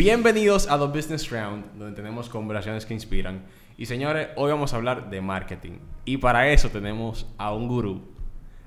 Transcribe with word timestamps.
Bienvenidos 0.00 0.66
a 0.70 0.78
The 0.78 0.86
Business 0.86 1.28
Round, 1.28 1.78
donde 1.78 1.94
tenemos 1.94 2.30
conversaciones 2.30 2.86
que 2.86 2.94
inspiran. 2.94 3.42
Y 3.76 3.84
señores, 3.84 4.28
hoy 4.36 4.50
vamos 4.50 4.72
a 4.72 4.76
hablar 4.76 5.10
de 5.10 5.20
marketing. 5.20 5.72
Y 6.06 6.16
para 6.16 6.48
eso 6.48 6.70
tenemos 6.70 7.26
a 7.36 7.52
un 7.52 7.68
gurú, 7.68 8.00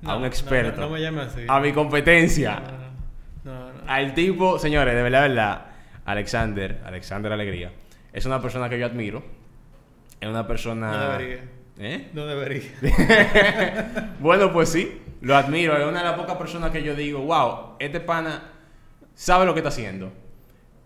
a 0.03 0.09
No, 0.09 0.17
un 0.19 0.25
experto, 0.25 0.81
No, 0.81 0.89
no 0.95 1.11
me 1.11 1.21
así. 1.21 1.41
a 1.47 1.59
mi 1.59 1.73
competencia, 1.73 2.61
No, 3.43 3.51
no, 3.51 3.73
no. 3.73 3.81
al 3.87 4.13
tipo, 4.13 4.59
señores, 4.59 4.93
de 4.93 5.01
verdad, 5.01 5.23
de 5.23 5.29
verdad, 5.29 5.65
Alexander, 6.05 6.83
Alexander 6.85 7.33
Alegría, 7.33 7.71
es 8.13 8.27
una 8.27 8.39
persona 8.39 8.69
que 8.69 8.77
yo 8.77 8.85
admiro. 8.85 9.23
Es 10.21 10.29
una 10.29 10.45
persona... 10.45 11.17
¿Eh? 11.79 12.11
No 12.13 12.27
debería. 12.27 12.69
Bueno, 14.19 14.53
pues 14.53 14.69
sí, 14.69 15.01
lo 15.21 15.35
admiro. 15.35 15.75
Es 15.77 15.83
una 15.87 16.03
de 16.03 16.09
las 16.09 16.13
pocas 16.13 16.37
personas 16.37 16.69
que 16.69 16.83
yo 16.83 16.93
digo, 16.93 17.21
wow, 17.21 17.75
este 17.79 17.99
pana 18.01 18.51
sabe 19.15 19.47
lo 19.47 19.55
que 19.55 19.61
está 19.61 19.69
haciendo. 19.69 20.13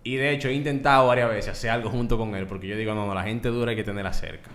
Y 0.07 0.15
de 0.15 0.31
hecho 0.31 0.47
he 0.47 0.53
intentado 0.53 1.05
varias 1.05 1.27
veces 1.27 1.51
hacer 1.51 1.69
algo 1.69 1.89
junto 1.89 2.17
con 2.17 2.33
él, 2.33 2.47
porque 2.47 2.65
yo 2.65 2.77
digo, 2.77 2.95
no, 2.95 3.05
no, 3.05 3.13
la 3.13 3.23
gente 3.23 3.49
dura 3.49 3.71
hay 3.71 3.75
que 3.75 3.83
tenerla 3.83 4.13
cerca. 4.13 4.49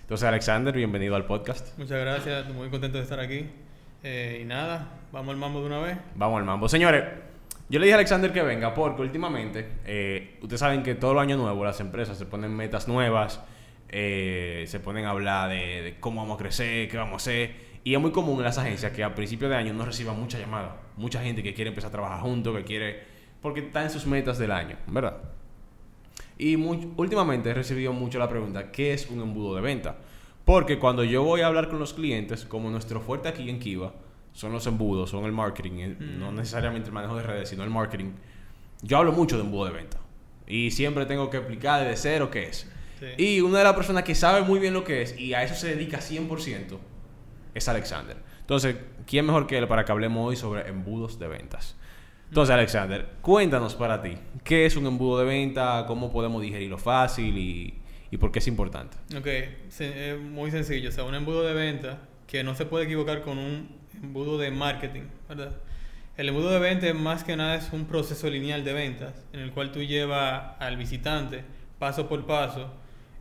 Entonces, 0.00 0.26
Alexander, 0.26 0.74
bienvenido 0.74 1.14
al 1.14 1.26
podcast. 1.26 1.76
Muchas 1.78 2.00
gracias. 2.00 2.48
Muy 2.54 2.70
contento 2.70 2.96
de 2.96 3.04
estar 3.04 3.20
aquí. 3.20 3.44
Eh, 4.02 4.38
y 4.40 4.46
nada, 4.46 4.88
vamos 5.12 5.34
al 5.34 5.36
mambo 5.36 5.60
de 5.60 5.66
una 5.66 5.80
vez. 5.80 5.98
Vamos 6.14 6.38
al 6.38 6.46
mambo. 6.46 6.70
Señores, 6.70 7.04
yo 7.68 7.78
le 7.78 7.84
dije 7.84 7.92
a 7.92 7.98
Alexander 7.98 8.32
que 8.32 8.40
venga 8.40 8.72
porque 8.72 9.02
últimamente, 9.02 9.68
eh, 9.84 10.38
ustedes 10.40 10.60
saben 10.60 10.82
que 10.82 10.94
todo 10.94 11.12
el 11.12 11.18
año 11.18 11.36
nuevo 11.36 11.62
las 11.66 11.80
empresas 11.80 12.16
se 12.16 12.24
ponen 12.24 12.56
metas 12.56 12.88
nuevas, 12.88 13.42
eh, 13.90 14.64
se 14.68 14.80
ponen 14.80 15.04
a 15.04 15.10
hablar 15.10 15.50
de, 15.50 15.82
de 15.82 16.00
cómo 16.00 16.22
vamos 16.22 16.36
a 16.36 16.38
crecer, 16.38 16.88
qué 16.88 16.96
vamos 16.96 17.12
a 17.12 17.16
hacer. 17.16 17.50
Y 17.84 17.92
es 17.92 18.00
muy 18.00 18.10
común 18.10 18.38
en 18.38 18.44
las 18.44 18.56
agencias 18.56 18.90
que 18.92 19.04
a 19.04 19.14
principio 19.14 19.50
de 19.50 19.56
año 19.56 19.70
uno 19.70 19.84
reciba 19.84 20.14
muchas 20.14 20.40
llamadas. 20.40 20.70
Mucha 20.96 21.22
gente 21.22 21.42
que 21.42 21.52
quiere 21.52 21.68
empezar 21.68 21.88
a 21.88 21.92
trabajar 21.92 22.20
juntos, 22.20 22.56
que 22.56 22.64
quiere... 22.64 23.17
Porque 23.42 23.60
está 23.60 23.82
en 23.82 23.90
sus 23.90 24.06
metas 24.06 24.38
del 24.38 24.50
año, 24.52 24.76
¿verdad? 24.86 25.16
Y 26.36 26.56
últimamente 26.56 27.50
he 27.50 27.54
recibido 27.54 27.92
mucho 27.92 28.18
la 28.18 28.28
pregunta, 28.28 28.70
¿qué 28.70 28.92
es 28.92 29.08
un 29.10 29.20
embudo 29.20 29.54
de 29.56 29.60
venta? 29.60 29.96
Porque 30.44 30.78
cuando 30.78 31.04
yo 31.04 31.22
voy 31.24 31.40
a 31.42 31.46
hablar 31.46 31.68
con 31.68 31.78
los 31.78 31.94
clientes, 31.94 32.44
como 32.44 32.70
nuestro 32.70 33.00
fuerte 33.00 33.28
aquí 33.28 33.48
en 33.50 33.58
Kiva, 33.58 33.92
son 34.32 34.52
los 34.52 34.66
embudos, 34.66 35.10
son 35.10 35.24
el 35.24 35.32
marketing, 35.32 35.78
el- 35.80 35.96
Mm. 35.98 36.18
no 36.20 36.32
necesariamente 36.32 36.88
el 36.88 36.94
manejo 36.94 37.16
de 37.16 37.22
redes, 37.24 37.48
sino 37.48 37.64
el 37.64 37.70
marketing. 37.70 38.12
Yo 38.82 38.98
hablo 38.98 39.12
mucho 39.12 39.36
de 39.36 39.42
embudo 39.42 39.66
de 39.66 39.72
venta. 39.72 39.98
Y 40.46 40.70
siempre 40.70 41.06
tengo 41.06 41.28
que 41.28 41.38
explicar 41.38 41.82
desde 41.82 41.96
cero 41.96 42.30
qué 42.30 42.44
es. 42.44 42.70
Sí. 43.00 43.06
Y 43.22 43.40
una 43.40 43.58
de 43.58 43.64
las 43.64 43.74
personas 43.74 44.04
que 44.04 44.14
sabe 44.14 44.42
muy 44.42 44.58
bien 44.60 44.74
lo 44.74 44.84
que 44.84 45.02
es 45.02 45.18
y 45.18 45.34
a 45.34 45.42
eso 45.42 45.54
se 45.54 45.68
dedica 45.74 46.00
100% 46.00 46.78
es 47.54 47.68
Alexander. 47.68 48.16
Entonces, 48.40 48.76
¿quién 49.06 49.26
mejor 49.26 49.46
que 49.46 49.58
él 49.58 49.68
para 49.68 49.84
que 49.84 49.92
hablemos 49.92 50.26
hoy 50.28 50.36
sobre 50.36 50.68
embudos 50.68 51.18
de 51.18 51.28
ventas? 51.28 51.76
Entonces, 52.28 52.54
Alexander, 52.54 53.06
cuéntanos 53.22 53.74
para 53.74 54.02
ti, 54.02 54.16
¿qué 54.44 54.66
es 54.66 54.76
un 54.76 54.86
embudo 54.86 55.18
de 55.18 55.24
venta? 55.24 55.84
¿Cómo 55.86 56.12
podemos 56.12 56.42
digerirlo 56.42 56.76
fácil 56.76 57.36
y, 57.38 57.74
y 58.10 58.16
por 58.18 58.30
qué 58.30 58.38
es 58.38 58.46
importante? 58.48 58.96
Ok, 59.16 59.26
es 59.26 60.20
muy 60.20 60.50
sencillo. 60.50 60.90
O 60.90 60.92
sea, 60.92 61.04
un 61.04 61.14
embudo 61.14 61.42
de 61.42 61.54
venta 61.54 62.00
que 62.26 62.44
no 62.44 62.54
se 62.54 62.66
puede 62.66 62.84
equivocar 62.84 63.22
con 63.22 63.38
un 63.38 63.68
embudo 64.02 64.38
de 64.38 64.50
marketing, 64.50 65.04
¿verdad? 65.28 65.56
El 66.18 66.28
embudo 66.28 66.50
de 66.50 66.58
venta 66.58 66.92
más 66.94 67.24
que 67.24 67.36
nada 67.36 67.54
es 67.54 67.72
un 67.72 67.86
proceso 67.86 68.28
lineal 68.28 68.64
de 68.64 68.72
ventas 68.72 69.14
en 69.32 69.40
el 69.40 69.52
cual 69.52 69.72
tú 69.72 69.82
llevas 69.82 70.56
al 70.58 70.76
visitante 70.76 71.44
paso 71.78 72.08
por 72.08 72.26
paso 72.26 72.72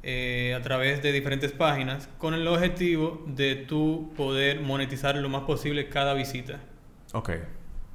eh, 0.03 0.55
a 0.57 0.61
través 0.61 1.03
de 1.03 1.11
diferentes 1.11 1.51
páginas 1.51 2.09
con 2.17 2.33
el 2.33 2.47
objetivo 2.47 3.23
de 3.27 3.55
tú 3.55 4.11
poder 4.17 4.61
monetizar 4.61 5.15
lo 5.15 5.29
más 5.29 5.43
posible 5.43 5.89
cada 5.89 6.13
visita. 6.13 6.59
Ok, 7.13 7.31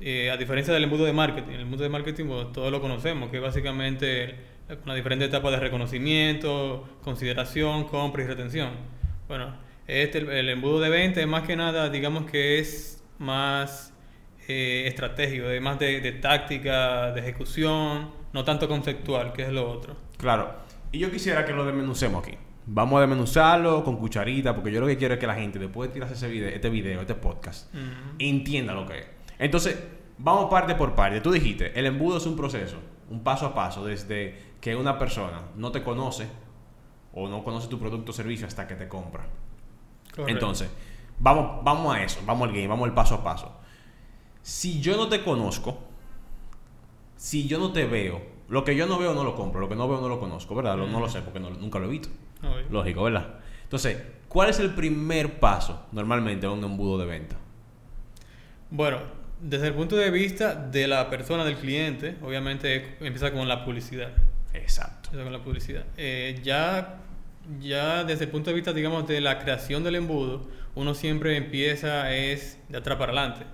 Eh, 0.04 0.32
a 0.32 0.36
diferencia 0.36 0.74
del 0.74 0.82
embudo 0.82 1.04
de 1.04 1.12
marketing, 1.12 1.52
el 1.52 1.60
embudo 1.60 1.84
de 1.84 1.88
marketing 1.88 2.24
bueno, 2.26 2.46
todos 2.48 2.72
lo 2.72 2.80
conocemos, 2.80 3.30
que 3.30 3.38
básicamente 3.38 4.34
una 4.84 4.96
diferente 4.96 5.26
etapa 5.26 5.48
de 5.52 5.58
reconocimiento, 5.58 6.98
consideración, 7.04 7.84
compra 7.84 8.24
y 8.24 8.26
retención. 8.26 8.70
Bueno, 9.28 9.54
este, 9.86 10.18
el, 10.18 10.48
embudo 10.48 10.80
de 10.80 10.90
venta 10.90 11.20
es 11.20 11.28
más 11.28 11.44
que 11.44 11.54
nada, 11.54 11.88
digamos 11.88 12.28
que 12.28 12.58
es 12.58 13.04
más 13.18 13.94
eh, 14.48 14.84
estratégico, 14.88 15.48
es 15.48 15.62
más 15.62 15.78
de, 15.78 16.00
de 16.00 16.12
táctica, 16.12 17.12
de 17.12 17.20
ejecución, 17.20 18.10
no 18.32 18.42
tanto 18.42 18.66
conceptual, 18.66 19.32
que 19.32 19.42
es 19.42 19.50
lo 19.50 19.70
otro. 19.70 19.96
claro. 20.16 20.62
Y 20.90 20.98
yo 20.98 21.10
quisiera 21.10 21.46
que 21.46 21.52
lo 21.52 21.64
desmenucemos 21.64 22.22
aquí. 22.22 22.36
Vamos 22.66 22.98
a 22.98 23.00
desmenuzarlo 23.00 23.82
con 23.82 23.96
cucharita, 23.96 24.54
porque 24.54 24.70
yo 24.70 24.78
lo 24.78 24.86
que 24.86 24.98
quiero 24.98 25.14
es 25.14 25.20
que 25.20 25.26
la 25.26 25.34
gente, 25.34 25.58
después 25.58 25.88
de 25.88 25.94
tirarse 25.94 26.14
ese 26.14 26.28
video, 26.28 26.48
este 26.50 26.68
video, 26.68 27.00
este 27.00 27.14
podcast, 27.14 27.74
entienda 28.18 28.74
lo 28.74 28.84
que 28.84 28.98
es. 28.98 29.21
Entonces, 29.44 29.78
vamos 30.18 30.48
parte 30.50 30.74
por 30.74 30.94
parte. 30.94 31.20
Tú 31.20 31.32
dijiste, 31.32 31.78
el 31.78 31.86
embudo 31.86 32.18
es 32.18 32.26
un 32.26 32.36
proceso, 32.36 32.76
un 33.10 33.22
paso 33.24 33.46
a 33.46 33.54
paso, 33.54 33.84
desde 33.84 34.52
que 34.60 34.76
una 34.76 34.98
persona 34.98 35.42
no 35.56 35.72
te 35.72 35.82
conoce 35.82 36.28
o 37.12 37.28
no 37.28 37.42
conoce 37.42 37.68
tu 37.68 37.78
producto 37.78 38.12
o 38.12 38.14
servicio 38.14 38.46
hasta 38.46 38.66
que 38.66 38.74
te 38.76 38.88
compra. 38.88 39.26
Correcto. 40.14 40.28
Entonces, 40.32 40.70
vamos, 41.18 41.64
vamos 41.64 41.94
a 41.94 42.02
eso, 42.02 42.20
vamos 42.24 42.48
al 42.48 42.54
game, 42.54 42.68
vamos 42.68 42.88
al 42.88 42.94
paso 42.94 43.16
a 43.16 43.24
paso. 43.24 43.52
Si 44.42 44.80
yo 44.80 44.96
no 44.96 45.08
te 45.08 45.22
conozco, 45.24 45.78
si 47.16 47.46
yo 47.48 47.58
no 47.58 47.72
te 47.72 47.84
veo, 47.86 48.20
lo 48.48 48.64
que 48.64 48.76
yo 48.76 48.86
no 48.86 48.98
veo 48.98 49.14
no 49.14 49.24
lo 49.24 49.34
compro, 49.34 49.60
lo 49.60 49.68
que 49.68 49.76
no 49.76 49.88
veo 49.88 50.00
no 50.00 50.08
lo 50.08 50.20
conozco, 50.20 50.54
¿verdad? 50.54 50.76
Lo- 50.76 50.86
No 50.86 51.00
lo 51.00 51.08
sé 51.08 51.20
porque 51.22 51.40
no- 51.40 51.50
nunca 51.50 51.78
lo 51.78 51.86
he 51.86 51.90
visto. 51.90 52.08
Obvio. 52.42 52.66
Lógico, 52.70 53.02
¿verdad? 53.04 53.34
Entonces, 53.64 54.00
¿cuál 54.28 54.50
es 54.50 54.58
el 54.60 54.70
primer 54.74 55.38
paso 55.40 55.86
normalmente 55.92 56.46
de 56.46 56.52
un 56.52 56.62
embudo 56.64 56.98
de 56.98 57.06
venta? 57.06 57.36
Bueno, 58.70 58.98
desde 59.42 59.66
el 59.68 59.74
punto 59.74 59.96
de 59.96 60.10
vista 60.10 60.54
de 60.54 60.86
la 60.86 61.10
persona, 61.10 61.44
del 61.44 61.56
cliente, 61.56 62.14
obviamente 62.22 62.96
empieza 63.00 63.32
con 63.32 63.48
la 63.48 63.64
publicidad. 63.64 64.10
Exacto. 64.54 65.10
Eso 65.12 65.22
con 65.24 65.32
la 65.32 65.42
publicidad. 65.42 65.84
Eh, 65.96 66.38
ya, 66.42 67.00
ya 67.60 68.04
desde 68.04 68.24
el 68.24 68.30
punto 68.30 68.50
de 68.50 68.54
vista, 68.54 68.72
digamos, 68.72 69.06
de 69.08 69.20
la 69.20 69.38
creación 69.40 69.82
del 69.82 69.96
embudo, 69.96 70.48
uno 70.74 70.94
siempre 70.94 71.36
empieza 71.36 72.12
es 72.14 72.58
de 72.68 72.78
atrás 72.78 72.96
para 72.98 73.12
adelante. 73.12 73.44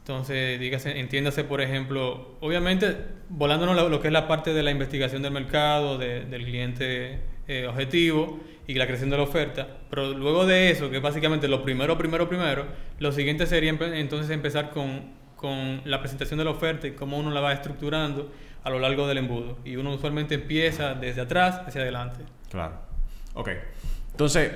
Entonces, 0.00 0.60
dígase, 0.60 1.00
entiéndase, 1.00 1.42
por 1.42 1.60
ejemplo, 1.60 2.36
obviamente, 2.40 2.96
volándonos 3.28 3.74
lo, 3.74 3.88
lo 3.88 4.00
que 4.00 4.08
es 4.08 4.12
la 4.12 4.28
parte 4.28 4.52
de 4.54 4.62
la 4.62 4.70
investigación 4.70 5.22
del 5.22 5.32
mercado, 5.32 5.98
de- 5.98 6.24
del 6.26 6.44
cliente 6.44 7.18
eh, 7.48 7.66
objetivo 7.66 8.40
y 8.66 8.74
la 8.74 8.86
creación 8.86 9.10
de 9.10 9.16
la 9.16 9.22
oferta, 9.22 9.66
pero 9.90 10.12
luego 10.12 10.44
de 10.46 10.70
eso, 10.70 10.90
que 10.90 10.96
es 10.96 11.02
básicamente 11.02 11.46
lo 11.48 11.62
primero, 11.62 11.96
primero, 11.96 12.28
primero, 12.28 12.66
lo 12.98 13.12
siguiente 13.12 13.46
sería 13.46 13.72
empe- 13.72 13.94
entonces 13.96 14.30
empezar 14.30 14.70
con, 14.70 15.02
con 15.36 15.82
la 15.84 16.00
presentación 16.00 16.38
de 16.38 16.44
la 16.44 16.50
oferta 16.50 16.86
y 16.86 16.92
cómo 16.92 17.18
uno 17.18 17.30
la 17.30 17.40
va 17.40 17.52
estructurando 17.52 18.32
a 18.64 18.70
lo 18.70 18.80
largo 18.80 19.06
del 19.06 19.18
embudo. 19.18 19.58
Y 19.64 19.76
uno 19.76 19.94
usualmente 19.94 20.34
empieza 20.34 20.94
desde 20.94 21.20
atrás 21.20 21.60
hacia 21.66 21.82
adelante. 21.82 22.24
Claro. 22.50 22.74
Ok. 23.34 23.50
Entonces, 24.10 24.50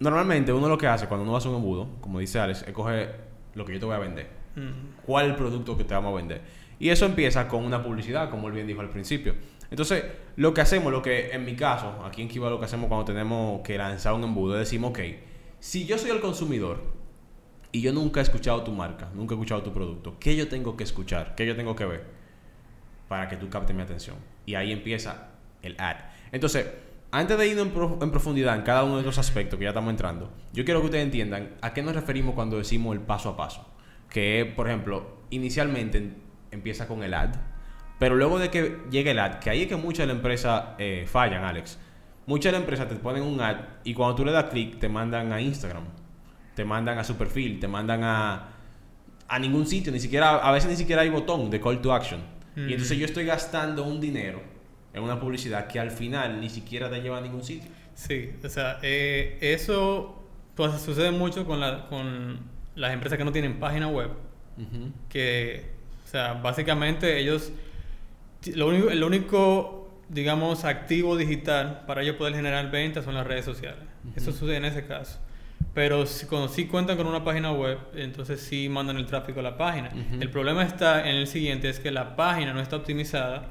normalmente 0.00 0.52
uno 0.52 0.68
lo 0.68 0.76
que 0.76 0.86
hace 0.86 1.06
cuando 1.06 1.24
uno 1.24 1.36
hace 1.36 1.48
un 1.48 1.56
embudo, 1.56 1.88
como 2.00 2.18
dice 2.18 2.38
Alex, 2.40 2.64
es 2.66 2.72
coger 2.72 3.14
lo 3.54 3.64
que 3.64 3.72
yo 3.74 3.78
te 3.80 3.86
voy 3.86 3.94
a 3.94 3.98
vender. 3.98 4.26
Mm. 4.56 5.02
¿Cuál 5.06 5.26
es 5.26 5.30
el 5.30 5.36
producto 5.36 5.76
que 5.78 5.84
te 5.84 5.94
vamos 5.94 6.12
a 6.12 6.16
vender? 6.16 6.40
Y 6.78 6.90
eso 6.90 7.06
empieza 7.06 7.48
con 7.48 7.64
una 7.64 7.82
publicidad, 7.82 8.28
como 8.28 8.48
él 8.48 8.54
bien 8.54 8.66
dijo 8.66 8.80
al 8.80 8.90
principio. 8.90 9.34
Entonces, 9.74 10.04
lo 10.36 10.54
que 10.54 10.60
hacemos, 10.60 10.92
lo 10.92 11.02
que 11.02 11.32
en 11.32 11.44
mi 11.44 11.56
caso, 11.56 12.00
aquí 12.04 12.22
en 12.22 12.28
Kiva 12.28 12.48
lo 12.48 12.60
que 12.60 12.66
hacemos 12.66 12.86
cuando 12.86 13.04
tenemos 13.06 13.60
que 13.62 13.76
lanzar 13.76 14.14
un 14.14 14.22
embudo, 14.22 14.54
decimos, 14.54 14.90
ok, 14.90 15.00
si 15.58 15.84
yo 15.84 15.98
soy 15.98 16.10
el 16.12 16.20
consumidor 16.20 16.80
y 17.72 17.80
yo 17.80 17.92
nunca 17.92 18.20
he 18.20 18.22
escuchado 18.22 18.62
tu 18.62 18.70
marca, 18.70 19.10
nunca 19.16 19.34
he 19.34 19.36
escuchado 19.36 19.64
tu 19.64 19.72
producto, 19.72 20.14
¿qué 20.20 20.36
yo 20.36 20.46
tengo 20.46 20.76
que 20.76 20.84
escuchar? 20.84 21.34
¿Qué 21.34 21.44
yo 21.44 21.56
tengo 21.56 21.74
que 21.74 21.86
ver? 21.86 22.04
Para 23.08 23.28
que 23.28 23.36
tú 23.36 23.48
captes 23.50 23.74
mi 23.74 23.82
atención. 23.82 24.14
Y 24.46 24.54
ahí 24.54 24.70
empieza 24.70 25.30
el 25.60 25.74
ad. 25.80 25.96
Entonces, 26.30 26.68
antes 27.10 27.36
de 27.36 27.48
ir 27.48 27.58
en, 27.58 27.70
pro- 27.70 27.98
en 28.00 28.12
profundidad 28.12 28.54
en 28.54 28.62
cada 28.62 28.84
uno 28.84 28.98
de 28.98 29.02
los 29.02 29.18
aspectos 29.18 29.58
que 29.58 29.64
ya 29.64 29.70
estamos 29.70 29.90
entrando, 29.90 30.30
yo 30.52 30.64
quiero 30.64 30.82
que 30.82 30.86
ustedes 30.86 31.04
entiendan 31.04 31.50
a 31.62 31.74
qué 31.74 31.82
nos 31.82 31.96
referimos 31.96 32.36
cuando 32.36 32.58
decimos 32.58 32.94
el 32.94 33.00
paso 33.02 33.30
a 33.30 33.36
paso. 33.36 33.66
Que, 34.08 34.52
por 34.54 34.68
ejemplo, 34.68 35.16
inicialmente 35.30 35.98
en- 35.98 36.16
empieza 36.52 36.86
con 36.86 37.02
el 37.02 37.12
ad, 37.12 37.34
pero 37.98 38.14
luego 38.16 38.38
de 38.38 38.50
que 38.50 38.78
llegue 38.90 39.12
el 39.12 39.18
ad, 39.18 39.38
que 39.38 39.50
ahí 39.50 39.62
es 39.62 39.68
que 39.68 39.76
muchas 39.76 40.00
de 40.00 40.06
las 40.08 40.16
empresas 40.16 40.64
eh, 40.78 41.06
fallan, 41.06 41.44
Alex. 41.44 41.78
Muchas 42.26 42.46
de 42.46 42.52
las 42.52 42.60
empresas 42.62 42.88
te 42.88 42.96
ponen 42.96 43.22
un 43.22 43.40
ad 43.40 43.56
y 43.84 43.94
cuando 43.94 44.14
tú 44.16 44.24
le 44.24 44.32
das 44.32 44.44
clic 44.44 44.78
te 44.78 44.88
mandan 44.88 45.32
a 45.32 45.40
Instagram, 45.40 45.84
te 46.54 46.64
mandan 46.64 46.98
a 46.98 47.04
su 47.04 47.16
perfil, 47.16 47.60
te 47.60 47.68
mandan 47.68 48.02
a, 48.02 48.48
a 49.28 49.38
ningún 49.38 49.66
sitio, 49.66 49.92
ni 49.92 50.00
siquiera, 50.00 50.36
a 50.36 50.52
veces 50.52 50.70
ni 50.70 50.76
siquiera 50.76 51.02
hay 51.02 51.10
botón 51.10 51.50
de 51.50 51.60
call 51.60 51.80
to 51.80 51.92
action. 51.92 52.20
Mm. 52.56 52.68
Y 52.68 52.72
entonces 52.72 52.98
yo 52.98 53.04
estoy 53.04 53.24
gastando 53.24 53.84
un 53.84 54.00
dinero 54.00 54.40
en 54.92 55.02
una 55.02 55.18
publicidad 55.18 55.66
que 55.66 55.80
al 55.80 55.90
final 55.90 56.40
ni 56.40 56.48
siquiera 56.48 56.88
te 56.88 57.00
lleva 57.00 57.18
a 57.18 57.20
ningún 57.20 57.42
sitio. 57.42 57.68
Sí, 57.94 58.30
o 58.42 58.48
sea, 58.48 58.78
eh, 58.82 59.38
eso 59.40 60.24
pues, 60.54 60.80
sucede 60.80 61.10
mucho 61.10 61.44
con, 61.46 61.60
la, 61.60 61.86
con 61.88 62.38
las 62.74 62.92
empresas 62.92 63.18
que 63.18 63.24
no 63.24 63.32
tienen 63.32 63.58
página 63.58 63.88
web, 63.88 64.10
que, 65.08 65.72
o 66.04 66.08
sea, 66.08 66.34
básicamente 66.34 67.18
ellos, 67.18 67.52
lo 68.54 68.68
único, 68.68 68.90
el 68.90 69.02
único, 69.02 69.88
digamos, 70.08 70.64
activo 70.64 71.16
digital 71.16 71.82
para 71.86 72.02
ellos 72.02 72.16
poder 72.16 72.34
generar 72.34 72.70
ventas 72.70 73.04
son 73.04 73.14
las 73.14 73.26
redes 73.26 73.44
sociales. 73.44 73.80
Eso 74.16 74.32
sucede 74.32 74.56
en 74.56 74.64
ese 74.66 74.86
caso. 74.86 75.18
Pero 75.72 76.06
si, 76.06 76.26
cuando 76.26 76.48
sí 76.48 76.66
cuentan 76.66 76.96
con 76.96 77.06
una 77.06 77.24
página 77.24 77.50
web, 77.52 77.78
entonces 77.94 78.40
sí 78.40 78.68
mandan 78.68 78.96
el 78.96 79.06
tráfico 79.06 79.40
a 79.40 79.42
la 79.42 79.56
página. 79.56 79.90
El 80.20 80.30
problema 80.30 80.62
está 80.62 81.08
en 81.08 81.16
el 81.16 81.26
siguiente, 81.26 81.68
es 81.68 81.80
que 81.80 81.90
la 81.90 82.14
página 82.16 82.52
no 82.52 82.60
está 82.60 82.76
optimizada 82.76 83.46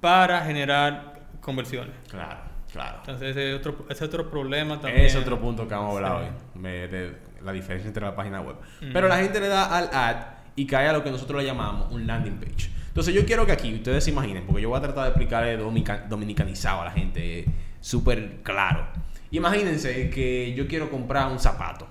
para 0.00 0.40
generar 0.44 1.18
conversiones. 1.40 1.94
Claro, 2.08 2.40
claro. 2.72 2.98
Entonces 3.00 3.30
ese 3.30 3.50
es 3.52 3.56
otro, 3.58 3.84
ese 3.90 4.04
es 4.04 4.08
otro 4.08 4.30
problema 4.30 4.80
también. 4.80 5.04
Es 5.06 5.16
otro 5.16 5.38
punto 5.40 5.66
que 5.68 5.74
vamos 5.74 5.90
a 5.92 5.96
hablar 5.96 6.22
Sí. 6.22 6.28
hoy, 6.54 6.60
me- 6.62 6.88
de 6.88 7.16
la 7.44 7.52
diferencia 7.52 7.86
entre 7.88 8.04
la 8.04 8.14
página 8.16 8.40
web. 8.40 8.56
Pero 8.92 9.08
la 9.08 9.18
gente 9.18 9.40
le 9.40 9.48
da 9.48 9.64
al 9.76 9.90
ad 9.92 10.16
y 10.56 10.66
cae 10.66 10.88
a 10.88 10.92
lo 10.92 11.02
que 11.04 11.10
nosotros 11.10 11.40
le 11.42 11.46
llamamos 11.46 11.92
un 11.92 12.06
landing 12.06 12.38
page. 12.38 12.70
Entonces 12.98 13.14
yo 13.14 13.24
quiero 13.24 13.46
que 13.46 13.52
aquí 13.52 13.72
ustedes 13.72 14.02
se 14.02 14.10
imaginen, 14.10 14.44
porque 14.44 14.60
yo 14.60 14.70
voy 14.70 14.78
a 14.78 14.80
tratar 14.82 15.04
de 15.04 15.10
explicarle 15.10 15.56
dominica- 15.56 16.06
dominicanizado 16.08 16.80
a 16.80 16.86
la 16.86 16.90
gente, 16.90 17.38
eh, 17.38 17.44
súper 17.80 18.42
claro. 18.42 18.88
Imagínense 19.30 20.10
que 20.10 20.52
yo 20.54 20.66
quiero 20.66 20.90
comprar 20.90 21.30
un 21.30 21.38
zapato 21.38 21.86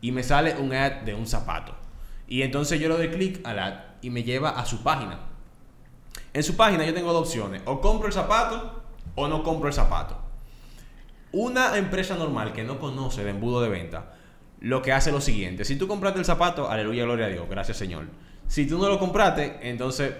y 0.00 0.10
me 0.10 0.24
sale 0.24 0.56
un 0.56 0.72
ad 0.72 1.02
de 1.02 1.14
un 1.14 1.28
zapato. 1.28 1.76
Y 2.26 2.42
entonces 2.42 2.80
yo 2.80 2.88
le 2.88 2.96
doy 2.96 3.08
clic 3.08 3.40
al 3.46 3.60
ad 3.60 3.74
y 4.02 4.10
me 4.10 4.24
lleva 4.24 4.50
a 4.50 4.66
su 4.66 4.82
página. 4.82 5.20
En 6.32 6.42
su 6.42 6.56
página 6.56 6.84
yo 6.84 6.92
tengo 6.92 7.12
dos 7.12 7.28
opciones, 7.28 7.62
o 7.64 7.80
compro 7.80 8.08
el 8.08 8.12
zapato 8.12 8.82
o 9.14 9.28
no 9.28 9.44
compro 9.44 9.68
el 9.68 9.74
zapato. 9.74 10.20
Una 11.30 11.78
empresa 11.78 12.16
normal 12.16 12.52
que 12.52 12.64
no 12.64 12.80
conoce 12.80 13.22
de 13.22 13.30
embudo 13.30 13.62
de 13.62 13.68
venta, 13.68 14.16
lo 14.58 14.82
que 14.82 14.90
hace 14.92 15.10
es 15.10 15.14
lo 15.14 15.20
siguiente. 15.20 15.64
Si 15.64 15.76
tú 15.76 15.86
compraste 15.86 16.18
el 16.18 16.24
zapato, 16.24 16.68
aleluya, 16.68 17.04
gloria 17.04 17.26
a 17.26 17.28
Dios, 17.28 17.48
gracias 17.48 17.76
Señor. 17.76 18.06
Si 18.48 18.66
tú 18.66 18.78
no 18.78 18.88
lo 18.88 18.98
compraste, 18.98 19.58
entonces, 19.62 20.14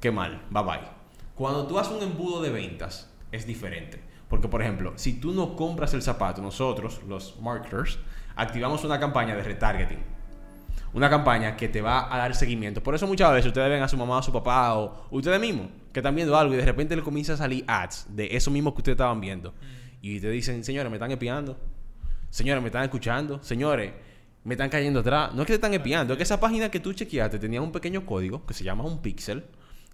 qué 0.00 0.10
mal, 0.10 0.42
bye 0.50 0.62
bye. 0.62 0.80
Cuando 1.34 1.66
tú 1.66 1.78
haces 1.78 1.92
un 1.92 2.02
embudo 2.02 2.40
de 2.42 2.50
ventas, 2.50 3.12
es 3.32 3.46
diferente. 3.46 4.00
Porque, 4.28 4.48
por 4.48 4.60
ejemplo, 4.60 4.92
si 4.96 5.20
tú 5.20 5.32
no 5.32 5.54
compras 5.54 5.94
el 5.94 6.02
zapato, 6.02 6.42
nosotros, 6.42 7.00
los 7.06 7.40
marketers, 7.40 7.98
activamos 8.34 8.84
una 8.84 8.98
campaña 8.98 9.36
de 9.36 9.42
retargeting. 9.42 9.98
Una 10.92 11.10
campaña 11.10 11.56
que 11.56 11.68
te 11.68 11.82
va 11.82 12.12
a 12.12 12.18
dar 12.18 12.34
seguimiento. 12.34 12.82
Por 12.82 12.94
eso 12.94 13.06
muchas 13.06 13.30
veces 13.32 13.46
ustedes 13.48 13.68
ven 13.68 13.82
a 13.82 13.88
su 13.88 13.96
mamá 13.96 14.18
a 14.18 14.22
su 14.22 14.32
papá 14.32 14.74
o 14.74 15.06
ustedes 15.10 15.40
mismos 15.40 15.68
que 15.92 16.00
están 16.00 16.14
viendo 16.14 16.36
algo 16.36 16.54
y 16.54 16.56
de 16.56 16.64
repente 16.64 16.96
le 16.96 17.02
comienza 17.02 17.34
a 17.34 17.36
salir 17.36 17.64
ads 17.66 18.06
de 18.08 18.34
eso 18.34 18.50
mismo 18.50 18.74
que 18.74 18.80
ustedes 18.80 18.94
estaban 18.94 19.20
viendo. 19.20 19.54
Y 20.00 20.20
te 20.20 20.30
dicen, 20.30 20.64
señores, 20.64 20.90
me 20.90 20.96
están 20.96 21.10
espiando. 21.10 21.56
Señores, 22.30 22.62
me 22.62 22.68
están 22.68 22.84
escuchando. 22.84 23.42
Señores, 23.42 23.92
me 24.44 24.54
están 24.54 24.70
cayendo 24.70 25.00
atrás. 25.00 25.34
No 25.34 25.42
es 25.42 25.46
que 25.46 25.52
te 25.52 25.56
están 25.56 25.74
espiando, 25.74 26.14
es 26.14 26.16
que 26.16 26.22
esa 26.22 26.40
página 26.40 26.70
que 26.70 26.80
tú 26.80 26.92
chequeaste 26.92 27.38
tenía 27.38 27.60
un 27.60 27.72
pequeño 27.72 28.06
código 28.06 28.44
que 28.46 28.54
se 28.54 28.64
llama 28.64 28.84
un 28.84 29.02
pixel. 29.02 29.44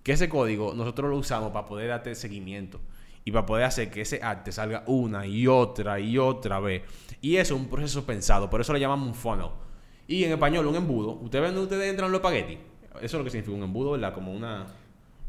Que 0.03 0.13
ese 0.13 0.29
código 0.29 0.75
nosotros 0.75 1.11
lo 1.11 1.17
usamos 1.17 1.53
para 1.53 1.67
poder 1.67 1.89
darte 1.89 2.15
seguimiento. 2.15 2.81
Y 3.25 3.31
para 3.31 3.47
poder 3.47 3.65
hacer 3.65 3.91
que 3.91 4.01
ese 4.01 4.21
ad 4.23 4.43
te 4.43 4.51
salga 4.51 4.83
una 4.87 5.27
y 5.27 5.47
otra 5.47 6.01
y 6.01 6.19
otra 6.19 6.59
vez. 6.59 6.83
Y 7.21 7.37
eso 7.37 7.55
es 7.55 7.61
un 7.61 7.69
proceso 7.69 8.05
pensado. 8.05 8.51
Por 8.51 8.61
eso 8.61 8.73
le 8.73 8.81
llamamos 8.81 9.07
un 9.07 9.15
funnel. 9.15 9.47
Y 10.09 10.25
en 10.25 10.33
español, 10.33 10.67
un 10.67 10.75
embudo. 10.75 11.13
Ustedes 11.13 11.45
ven 11.53 11.57
ustedes 11.63 11.89
entran 11.89 12.11
los 12.11 12.19
espaguetis. 12.19 12.59
Eso 12.97 13.05
es 13.05 13.13
lo 13.15 13.25
que 13.25 13.31
significa 13.31 13.57
un 13.57 13.63
embudo, 13.63 13.93
¿verdad? 13.93 14.13
Como 14.13 14.33
una... 14.33 14.67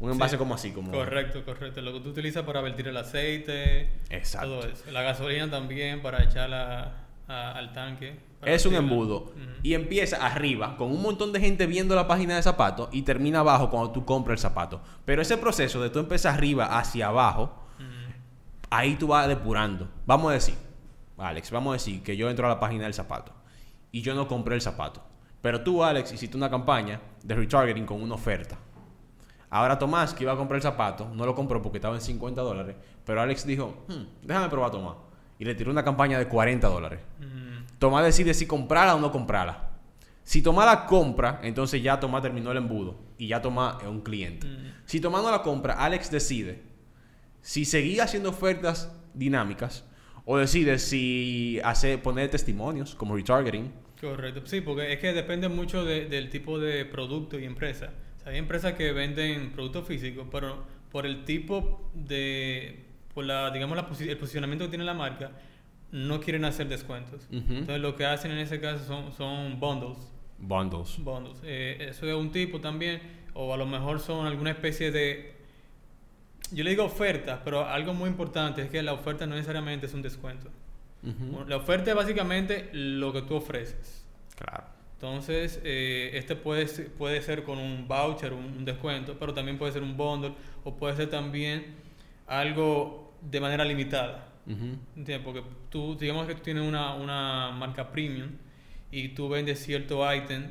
Un 0.00 0.10
envase 0.10 0.32
Sí. 0.32 0.38
como 0.38 0.54
así, 0.56 0.72
como... 0.72 0.90
Correcto, 0.90 1.44
correcto. 1.44 1.80
Lo 1.80 1.92
que 1.92 2.00
tú 2.00 2.08
utilizas 2.08 2.42
para 2.42 2.60
vertir 2.60 2.88
el 2.88 2.96
aceite, 2.96 3.88
Exacto. 4.10 4.48
todo 4.60 4.68
eso. 4.68 4.90
La 4.90 5.02
gasolina 5.02 5.48
también 5.48 6.02
para 6.02 6.24
echarla 6.24 7.04
a- 7.28 7.52
al 7.52 7.72
tanque. 7.72 8.16
Es 8.46 8.66
un 8.66 8.74
embudo. 8.74 9.32
Y 9.62 9.72
empieza 9.74 10.24
arriba 10.24 10.76
con 10.76 10.90
un 10.90 11.00
montón 11.00 11.32
de 11.32 11.40
gente 11.40 11.66
viendo 11.66 11.94
la 11.94 12.06
página 12.06 12.36
de 12.36 12.42
zapatos 12.42 12.88
y 12.92 13.02
termina 13.02 13.40
abajo 13.40 13.70
cuando 13.70 13.90
tú 13.92 14.04
compras 14.04 14.34
el 14.34 14.38
zapato. 14.42 14.80
Pero 15.06 15.22
ese 15.22 15.38
proceso 15.38 15.80
de 15.82 15.88
tú 15.90 15.98
empezar 16.00 16.34
arriba 16.34 16.78
hacia 16.78 17.06
abajo, 17.06 17.50
ahí 18.70 18.96
tú 18.96 19.06
vas 19.08 19.26
depurando. 19.28 19.88
Vamos 20.06 20.30
a 20.30 20.34
decir, 20.34 20.54
Alex, 21.16 21.50
vamos 21.50 21.70
a 21.70 21.74
decir 21.74 22.02
que 22.02 22.16
yo 22.16 22.28
entro 22.28 22.46
a 22.46 22.50
la 22.50 22.60
página 22.60 22.84
del 22.84 22.94
zapato 22.94 23.32
y 23.92 24.02
yo 24.02 24.14
no 24.14 24.26
compré 24.28 24.54
el 24.54 24.60
zapato. 24.60 25.02
Pero 25.40 25.62
tú, 25.62 25.84
Alex, 25.84 26.12
hiciste 26.12 26.36
una 26.36 26.50
campaña 26.50 27.00
de 27.22 27.34
retargeting 27.34 27.86
con 27.86 28.02
una 28.02 28.14
oferta. 28.14 28.56
Ahora 29.50 29.78
Tomás, 29.78 30.12
que 30.14 30.24
iba 30.24 30.32
a 30.32 30.36
comprar 30.36 30.56
el 30.56 30.62
zapato, 30.62 31.08
no 31.14 31.24
lo 31.24 31.34
compró 31.34 31.62
porque 31.62 31.78
estaba 31.78 31.94
en 31.94 32.00
50 32.00 32.40
dólares. 32.42 32.76
Pero 33.04 33.20
Alex 33.20 33.46
dijo, 33.46 33.84
"Hmm, 33.88 34.04
déjame 34.22 34.48
probar 34.48 34.70
a 34.70 34.72
Tomás. 34.72 34.94
Y 35.38 35.44
le 35.44 35.54
tiró 35.54 35.70
una 35.70 35.84
campaña 35.84 36.18
de 36.18 36.26
40 36.28 36.68
dólares. 36.68 37.00
Ujú. 37.20 37.64
Tomás 37.78 38.04
decide 38.04 38.34
si 38.34 38.46
comprarla 38.46 38.94
o 38.94 39.00
no 39.00 39.10
comprarla. 39.12 39.70
Si 40.22 40.40
Tomás 40.40 40.64
la 40.66 40.86
compra, 40.86 41.40
entonces 41.42 41.82
ya 41.82 42.00
Tomás 42.00 42.22
terminó 42.22 42.50
el 42.52 42.56
embudo 42.58 42.98
y 43.18 43.28
ya 43.28 43.42
Tomás 43.42 43.76
es 43.82 43.88
un 43.88 44.00
cliente. 44.00 44.46
Mm. 44.46 44.72
Si 44.86 45.00
Tomás 45.00 45.22
no 45.22 45.30
la 45.30 45.42
compra, 45.42 45.74
Alex 45.74 46.10
decide 46.10 46.62
si 47.42 47.64
seguir 47.66 48.00
haciendo 48.00 48.30
ofertas 48.30 48.90
dinámicas 49.12 49.84
o 50.24 50.38
decide 50.38 50.78
si 50.78 51.60
hace, 51.62 51.98
poner 51.98 52.30
testimonios 52.30 52.94
como 52.94 53.14
retargeting. 53.16 53.70
Correcto, 54.00 54.42
sí, 54.46 54.62
porque 54.62 54.92
es 54.94 54.98
que 54.98 55.12
depende 55.12 55.48
mucho 55.50 55.84
de- 55.84 56.06
del 56.08 56.30
tipo 56.30 56.58
de 56.58 56.86
producto 56.86 57.38
y 57.38 57.44
empresa. 57.44 57.90
O 58.18 58.22
sea, 58.22 58.32
hay 58.32 58.38
empresas 58.38 58.72
que 58.74 58.92
venden 58.92 59.52
productos 59.52 59.86
físicos, 59.86 60.26
pero 60.32 60.64
por 60.90 61.04
el 61.04 61.24
tipo 61.26 61.90
de, 61.94 62.84
por 63.14 63.24
la, 63.24 63.50
digamos, 63.50 63.76
la 63.76 63.88
posi- 63.88 64.08
el 64.08 64.16
posicionamiento 64.18 64.64
que 64.64 64.70
tiene 64.70 64.84
la 64.84 64.94
marca, 64.94 65.30
no 65.92 66.20
quieren 66.20 66.44
hacer 66.44 66.68
descuentos. 66.68 67.28
Entonces 67.30 67.80
lo 67.80 67.94
que 67.94 68.04
hacen 68.04 68.32
en 68.32 68.38
ese 68.38 68.60
caso 68.60 68.84
son, 68.84 69.12
son 69.12 69.60
bundles. 69.60 69.98
Bundles. 70.38 70.98
Bundles. 70.98 71.38
Eh, 71.44 71.86
eso 71.90 72.06
es 72.08 72.14
un 72.14 72.32
tipo 72.32 72.60
también, 72.60 73.00
o 73.34 73.54
a 73.54 73.56
lo 73.56 73.66
mejor 73.66 74.00
son 74.00 74.26
alguna 74.26 74.50
especie 74.50 74.90
de... 74.90 75.34
Yo 76.50 76.62
le 76.64 76.70
digo 76.70 76.84
ofertas, 76.84 77.40
pero 77.44 77.64
algo 77.66 77.94
muy 77.94 78.10
importante 78.10 78.62
es 78.62 78.70
que 78.70 78.82
la 78.82 78.92
oferta 78.92 79.26
no 79.26 79.34
necesariamente 79.34 79.86
es 79.86 79.94
un 79.94 80.02
descuento. 80.02 80.50
La 81.46 81.56
oferta 81.58 81.90
es 81.90 81.96
básicamente 81.96 82.70
lo 82.72 83.12
que 83.12 83.22
tú 83.22 83.34
ofreces. 83.36 84.04
Claro. 84.36 84.64
Entonces, 84.94 85.60
eh, 85.62 86.12
este 86.14 86.34
puede 86.34 86.66
ser, 86.66 86.90
puede 86.92 87.20
ser 87.20 87.44
con 87.44 87.58
un 87.58 87.86
voucher, 87.86 88.32
un, 88.32 88.44
un 88.44 88.64
descuento, 88.64 89.16
pero 89.18 89.34
también 89.34 89.58
puede 89.58 89.72
ser 89.72 89.82
un 89.82 89.96
bundle 89.98 90.32
o 90.64 90.74
puede 90.76 90.96
ser 90.96 91.10
también 91.10 91.74
algo 92.26 93.03
de 93.30 93.40
manera 93.40 93.64
limitada. 93.64 94.28
Porque 95.24 95.42
tú, 95.70 95.96
digamos 95.96 96.26
que 96.26 96.34
tú 96.34 96.42
tienes 96.42 96.62
una, 96.62 96.94
una 96.94 97.50
marca 97.52 97.90
premium 97.90 98.30
y 98.90 99.08
tú 99.08 99.28
vendes 99.28 99.58
cierto 99.64 100.04
ítem 100.14 100.50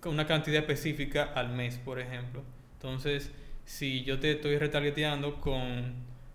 con 0.00 0.12
una 0.14 0.26
cantidad 0.26 0.58
específica 0.60 1.30
al 1.34 1.48
mes, 1.50 1.78
por 1.78 1.98
ejemplo. 2.00 2.42
Entonces, 2.74 3.32
si 3.64 4.02
yo 4.04 4.18
te 4.18 4.32
estoy 4.32 4.58
retargeteando 4.58 5.40
con, 5.40 5.94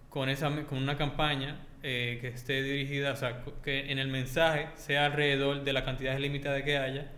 con, 0.09 0.29
esa, 0.29 0.49
con 0.65 0.77
una 0.79 0.97
campaña 0.97 1.59
eh, 1.83 2.17
que 2.21 2.29
esté 2.29 2.63
dirigida, 2.63 3.11
o 3.11 3.15
sea, 3.15 3.43
que 3.63 3.91
en 3.91 3.99
el 3.99 4.07
mensaje 4.07 4.67
sea 4.75 5.05
alrededor 5.05 5.63
de 5.63 5.73
la 5.73 5.83
cantidad 5.83 6.17
limitada 6.17 6.63
que 6.63 6.77
haya, 6.77 7.11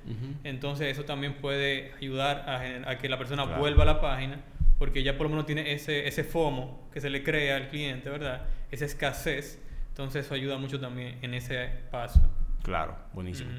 entonces 0.44 0.88
eso 0.92 1.06
también 1.06 1.36
puede 1.36 1.94
ayudar 2.01 2.44
a, 2.50 2.89
a 2.92 2.98
que 2.98 3.07
la 3.07 3.18
persona 3.18 3.45
Claro. 3.45 3.60
vuelva 3.62 3.83
a 3.83 3.86
la 3.86 4.01
página 4.01 4.41
porque 4.79 5.03
ya 5.03 5.17
por 5.17 5.25
lo 5.25 5.31
menos 5.31 5.45
tiene 5.45 5.74
ese, 5.74 6.07
ese 6.07 6.24
FOMO 6.24 6.88
que 6.91 7.01
se 7.01 7.09
le 7.09 7.21
crea 7.21 7.57
al 7.57 7.67
cliente, 7.67 8.09
¿verdad? 8.09 8.48
Esa 8.71 8.86
escasez. 8.86 9.62
Entonces 9.89 10.25
eso 10.25 10.33
ayuda 10.33 10.57
mucho 10.57 10.79
también 10.79 11.17
en 11.21 11.33
ese 11.33 11.69
paso. 11.91 12.21
Claro, 12.63 12.98
buenísimo. 13.13 13.51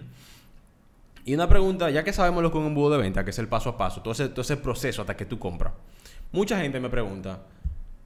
Y 1.26 1.34
una 1.34 1.46
pregunta, 1.46 1.90
ya 1.90 2.02
que 2.02 2.14
sabemos 2.14 2.42
lo 2.42 2.50
que 2.50 2.56
es 2.56 2.62
un 2.62 2.68
embudo 2.68 2.96
de 2.96 3.02
venta, 3.02 3.22
que 3.22 3.30
es 3.30 3.38
el 3.38 3.48
paso 3.48 3.68
a 3.68 3.76
paso, 3.76 4.00
todo 4.00 4.12
ese, 4.12 4.30
todo 4.30 4.40
ese 4.40 4.56
proceso 4.56 5.02
hasta 5.02 5.14
que 5.14 5.26
tú 5.26 5.38
compras. 5.38 5.74
Mucha 6.32 6.58
gente 6.58 6.80
me 6.80 6.88
pregunta, 6.88 7.42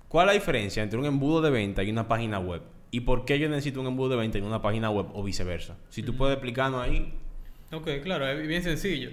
¿cuál 0.09 0.27
es 0.29 0.35
la 0.35 0.41
diferencia 0.41 0.83
entre 0.83 0.99
un 0.99 1.07
embudo 1.07 1.41
de 1.41 1.51
venta 1.51 1.85
y 1.85 1.91
una 1.91 2.09
página 2.09 2.41
web? 2.41 2.63
¿Y 2.91 3.01
por 3.01 3.25
qué 3.25 3.39
yo 3.39 3.49
necesito 3.49 3.81
un 3.81 3.87
embudo 3.87 4.11
de 4.11 4.17
venta 4.17 4.39
y 4.39 4.41
una 4.41 4.61
página 4.61 4.91
web 4.91 5.07
o 5.15 5.23
viceversa? 5.23 5.77
Si 5.89 6.03
tú 6.03 6.17
puedes 6.17 6.35
explicarnos 6.35 6.83
ahí. 6.83 7.15
Ok, 7.71 7.89
claro, 8.03 8.27
es 8.27 8.47
bien 8.47 8.63
sencillo. 8.63 9.11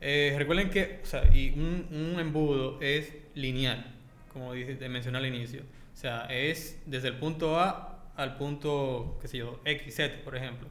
Eh, 0.00 0.34
recuerden 0.38 0.70
que 0.70 1.00
o 1.02 1.06
sea, 1.06 1.34
y 1.34 1.50
un, 1.50 1.86
un 1.90 2.20
embudo 2.20 2.80
es 2.80 3.12
lineal, 3.38 3.84
como 4.32 4.52
te 4.52 4.88
mencioné 4.88 5.18
al 5.18 5.26
inicio. 5.26 5.62
O 5.62 5.96
sea, 5.96 6.26
es 6.30 6.80
desde 6.86 7.08
el 7.08 7.14
punto 7.16 7.58
A 7.58 7.94
al 8.16 8.36
punto, 8.36 9.18
qué 9.22 9.28
sé 9.28 9.38
yo, 9.38 9.60
X, 9.64 9.94
Z, 9.96 10.22
por 10.24 10.36
ejemplo. 10.36 10.68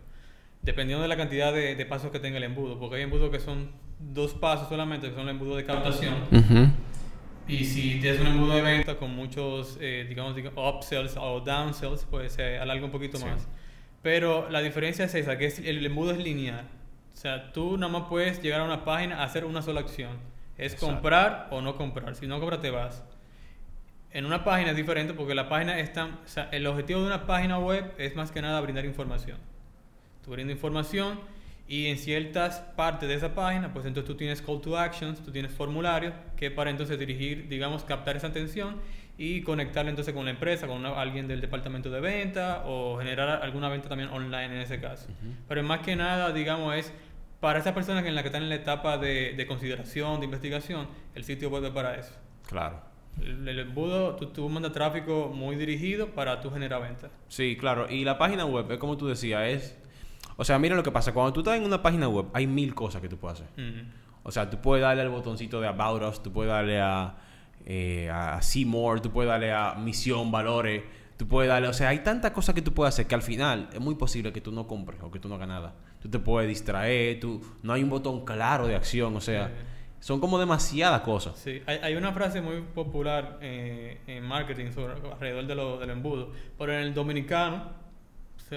Dependiendo 0.62 1.02
de 1.02 1.08
la 1.08 1.16
cantidad 1.18 1.54
de, 1.54 1.76
de 1.76 1.86
pasos 1.86 2.12
que 2.12 2.20
tenga 2.20 2.38
el 2.38 2.44
embudo. 2.44 2.78
Porque 2.80 2.98
hay 2.98 3.04
embudos 3.04 3.30
que 3.32 3.40
son 3.40 3.72
dos 4.00 4.34
pasos 4.34 4.68
solamente, 4.68 5.08
que 5.10 5.14
son 5.14 5.24
el 5.24 5.30
embudo 5.30 5.56
de 5.56 5.64
captación. 5.64 6.16
Y 7.48 7.64
si 7.64 8.00
tienes 8.02 8.20
un 8.20 8.28
embudo 8.28 8.56
de 8.56 8.62
venta 8.62 8.98
con 8.98 9.16
muchos, 9.16 9.78
eh, 9.80 10.06
digamos, 10.10 10.36
digamos, 10.36 10.76
upsells 10.76 11.16
o 11.18 11.40
downsells, 11.40 12.06
pues 12.10 12.34
se 12.34 12.58
alarga 12.60 12.84
un 12.84 12.92
poquito 12.92 13.18
Sí. 13.18 13.24
más. 13.26 13.48
Pero 14.02 14.50
la 14.50 14.60
diferencia 14.62 15.06
es 15.06 15.16
esa, 15.16 15.38
que 15.38 15.46
es- 15.46 15.60
el 15.60 15.86
embudo 15.86 16.12
es 16.12 16.18
lineal. 16.18 16.66
O 17.14 17.16
sea, 17.18 17.52
tú 17.54 17.78
nada 17.78 17.92
más 17.92 18.04
puedes 18.10 18.42
llegar 18.42 18.60
a 18.62 18.64
una 18.66 18.84
página 18.84 19.22
a 19.22 19.24
hacer 19.24 19.46
una 19.46 19.62
sola 19.62 19.80
acción. 19.80 20.12
Es 20.58 20.74
Exacto. 20.74 20.88
comprar 20.94 21.48
o 21.52 21.62
no 21.62 21.76
comprar. 21.76 22.16
Si 22.16 22.28
no 22.28 22.40
compras, 22.40 22.62
te 22.62 22.72
vas. 22.72 23.04
En 24.12 24.26
una 24.26 24.44
página 24.44 24.72
es 24.72 24.78
diferente 24.78 25.14
porque 25.14 25.36
la 25.36 25.50
página 25.50 25.78
es 25.80 25.94
tan... 25.94 26.12
O 26.14 26.28
sea, 26.28 26.50
el 26.52 26.66
objetivo 26.66 27.02
de 27.02 27.08
una 27.08 27.26
página 27.28 27.60
web 27.60 27.94
es 27.98 28.16
más 28.16 28.32
que 28.32 28.42
nada 28.42 28.60
brindar 28.62 28.86
información. 28.86 29.38
Tú 30.24 30.32
brindas 30.32 30.56
información 30.56 31.20
y 31.68 31.88
en 31.88 31.98
ciertas 31.98 32.60
partes 32.76 33.10
de 33.10 33.16
esa 33.16 33.36
página, 33.36 33.74
pues 33.74 33.86
entonces 33.86 34.08
tú 34.10 34.16
tienes 34.18 34.42
call 34.42 34.62
to 34.62 34.78
actions, 34.78 35.20
tú 35.24 35.32
tienes 35.32 35.52
formularios 35.52 36.14
que 36.38 36.50
para 36.50 36.70
entonces 36.70 36.98
dirigir, 36.98 37.48
digamos, 37.50 37.84
captar 37.84 38.16
esa 38.16 38.28
atención 38.28 38.78
y 39.18 39.42
conectarla 39.42 39.90
entonces 39.90 40.14
con 40.14 40.26
la 40.26 40.32
empresa, 40.32 40.66
con 40.68 40.78
una- 40.78 41.00
alguien 41.00 41.28
del 41.28 41.42
departamento 41.42 41.90
de 41.90 42.00
venta 42.00 42.64
o 42.66 42.98
generar 43.00 43.42
alguna 43.44 43.68
venta 43.68 43.90
también 43.90 44.10
online 44.10 44.46
en 44.56 44.62
ese 44.62 44.80
caso. 44.80 45.08
Pero 45.48 45.62
más 45.64 45.80
que 45.80 45.96
nada, 45.96 46.32
digamos, 46.32 46.74
es 46.76 46.94
para 47.40 47.60
esas 47.60 47.74
personas 47.74 48.06
en 48.06 48.16
las 48.16 48.24
que 48.24 48.30
están 48.30 48.44
en 48.44 48.50
la 48.50 48.56
etapa 48.56 48.98
de, 48.98 49.34
de 49.34 49.48
consideración, 49.48 50.20
de 50.20 50.26
investigación, 50.26 50.88
el 51.16 51.24
sitio 51.24 51.50
web 51.50 51.66
es 51.66 51.72
para 51.72 51.96
eso. 51.96 52.14
Claro. 52.48 52.82
El, 53.22 53.48
el 53.48 53.60
embudo, 53.60 54.16
tú, 54.16 54.28
tú 54.28 54.48
mandas 54.50 54.72
tráfico 54.72 55.32
muy 55.34 55.56
dirigido 55.56 56.08
para 56.08 56.40
tú 56.42 56.52
generar 56.52 56.82
ventas. 56.82 57.12
Sí, 57.28 57.58
claro. 57.60 57.88
Y 57.90 58.04
la 58.04 58.18
página 58.18 58.46
web, 58.46 58.72
es 58.72 58.78
como 58.78 58.98
tú 58.98 59.08
decías, 59.08 59.48
es... 59.48 59.78
O 60.40 60.44
sea, 60.44 60.60
mira 60.60 60.76
lo 60.76 60.84
que 60.84 60.92
pasa. 60.92 61.14
Cuando 61.14 61.34
tú 61.34 61.40
estás 61.40 61.58
en 61.58 61.64
una 61.64 61.82
página 61.82 62.08
web, 62.08 62.28
hay 62.34 62.46
mil 62.46 62.76
cosas 62.76 63.02
que 63.02 63.10
tú 63.10 63.18
puedes 63.18 63.42
hacer. 63.42 63.50
O 64.22 64.32
sea, 64.32 64.50
tú 64.50 64.62
puedes 64.62 64.84
darle 64.84 65.02
al 65.02 65.10
botoncito 65.10 65.60
de 65.60 65.68
About 65.68 66.04
Us, 66.04 66.22
tú 66.22 66.32
puedes 66.32 66.52
darle 66.52 66.80
a, 66.80 67.16
eh, 67.66 68.08
a 68.12 68.40
See 68.44 68.66
More, 68.66 69.02
tú 69.02 69.10
puedes 69.10 69.30
darle 69.30 69.52
a 69.52 69.74
Misión, 69.76 70.32
Valores, 70.32 70.84
tú 71.18 71.28
puedes 71.28 71.50
darle... 71.50 71.68
O 71.68 71.74
sea, 71.74 71.90
hay 71.90 72.00
tantas 72.00 72.32
cosas 72.32 72.56
que 72.56 72.62
tú 72.62 72.74
puedes 72.74 72.94
hacer 72.94 73.08
que 73.08 73.16
al 73.16 73.22
final 73.22 73.70
es 73.74 73.80
muy 73.80 73.96
posible 73.96 74.32
que 74.32 74.42
tú 74.42 74.52
no 74.52 74.68
compres 74.68 75.00
o 75.02 75.12
que 75.12 75.20
tú 75.20 75.28
no 75.28 75.36
hagas 75.36 75.48
nada. 75.48 75.74
Tú 76.02 76.10
te 76.10 76.20
puedes 76.20 76.48
distraer, 76.48 77.20
tú, 77.20 77.42
no 77.64 77.74
hay 77.74 77.84
un 77.84 77.90
botón 77.90 78.24
claro 78.24 78.68
de 78.68 78.76
acción, 78.76 79.16
o 79.16 79.22
sea, 79.22 79.48
Sí. 79.48 79.54
son 80.00 80.20
como 80.20 80.38
demasiadas 80.40 81.02
cosas. 81.02 81.38
Sí, 81.38 81.62
hay, 81.66 81.80
hay 81.82 81.96
una 81.96 82.12
frase 82.14 82.40
muy 82.40 82.62
popular 82.62 83.40
eh, 83.42 84.00
en 84.08 84.24
marketing 84.24 84.72
sobre, 84.72 84.94
alrededor 84.94 85.48
de 85.48 85.56
lo, 85.56 85.80
del 85.80 85.90
embudo, 85.90 86.32
pero 86.58 86.72
en 86.74 86.80
el 86.82 86.94
dominicano 86.94 87.72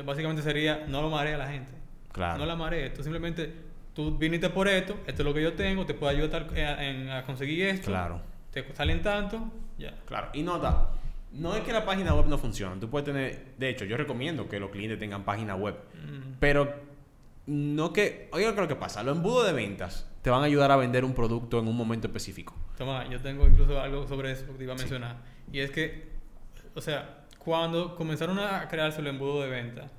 básicamente 0.04 0.42
sería 0.42 0.84
no 0.86 1.02
lo 1.02 1.10
marea 1.10 1.34
a 1.34 1.38
la 1.38 1.48
gente. 1.48 1.72
Claro. 2.12 2.38
No 2.38 2.46
la 2.46 2.56
marees, 2.56 2.92
tú 2.92 3.02
simplemente, 3.02 3.52
tú 3.94 4.16
viniste 4.16 4.50
por 4.50 4.68
esto, 4.68 4.98
esto 5.06 5.22
es 5.22 5.26
lo 5.26 5.32
que 5.32 5.42
yo 5.42 5.54
tengo, 5.54 5.86
te 5.86 5.94
puedo 5.94 6.10
ayudar 6.10 6.46
eh, 6.54 7.10
a 7.10 7.24
conseguir 7.24 7.66
esto. 7.66 7.86
Claro. 7.86 8.20
Te 8.50 8.64
salen 8.74 9.00
tanto, 9.02 9.50
ya. 9.78 9.94
Claro, 10.06 10.28
y 10.32 10.42
nota, 10.42 10.90
no 11.32 11.54
es 11.54 11.62
que 11.62 11.72
la 11.72 11.84
página 11.84 12.14
web 12.14 12.26
no 12.26 12.38
funcione. 12.38 12.80
Tú 12.80 12.90
puedes 12.90 13.06
tener, 13.06 13.54
de 13.56 13.68
hecho, 13.68 13.84
yo 13.84 13.96
recomiendo 13.96 14.48
que 14.48 14.58
los 14.58 14.70
clientes 14.70 14.98
tengan 14.98 15.24
página 15.24 15.54
web, 15.54 15.76
Mm, 15.94 16.34
pero 16.40 16.74
no 17.46 17.92
que, 17.92 18.28
oiga, 18.32 18.48
¿qué 18.50 18.54
es 18.54 18.60
lo 18.60 18.68
que 18.68 18.76
pasa? 18.76 19.02
Los 19.02 19.16
embudos 19.16 19.46
de 19.46 19.52
ventas 19.52 20.08
te 20.22 20.30
van 20.30 20.42
a 20.42 20.44
ayudar 20.46 20.70
a 20.70 20.76
vender 20.76 21.04
un 21.04 21.14
producto 21.14 21.58
en 21.58 21.68
un 21.68 21.76
momento 21.76 22.06
específico. 22.06 22.54
Toma, 22.76 23.08
yo 23.08 23.20
tengo 23.20 23.46
incluso 23.46 23.80
algo 23.80 24.06
sobre 24.06 24.32
eso 24.32 24.46
que 24.46 24.52
te 24.52 24.64
iba 24.64 24.74
a 24.74 24.76
mencionar. 24.76 25.16
Y 25.52 25.60
es 25.60 25.70
que, 25.70 26.08
o 26.74 26.80
sea, 26.80 27.26
cuando 27.38 27.94
comenzaron 27.96 28.38
a 28.38 28.68
crearse 28.68 29.00
el 29.00 29.06
embudo 29.08 29.42
de 29.42 29.48
venta, 29.50 29.90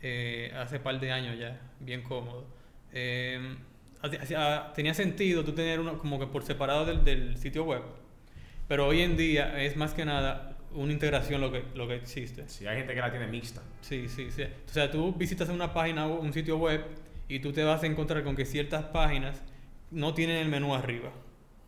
eh, 0.00 0.52
hace 0.56 0.78
par 0.80 0.98
de 1.00 1.12
años 1.12 1.38
ya, 1.38 1.60
bien 1.80 2.02
cómodo, 2.02 2.46
eh, 2.92 3.56
tenía 4.74 4.94
sentido 4.94 5.44
tú 5.44 5.52
tener 5.52 5.80
uno 5.80 5.98
como 5.98 6.18
que 6.18 6.26
por 6.26 6.44
separado 6.44 6.84
del, 6.84 7.04
del 7.04 7.36
sitio 7.36 7.64
web. 7.64 7.82
Pero 8.68 8.86
hoy 8.86 9.00
en 9.02 9.16
día 9.16 9.62
es 9.62 9.76
más 9.76 9.94
que 9.94 10.04
nada 10.04 10.51
una 10.74 10.92
integración 10.92 11.40
lo 11.40 11.50
que, 11.52 11.64
lo 11.74 11.86
que 11.86 11.96
existe. 11.96 12.48
Si 12.48 12.66
hay 12.66 12.78
gente 12.78 12.94
que 12.94 13.00
la 13.00 13.10
tiene 13.10 13.26
mixta. 13.26 13.62
Sí, 13.80 14.08
sí, 14.08 14.30
sí. 14.30 14.42
O 14.42 14.72
sea, 14.72 14.90
tú 14.90 15.12
visitas 15.12 15.48
una 15.48 15.72
página, 15.72 16.06
o 16.06 16.20
un 16.20 16.32
sitio 16.32 16.58
web, 16.58 16.84
y 17.28 17.40
tú 17.40 17.52
te 17.52 17.64
vas 17.64 17.82
a 17.82 17.86
encontrar 17.86 18.24
con 18.24 18.36
que 18.36 18.44
ciertas 18.44 18.84
páginas 18.84 19.42
no 19.90 20.14
tienen 20.14 20.36
el 20.36 20.48
menú 20.48 20.74
arriba. 20.74 21.12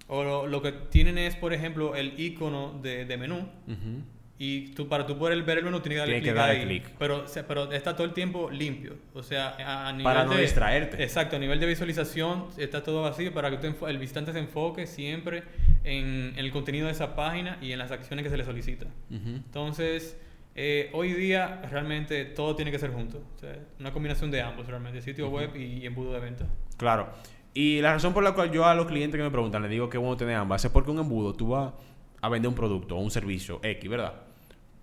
O 0.06 0.23
lo, 0.23 0.46
lo 0.46 0.61
que 0.62 0.73
tienen 0.73 1.18
es, 1.18 1.37
por 1.37 1.52
ejemplo, 1.52 1.96
el 1.96 2.18
icono 2.20 2.78
de, 2.82 3.04
de 3.04 3.16
menú. 3.16 3.49
Ujú. 3.66 4.02
Y 4.44 4.74
tú, 4.74 4.88
para 4.88 5.06
tú 5.06 5.16
poder 5.16 5.42
ver 5.42 5.58
el 5.58 5.64
menú 5.64 5.80
tienes 5.80 6.02
que 6.02 6.32
darle 6.34 6.64
clic 6.64 6.86
ahí. 6.86 6.94
Pero, 6.98 7.24
pero 7.48 7.72
está 7.72 7.94
todo 7.94 8.06
el 8.06 8.12
tiempo 8.12 8.50
limpio. 8.50 8.96
O 9.14 9.22
sea, 9.22 9.56
a, 9.58 9.88
a 9.88 9.92
nivel 9.92 10.04
Para 10.04 10.24
no 10.24 10.34
de- 10.34 10.42
distraerte. 10.42 11.02
Exacto, 11.02 11.36
a 11.36 11.38
nivel 11.38 11.58
de 11.60 11.66
visualización 11.66 12.48
está 12.58 12.82
todo 12.82 13.02
vacío 13.02 13.32
para 13.32 13.50
que 13.50 13.56
tú 13.56 13.86
el 13.86 13.98
visitante 13.98 14.32
se 14.32 14.38
enfoque 14.40 14.86
siempre 14.86 15.44
en, 15.82 16.34
en 16.36 16.38
el 16.44 16.50
contenido 16.50 16.86
de 16.86 16.92
esa 16.92 17.16
página 17.16 17.56
y 17.62 17.72
en 17.72 17.78
las 17.78 17.90
acciones 17.90 18.22
que 18.22 18.30
se 18.30 18.36
le 18.36 18.44
solicita. 18.44 18.86
Entonces, 19.10 20.18
eh, 20.54 20.90
hoy 20.92 21.12
día 21.14 21.62
realmente 21.70 22.24
todo 22.26 22.54
tiene 22.54 22.70
que 22.70 22.78
ser 22.78 22.92
junto. 22.92 23.22
O 23.36 23.38
sea, 23.38 23.56
una 23.80 23.92
combinación 23.92 24.30
de 24.30 24.42
ambos 24.42 24.66
realmente, 24.66 25.00
sitio 25.02 25.28
web 25.30 25.56
y, 25.56 25.86
embudo 25.86 26.12
de 26.12 26.20
venta. 26.20 26.46
Claro. 26.76 27.08
Y 27.54 27.80
la 27.80 27.92
razón 27.92 28.12
por 28.12 28.22
la 28.24 28.32
cual 28.32 28.50
yo 28.50 28.66
a 28.66 28.74
los 28.74 28.86
clientes 28.86 29.16
que 29.16 29.22
me 29.22 29.30
preguntan 29.30 29.62
les 29.62 29.70
digo 29.70 29.88
que 29.88 29.96
bueno 29.96 30.16
tener 30.16 30.34
ambas 30.36 30.64
es 30.64 30.70
porque 30.70 30.90
un 30.90 30.98
embudo 30.98 31.34
tú 31.34 31.48
vas 31.50 31.72
a 32.20 32.28
vender 32.28 32.48
un 32.48 32.54
producto 32.54 32.96
o 32.96 33.00
un 33.00 33.10
servicio 33.10 33.60
X, 33.62 33.88
¿verdad? 33.88 34.14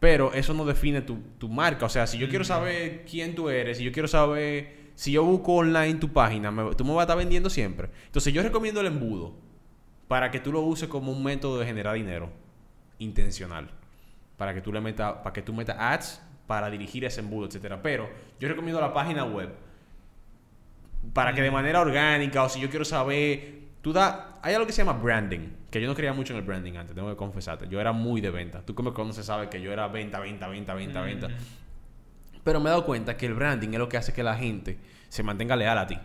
Pero 0.02 0.34
eso 0.34 0.54
no 0.54 0.66
define 0.66 1.02
tu, 1.02 1.20
tu 1.38 1.48
marca. 1.48 1.86
O 1.86 1.90
sea, 1.90 2.08
si 2.08 2.18
yo 2.18 2.28
quiero 2.28 2.44
saber 2.44 3.06
quién 3.10 3.36
tú 3.36 3.50
eres, 3.50 3.78
si 3.78 3.84
yo 3.84 3.92
quiero 3.94 4.08
saber, 4.10 4.90
si 4.96 5.12
yo 5.12 5.24
busco 5.24 5.54
online 5.54 5.94
tu 6.00 6.12
página, 6.12 6.50
me- 6.52 6.74
tú 6.76 6.84
me 6.84 6.90
vas 6.92 7.02
a 7.02 7.04
estar 7.04 7.18
vendiendo 7.18 7.50
siempre. 7.52 7.88
Entonces 8.08 8.34
yo 8.34 8.42
recomiendo 8.42 8.82
el 8.82 8.88
embudo 8.88 9.34
para 10.08 10.32
que 10.32 10.40
tú 10.40 10.52
lo 10.52 10.62
uses 10.62 10.90
como 10.90 11.12
un 11.12 11.24
método 11.24 11.60
de 11.60 11.66
generar 11.68 11.94
dinero 11.96 12.32
intencional. 12.98 13.70
Para 14.38 14.54
que 14.56 14.62
tú 14.62 14.74
le 14.74 14.82
metas, 14.82 15.14
para 15.24 15.34
que 15.34 15.44
tú 15.44 15.54
metas 15.54 15.78
ads 15.80 16.22
para 16.48 16.70
dirigir 16.72 17.06
ese 17.06 17.20
embudo, 17.22 17.46
etcétera. 17.46 17.80
Pero 17.84 18.10
yo 18.40 18.48
recomiendo 18.50 18.82
la 18.82 18.94
página 18.94 19.24
web 19.24 19.50
para 21.14 21.34
que 21.34 21.42
de 21.44 21.52
manera 21.52 21.80
orgánica 21.80 22.44
o 22.44 22.50
si 22.50 22.60
yo 22.60 22.70
quiero 22.70 22.86
saber 22.86 23.60
tú 23.82 23.94
da 23.94 24.40
hay 24.42 24.54
algo 24.54 24.66
que 24.68 24.74
se 24.74 24.84
llama 24.84 25.00
branding 25.00 25.50
que 25.72 25.82
yo 25.82 25.88
no 25.88 25.96
creía 25.96 26.14
mucho 26.14 26.34
en 26.34 26.40
el 26.40 26.46
branding 26.46 26.74
antes 26.76 26.94
tengo 26.94 27.10
que 27.10 27.16
confesarte 27.16 27.68
yo 27.70 27.80
era 27.82 27.92
muy 27.94 28.22
de 28.22 28.30
venta 28.30 28.62
tú 28.64 28.76
que 28.76 28.84
me 28.84 28.92
conoces 28.94 29.26
sabes 29.26 29.50
que 29.50 29.62
yo 29.62 29.72
era 29.72 29.88
venta 29.88 30.20
venta 30.20 30.48
venta 30.48 30.74
venta 30.76 31.02
venta 31.02 31.28
pero 32.44 32.60
me 32.60 32.68
he 32.68 32.72
dado 32.72 32.86
cuenta 32.86 33.16
que 33.18 33.26
el 33.26 33.34
branding 33.34 33.70
es 33.70 33.80
lo 33.80 33.88
que 33.90 33.98
hace 33.98 34.14
que 34.14 34.22
la 34.24 34.36
gente 34.36 34.78
se 35.10 35.24
mantenga 35.24 35.56
leal 35.56 35.78
a 35.78 35.88
ti 35.88 35.98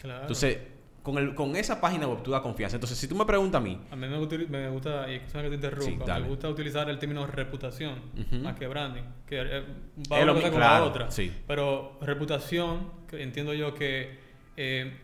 Claro. 0.00 0.20
entonces 0.20 0.58
con 1.02 1.16
el 1.18 1.34
con 1.34 1.54
esa 1.56 1.80
página 1.80 2.06
web 2.08 2.22
tú 2.22 2.32
das 2.32 2.40
confianza 2.42 2.76
entonces 2.76 2.98
si 2.98 3.06
tú 3.08 3.14
me 3.14 3.24
preguntas 3.24 3.60
a 3.60 3.64
mí 3.64 3.80
a 3.90 3.96
mí 3.96 4.06
me 4.08 4.18
gusta, 4.18 4.36
me 4.48 4.68
gusta 4.68 5.10
y 5.10 5.20
que 5.20 5.26
te 5.48 5.54
interrumpa, 5.54 6.18
me 6.18 6.28
gusta 6.28 6.48
utilizar 6.48 6.90
el 6.90 6.98
término 6.98 7.26
reputación 7.26 7.94
Ujú. 8.18 8.42
más 8.42 8.56
que 8.56 8.66
branding, 8.66 9.02
que 9.26 9.40
eh, 9.40 9.64
va 10.12 10.22
una 10.22 10.34
cosa 10.34 10.50
con 10.50 10.60
la 10.60 10.84
otra. 10.84 11.10
sí. 11.10 11.32
Pero 11.46 11.98
reputación, 12.02 12.90
que 13.08 13.22
entiendo 13.22 13.54
yo 13.54 13.72
que 13.74 14.18
eh, 14.56 14.96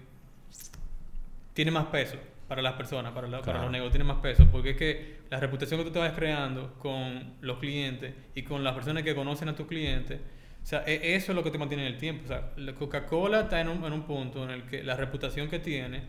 tiene 1.55 1.71
más 1.71 1.87
peso 1.87 2.17
para 2.53 2.61
las 2.61 2.75
personas, 2.75 3.13
para, 3.13 3.29
la- 3.29 3.41
para 3.41 3.63
los 3.63 3.71
negocios 3.73 3.93
tiene 3.93 4.05
más 4.05 4.19
peso, 4.19 4.47
porque 4.53 4.71
es 4.73 4.77
que 4.77 5.17
la 5.31 5.41
reputación 5.41 5.81
que 5.81 5.87
tú 5.87 5.91
te 5.93 5.99
vas 6.01 6.13
creando 6.13 6.75
con 6.79 7.37
los 7.41 7.57
clientes 7.59 8.13
y 8.35 8.43
con 8.43 8.63
las 8.63 8.75
personas 8.75 9.03
que 9.05 9.15
conocen 9.15 9.49
a 9.49 9.55
tus 9.57 9.67
clientes, 9.67 10.21
o 10.63 10.67
sea, 10.67 10.85
e- 10.87 11.15
eso 11.15 11.33
es 11.33 11.37
lo 11.37 11.43
que 11.43 11.51
te 11.51 11.57
mantiene 11.57 11.87
en 11.87 11.95
el 11.95 11.99
tiempo. 11.99 12.25
O 12.27 12.29
sea, 12.29 12.51
la 12.57 12.75
Coca-Cola 12.75 13.41
está 13.41 13.59
en 13.63 13.69
un, 13.71 13.83
en 13.87 13.93
un 13.95 14.03
punto 14.03 14.45
en 14.45 14.51
el 14.51 14.65
que 14.65 14.83
la 14.83 14.97
reputación 14.97 15.49
que 15.49 15.61
tiene 15.61 16.03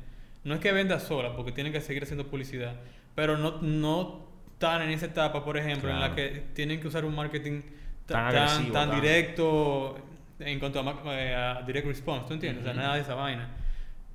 no 0.43 0.53
es 0.55 0.59
que 0.59 0.73
venda 0.73 1.00
sola, 1.00 1.33
porque 1.33 1.53
tiene 1.53 1.71
que 1.71 1.79
seguir 1.79 2.03
haciendo 2.03 2.27
publicidad, 2.27 2.75
pero 3.15 3.38
no, 3.38 3.62
no 3.62 4.27
están 4.51 4.81
en 4.81 4.89
esa 4.89 5.05
etapa, 5.05 5.45
por 5.45 5.55
ejemplo, 5.55 5.89
en 5.89 6.01
la 6.01 6.13
que 6.13 6.43
tienen 6.53 6.81
que 6.81 6.89
usar 6.89 7.05
un 7.05 7.15
marketing 7.15 7.62
Tan 8.05 8.17
tan, 8.17 8.33
tan, 8.33 8.35
agresivo, 8.35 8.73
tan 8.73 8.89
tan- 8.89 9.01
directo 9.01 9.97
en 10.39 10.59
cuanto 10.59 10.79
a, 10.81 11.21
eh, 11.21 11.33
a 11.35 11.62
direct 11.62 11.88
response, 11.88 12.25
¿tú 12.27 12.33
entiendes? 12.33 12.63
O 12.63 12.65
sea, 12.65 12.73
nada 12.73 12.95
de 12.95 13.01
esa 13.01 13.15
vaina. 13.15 13.47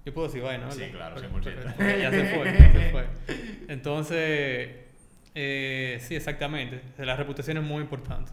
Yo 0.09 0.15
puedo 0.15 0.29
decir 0.29 0.43
vaina, 0.43 0.65
¿verdad? 0.65 0.87
Sí, 0.87 0.91
claro, 0.91 1.17
Pero- 1.17 1.29
100%. 1.29 1.75
pero 1.77 1.99
ya 1.99 2.11
se 2.11 2.25
fue, 2.35 2.45
ya 2.47 2.73
se 2.73 2.91
fue. 2.91 3.07
Entonces, 3.69 4.69
eh, 5.35 5.99
sí, 6.01 6.17
exactamente. 6.17 6.81
La 6.97 7.15
reputación 7.15 7.59
es 7.59 7.63
muy 7.63 7.83
importante. 7.83 8.33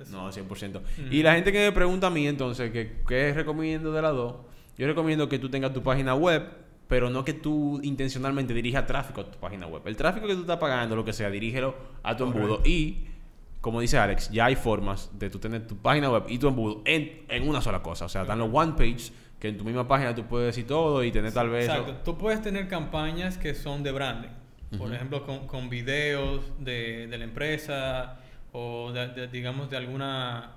Eso. 0.00 0.12
No, 0.12 0.30
100%. 0.30 0.80
Mm. 0.98 1.12
Y 1.12 1.24
la 1.24 1.34
gente 1.34 1.50
que 1.50 1.58
me 1.58 1.72
pregunta 1.72 2.06
a 2.06 2.10
mí 2.10 2.28
entonces, 2.28 2.70
que 2.70 3.02
¿qué 3.08 3.32
recomiendo 3.32 3.90
de 3.90 4.02
las 4.02 4.12
dos? 4.12 4.36
Yo 4.78 4.86
recomiendo 4.86 5.28
que 5.28 5.40
tú 5.40 5.48
tengas 5.48 5.72
tu 5.72 5.82
página 5.82 6.14
web, 6.14 6.44
pero 6.86 7.10
no 7.10 7.24
que 7.24 7.32
tú 7.32 7.80
intencionalmente 7.82 8.54
dirijas 8.54 8.86
tráfico 8.86 9.22
a 9.22 9.28
tu 9.28 9.36
página 9.40 9.66
web. 9.66 9.82
El 9.86 9.96
tráfico 9.96 10.28
que 10.28 10.34
tú 10.34 10.42
estás 10.42 10.58
pagando, 10.58 10.94
lo 10.94 11.04
que 11.04 11.12
sea, 11.12 11.28
dirígelo 11.28 11.74
a 12.04 12.16
tu 12.16 12.22
embudo. 12.22 12.62
Y, 12.64 13.06
como 13.60 13.80
dice 13.80 13.98
Alex, 13.98 14.30
ya 14.30 14.44
hay 14.44 14.54
formas 14.54 15.10
de 15.18 15.28
tú 15.28 15.40
tener 15.40 15.66
tu 15.66 15.76
página 15.78 16.08
web 16.08 16.22
y 16.28 16.38
tu 16.38 16.46
embudo 16.46 16.82
en, 16.84 17.22
en 17.28 17.48
una 17.48 17.60
sola 17.60 17.82
cosa. 17.82 18.04
O 18.04 18.08
sea, 18.08 18.22
están 18.22 18.38
los 18.38 18.50
one 18.52 18.74
page, 18.78 19.10
que 19.38 19.48
en 19.48 19.58
tu 19.58 19.64
misma 19.64 19.86
página 19.86 20.14
tú 20.14 20.24
puedes 20.24 20.46
decir 20.54 20.66
todo 20.66 21.04
y 21.04 21.12
tener 21.12 21.32
tal 21.32 21.50
vez... 21.50 21.68
Exacto. 21.68 21.94
Tú 22.04 22.16
puedes 22.18 22.40
tener 22.42 22.68
campañas 22.68 23.36
que 23.38 23.54
son 23.54 23.82
de 23.82 23.92
branding. 23.92 24.30
Por 24.78 24.92
ejemplo, 24.92 25.24
con, 25.24 25.46
con 25.46 25.68
videos 25.70 26.42
de, 26.58 27.06
de 27.06 27.18
la 27.18 27.24
empresa 27.24 28.16
o, 28.52 28.90
de- 28.92 29.08
de- 29.08 29.28
digamos, 29.28 29.70
de 29.70 29.76
alguna 29.76 30.52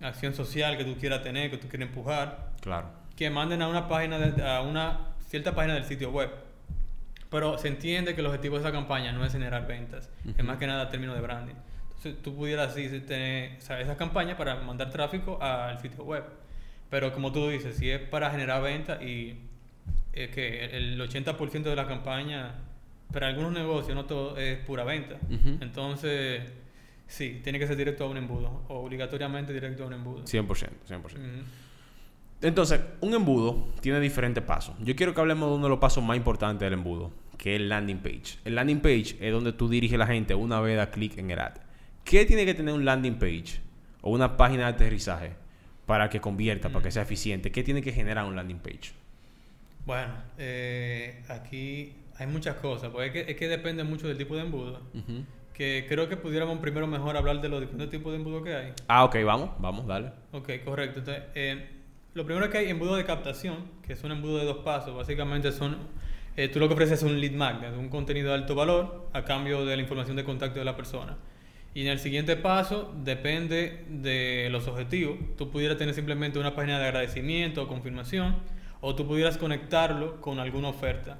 acción 0.00 0.34
social 0.34 0.76
que 0.76 0.84
tú 0.84 0.96
quieras 0.96 1.22
tener, 1.22 1.50
que 1.50 1.56
tú 1.58 1.68
quieras 1.68 1.88
empujar. 1.88 2.50
Claro. 2.60 2.88
que 3.16 3.30
manden 3.30 3.62
a 3.62 3.68
una 3.68 3.88
página 3.88 4.18
de- 4.18 4.46
a 4.46 4.60
una 4.60 5.14
cierta 5.28 5.54
página 5.54 5.74
del 5.74 5.84
sitio 5.84 6.10
web. 6.10 6.30
Pero 7.30 7.56
se 7.58 7.68
entiende 7.68 8.14
que 8.14 8.20
el 8.20 8.26
objetivo 8.26 8.56
de 8.56 8.60
esa 8.62 8.72
campaña 8.72 9.10
no 9.12 9.24
es 9.24 9.32
generar 9.32 9.66
ventas, 9.66 10.08
es 10.36 10.44
más 10.44 10.58
que 10.58 10.66
nada 10.66 10.88
término 10.90 11.14
de 11.14 11.20
branding. 11.20 11.54
Entonces 11.88 12.22
tú 12.22 12.34
pudieras 12.36 12.72
así 12.72 12.88
tener 13.00 13.56
o 13.58 13.60
sea, 13.62 13.80
esa 13.80 13.96
campaña 13.96 14.36
para 14.36 14.56
mandar 14.56 14.90
tráfico 14.90 15.38
al 15.42 15.80
sitio 15.80 16.04
web. 16.04 16.24
Pero 16.90 17.12
como 17.12 17.32
tú 17.32 17.48
dices, 17.48 17.76
si 17.76 17.90
es 17.90 18.00
para 18.00 18.30
generar 18.30 18.62
ventas 18.62 19.02
y 19.02 19.36
es 20.12 20.30
que 20.30 20.64
el 20.64 21.00
80% 21.00 21.62
de 21.62 21.76
la 21.76 21.86
campaña, 21.86 22.54
para 23.12 23.28
algunos 23.28 23.52
negocios, 23.52 23.94
no 23.94 24.06
todo 24.06 24.36
es 24.36 24.58
pura 24.58 24.84
venta. 24.84 25.16
Entonces, 25.60 26.42
sí, 27.06 27.40
tiene 27.42 27.58
que 27.58 27.66
ser 27.66 27.76
directo 27.76 28.04
a 28.04 28.08
un 28.08 28.16
embudo, 28.16 28.64
o 28.68 28.84
obligatoriamente 28.84 29.52
directo 29.52 29.84
a 29.84 29.86
un 29.86 29.92
embudo. 29.94 30.24
100%, 30.24 30.46
100%. 30.88 31.04
Ujú. 31.04 31.44
Entonces, 32.42 32.80
un 33.00 33.14
embudo 33.14 33.68
tiene 33.80 33.98
diferentes 34.00 34.42
pasos. 34.44 34.74
Yo 34.80 34.94
quiero 34.94 35.14
que 35.14 35.20
hablemos 35.20 35.48
de 35.48 35.54
uno 35.56 35.64
de 35.64 35.70
los 35.70 35.78
pasos 35.78 36.04
más 36.04 36.16
importantes 36.16 36.64
del 36.66 36.74
embudo, 36.74 37.10
que 37.38 37.54
es 37.54 37.60
el 37.60 37.68
landing 37.68 37.98
page. 37.98 38.38
El 38.44 38.54
landing 38.54 38.80
page 38.80 39.16
es 39.20 39.32
donde 39.32 39.52
tú 39.52 39.68
diriges 39.68 39.96
a 39.96 39.98
la 39.98 40.06
gente 40.06 40.34
una 40.34 40.60
vez 40.60 40.76
da 40.76 40.90
clic 40.90 41.16
en 41.18 41.30
el 41.30 41.38
ad. 41.38 41.54
¿Qué 42.04 42.24
tiene 42.24 42.44
que 42.44 42.54
tener 42.54 42.74
un 42.74 42.84
landing 42.84 43.18
page 43.18 43.60
o 44.02 44.10
una 44.10 44.36
página 44.36 44.64
de 44.64 44.68
aterrizaje 44.74 45.32
para 45.86 46.10
que 46.10 46.20
convierta, 46.20 46.68
para 46.68 46.82
que 46.82 46.90
sea 46.90 47.02
eficiente? 47.02 47.50
¿Qué 47.50 47.62
tiene 47.62 47.80
que 47.82 47.92
generar 47.92 48.24
un 48.26 48.36
landing 48.36 48.58
page? 48.58 48.92
Bueno, 49.86 50.12
eh, 50.36 51.22
aquí 51.28 51.94
hay 52.18 52.26
muchas 52.26 52.56
cosas, 52.56 52.90
porque 52.90 53.06
es 53.06 53.12
que, 53.12 53.32
es 53.32 53.36
que 53.36 53.48
depende 53.48 53.84
mucho 53.84 54.08
del 54.08 54.18
tipo 54.18 54.34
de 54.34 54.42
embudo. 54.42 54.80
Que 55.54 55.86
creo 55.88 56.08
que 56.08 56.16
pudiéramos 56.16 56.58
primero 56.58 56.86
mejor 56.86 57.16
hablar 57.16 57.40
de 57.40 57.48
los 57.48 57.60
diferentes 57.60 57.90
tipos 57.90 58.12
de 58.12 58.18
embudo 58.18 58.42
que 58.42 58.54
hay. 58.54 58.72
Ah, 58.88 59.04
ok, 59.04 59.16
vamos, 59.24 59.50
vamos, 59.58 59.86
dale. 59.86 60.10
Ok, 60.32 60.50
correcto. 60.64 60.98
Entonces, 60.98 61.24
eh, 61.34 61.66
lo 62.12 62.26
primero 62.26 62.50
que 62.50 62.58
hay 62.58 62.68
embudo 62.68 62.96
de 62.96 63.04
captación, 63.04 63.56
que 63.86 63.94
es 63.94 64.04
un 64.04 64.12
embudo 64.12 64.38
de 64.38 64.44
dos 64.44 64.58
pasos. 64.58 64.94
Básicamente 64.94 65.52
son, 65.52 65.76
eh, 66.36 66.48
tú 66.48 66.58
lo 66.58 66.68
que 66.68 66.74
ofreces 66.74 66.98
es 66.98 67.04
un 67.04 67.20
lead 67.20 67.32
magnet, 67.32 67.72
un 67.74 67.88
contenido 67.88 68.28
de 68.28 68.34
alto 68.34 68.54
valor 68.54 69.08
a 69.12 69.24
cambio 69.24 69.64
de 69.64 69.76
la 69.76 69.82
información 69.82 70.16
de 70.16 70.24
contacto 70.24 70.58
de 70.58 70.64
la 70.64 70.76
persona. 70.76 71.16
Y 71.76 71.82
en 71.82 71.88
el 71.88 71.98
siguiente 71.98 72.36
paso 72.36 72.90
depende 73.04 73.84
de 73.90 74.48
los 74.50 74.66
objetivos. 74.66 75.18
Tú 75.36 75.50
pudieras 75.50 75.76
tener 75.76 75.92
simplemente 75.92 76.38
una 76.38 76.54
página 76.54 76.78
de 76.78 76.86
agradecimiento 76.86 77.62
o 77.62 77.68
confirmación, 77.68 78.34
o 78.80 78.94
tú 78.94 79.06
pudieras 79.06 79.36
conectarlo 79.36 80.22
con 80.22 80.38
alguna 80.38 80.68
oferta. 80.68 81.18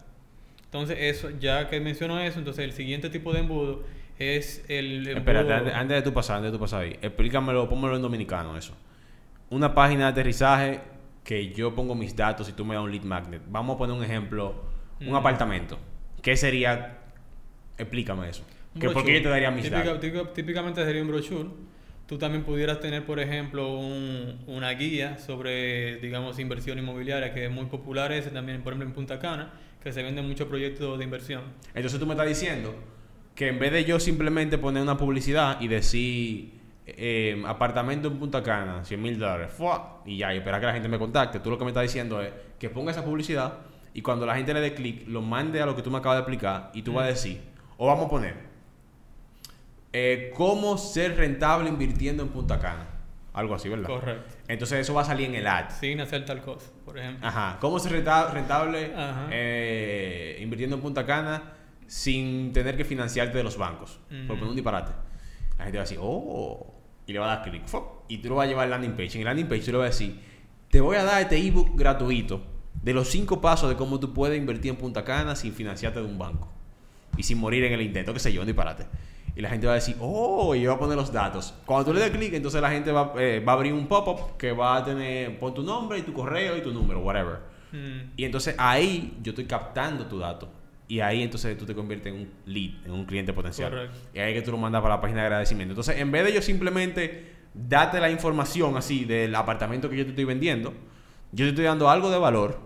Entonces, 0.65 0.97
eso, 0.99 1.29
ya 1.39 1.69
que 1.69 1.79
menciono 1.79 2.19
eso, 2.21 2.39
entonces 2.39 2.65
el 2.65 2.73
siguiente 2.73 3.11
tipo 3.11 3.35
de 3.35 3.41
embudo 3.41 3.83
es 4.19 4.65
el 4.69 5.07
embudo... 5.09 5.19
Espérate, 5.19 5.53
antes, 5.53 5.75
antes 5.75 5.97
de 5.99 6.03
tu 6.03 6.15
pasar, 6.15 6.37
antes 6.39 6.53
de 6.53 6.57
tu 6.57 6.63
pasar 6.63 6.85
ahí, 6.85 6.99
explícamelo, 7.03 7.69
pónmelo 7.69 7.97
en 7.97 8.01
dominicano 8.01 8.57
eso. 8.57 8.73
Una 9.51 9.75
página 9.75 10.05
de 10.07 10.13
aterrizaje 10.13 10.81
que 11.23 11.53
yo 11.53 11.75
pongo 11.75 11.95
mis 11.95 12.17
datos 12.17 12.49
y 12.49 12.53
tú 12.53 12.65
me 12.65 12.77
das 12.77 12.83
un 12.83 12.93
lead 12.93 13.03
magnet. 13.03 13.43
Vamos 13.49 13.75
a 13.75 13.79
poner 13.79 13.95
un 13.95 14.03
ejemplo, 14.03 14.55
un 15.03 15.11
Mm. 15.11 15.17
apartamento. 15.17 15.79
¿Qué 16.23 16.35
sería? 16.35 16.97
Explícame 17.77 18.31
eso. 18.31 18.43
Que 18.81 18.91
¿Por 18.91 19.05
qué 19.05 19.15
yo 19.15 19.23
te 19.23 19.29
daría 19.29 19.51
mis 19.51 19.65
Típica- 19.65 19.85
datos? 19.85 20.01
típica- 20.01 20.33
típicamente 20.33 20.85
sería 20.85 21.03
un 21.03 21.09
brochure. 21.09 21.49
Tú 22.07 22.19
también 22.19 22.45
pudieras 22.45 22.79
tener, 22.81 23.05
por 23.05 23.19
ejemplo, 23.19 23.79
un- 23.79 24.39
una 24.47 24.71
guía 24.73 25.19
sobre, 25.19 25.97
digamos, 25.97 26.39
inversión 26.39 26.79
inmobiliaria, 26.79 27.33
que 27.35 27.47
es 27.47 27.51
muy 27.51 27.67
popular 27.67 28.13
ese 28.13 28.31
también, 28.31 28.63
por 28.63 28.73
ejemplo, 28.73 28.89
en 28.89 28.95
Punta 28.95 29.19
Cana, 29.19 29.53
que 29.83 29.93
se 29.93 30.03
venden 30.03 30.27
muchos 30.29 30.47
proyectos 30.47 30.99
de 30.99 31.05
inversión. 31.05 31.43
Entonces 31.75 31.99
tú 31.99 32.07
me 32.07 32.13
estás 32.15 32.29
diciendo 32.29 32.75
que 33.35 33.49
en 33.49 33.59
vez 33.59 33.73
de 33.73 33.85
yo 33.85 33.99
simplemente 33.99 34.57
poner 34.59 34.83
una 34.83 34.97
publicidad 34.97 35.61
y 35.61 35.69
decir 35.69 36.55
eh, 36.89 37.43
apartamento 37.47 38.07
en 38.07 38.17
Punta 38.19 38.45
Cana, 38.45 38.85
100 38.85 39.03
mil 39.03 39.19
dólares, 39.19 39.51
¡fua! 39.53 40.03
y 40.07 40.19
ya, 40.19 40.33
y 40.33 40.37
esperar 40.39 40.61
que 40.61 40.67
la 40.67 40.73
gente 40.73 40.89
me 40.89 41.01
contacte, 41.01 41.41
tú 41.41 41.51
lo 41.51 41.59
que 41.59 41.65
me 41.65 41.71
estás 41.71 41.83
diciendo 41.83 42.23
es 42.23 42.31
que 42.61 42.71
ponga 42.71 42.93
esa 42.93 43.05
publicidad 43.05 43.55
y 43.93 44.03
cuando 44.03 44.25
la 44.25 44.37
gente 44.37 44.55
le 44.55 44.61
dé 44.61 44.73
clic, 44.73 45.03
lo 45.09 45.21
mande 45.21 45.61
a 45.61 45.67
lo 45.67 45.75
que 45.75 45.83
tú 45.83 45.91
me 45.91 45.99
acabas 45.99 46.19
de 46.19 46.21
explicar 46.21 46.71
y 46.75 46.83
tú 46.83 46.93
vas 46.93 47.07
a 47.07 47.09
decir, 47.09 47.41
o 47.77 47.89
vamos 47.89 48.07
a 48.07 48.09
poner, 48.09 48.35
eh, 49.99 50.31
cómo 50.35 50.77
ser 50.77 51.17
rentable 51.17 51.69
invirtiendo 51.71 52.23
en 52.23 52.29
Punta 52.29 52.59
Cana. 52.59 52.87
Algo 53.33 53.55
así, 53.55 53.69
¿verdad? 53.69 53.87
Correcto. 53.89 54.35
Entonces 54.49 54.81
eso 54.81 54.93
va 54.95 55.03
a 55.03 55.05
salir 55.05 55.29
en 55.29 55.35
el 55.37 55.47
ad. 55.47 55.71
Sin 55.81 56.01
hacer 56.01 56.25
tal 56.25 56.41
cosa, 56.43 56.71
por 56.85 56.99
ejemplo. 56.99 57.27
Ajá. 57.27 57.57
¿Cómo 57.61 57.79
ser 57.79 57.93
renta- 57.93 58.31
rentable 58.31 58.93
Ajá. 58.95 59.29
eh, 59.31 60.39
invirtiendo 60.43 60.77
en 60.77 60.83
Punta 60.83 61.05
Cana 61.07 61.53
sin 61.87 62.53
tener 62.53 62.77
que 62.77 62.85
financiarte 62.85 63.37
de 63.39 63.45
los 63.45 63.57
bancos? 63.57 64.01
Por 64.27 64.37
poner 64.39 64.45
un 64.51 64.55
disparate. 64.57 64.93
La 65.59 65.65
gente 65.65 65.79
va 65.79 65.83
a 65.83 65.85
decir, 65.85 65.99
oh, 66.01 66.75
y 67.07 67.13
le 67.13 67.19
va 67.19 67.33
a 67.33 67.37
dar 67.37 67.43
clic. 67.49 67.63
Y 68.09 68.19
tú 68.19 68.29
lo 68.31 68.35
vas 68.37 68.45
a 68.47 68.49
llevar 68.49 68.65
al 68.65 68.71
landing 68.71 68.93
page. 68.93 69.15
En 69.15 69.21
el 69.21 69.25
landing 69.27 69.47
page 69.49 69.63
tú 69.63 69.73
le 69.73 69.79
vas 69.79 69.87
a 69.87 69.91
decir, 69.91 70.21
te 70.71 70.81
voy 70.81 70.97
a 70.97 71.05
dar 71.05 71.23
este 71.23 71.37
ebook 71.39 71.77
gratuito 71.79 72.43
de 72.83 72.93
los 72.95 73.09
cinco 73.09 73.41
pasos 73.41 73.69
de 73.69 73.77
cómo 73.77 73.99
tú 74.01 74.13
puedes 74.13 74.39
invertir 74.39 74.71
en 74.71 74.77
Punta 74.77 75.05
Cana 75.05 75.35
sin 75.37 75.53
financiarte 75.53 76.01
de 76.01 76.07
un 76.07 76.19
banco. 76.19 76.49
Y 77.19 77.23
sin 77.23 77.39
morir 77.39 77.65
en 77.65 77.73
el 77.73 77.81
intento, 77.83 78.13
qué 78.15 78.21
sé 78.21 78.33
yo, 78.33 78.41
un 78.43 78.47
disparate. 78.47 78.87
Y 79.37 79.43
la 79.43 79.51
gente 79.51 79.67
va 79.67 79.73
a 79.73 79.77
decir, 79.77 79.97
oh, 80.01 80.55
y 80.55 80.65
va 80.65 80.75
a 80.75 80.79
poner 80.79 80.97
los 80.97 81.13
datos. 81.13 81.53
Cuando 81.67 81.85
tú 81.85 81.93
le 81.93 82.01
das 82.01 82.11
clic, 82.11 82.33
entonces 82.33 82.61
la 82.63 82.71
gente 82.71 82.91
va, 82.91 83.13
eh, 83.19 83.45
va 83.47 83.53
a 83.53 83.55
abrir 83.57 83.75
un 83.75 83.87
pop-up 83.87 84.39
que 84.39 84.51
va 84.53 84.77
a 84.77 84.85
tener, 84.85 85.39
pon 85.39 85.53
tu 85.53 85.63
nombre 85.63 85.99
y 85.99 86.03
tu 86.03 86.15
correo 86.15 86.57
y 86.57 86.63
tu 86.63 86.73
número, 86.73 87.01
whatever. 87.01 87.41
Mm, 87.71 88.13
Y 88.17 88.25
entonces 88.25 88.55
ahí 88.57 89.19
yo 89.23 89.33
estoy 89.33 89.45
captando 89.45 90.07
tu 90.07 90.19
dato. 90.19 90.49
Y 90.89 91.01
ahí 91.01 91.23
entonces 91.23 91.59
tú 91.59 91.67
te 91.67 91.75
conviertes 91.75 92.15
en 92.15 92.21
un 92.21 92.31
lead, 92.47 92.87
en 92.87 92.93
un 92.93 93.05
cliente 93.05 93.33
potencial. 93.35 93.71
Correcto. 93.71 93.97
Y 94.15 94.21
ahí 94.21 94.33
es 94.33 94.39
que 94.39 94.45
tú 94.45 94.53
lo 94.53 94.57
mandas 94.59 94.81
para 94.81 94.95
la 94.95 95.01
página 95.03 95.21
de 95.21 95.27
agradecimiento. 95.27 95.73
Entonces, 95.73 95.99
en 95.99 96.11
vez 96.13 96.25
de 96.25 96.33
yo 96.33 96.41
simplemente 96.41 97.35
darte 97.53 98.01
la 98.01 98.09
información 98.11 98.77
así 98.77 99.05
del 99.05 99.35
apartamento 99.35 99.91
que 99.91 99.97
yo 99.97 100.05
te 100.05 100.11
estoy 100.11 100.25
vendiendo, 100.25 100.73
yo 101.33 101.45
te 101.45 101.51
estoy 101.51 101.65
dando 101.65 101.91
algo 101.91 102.11
de 102.11 102.19
valor, 102.19 102.59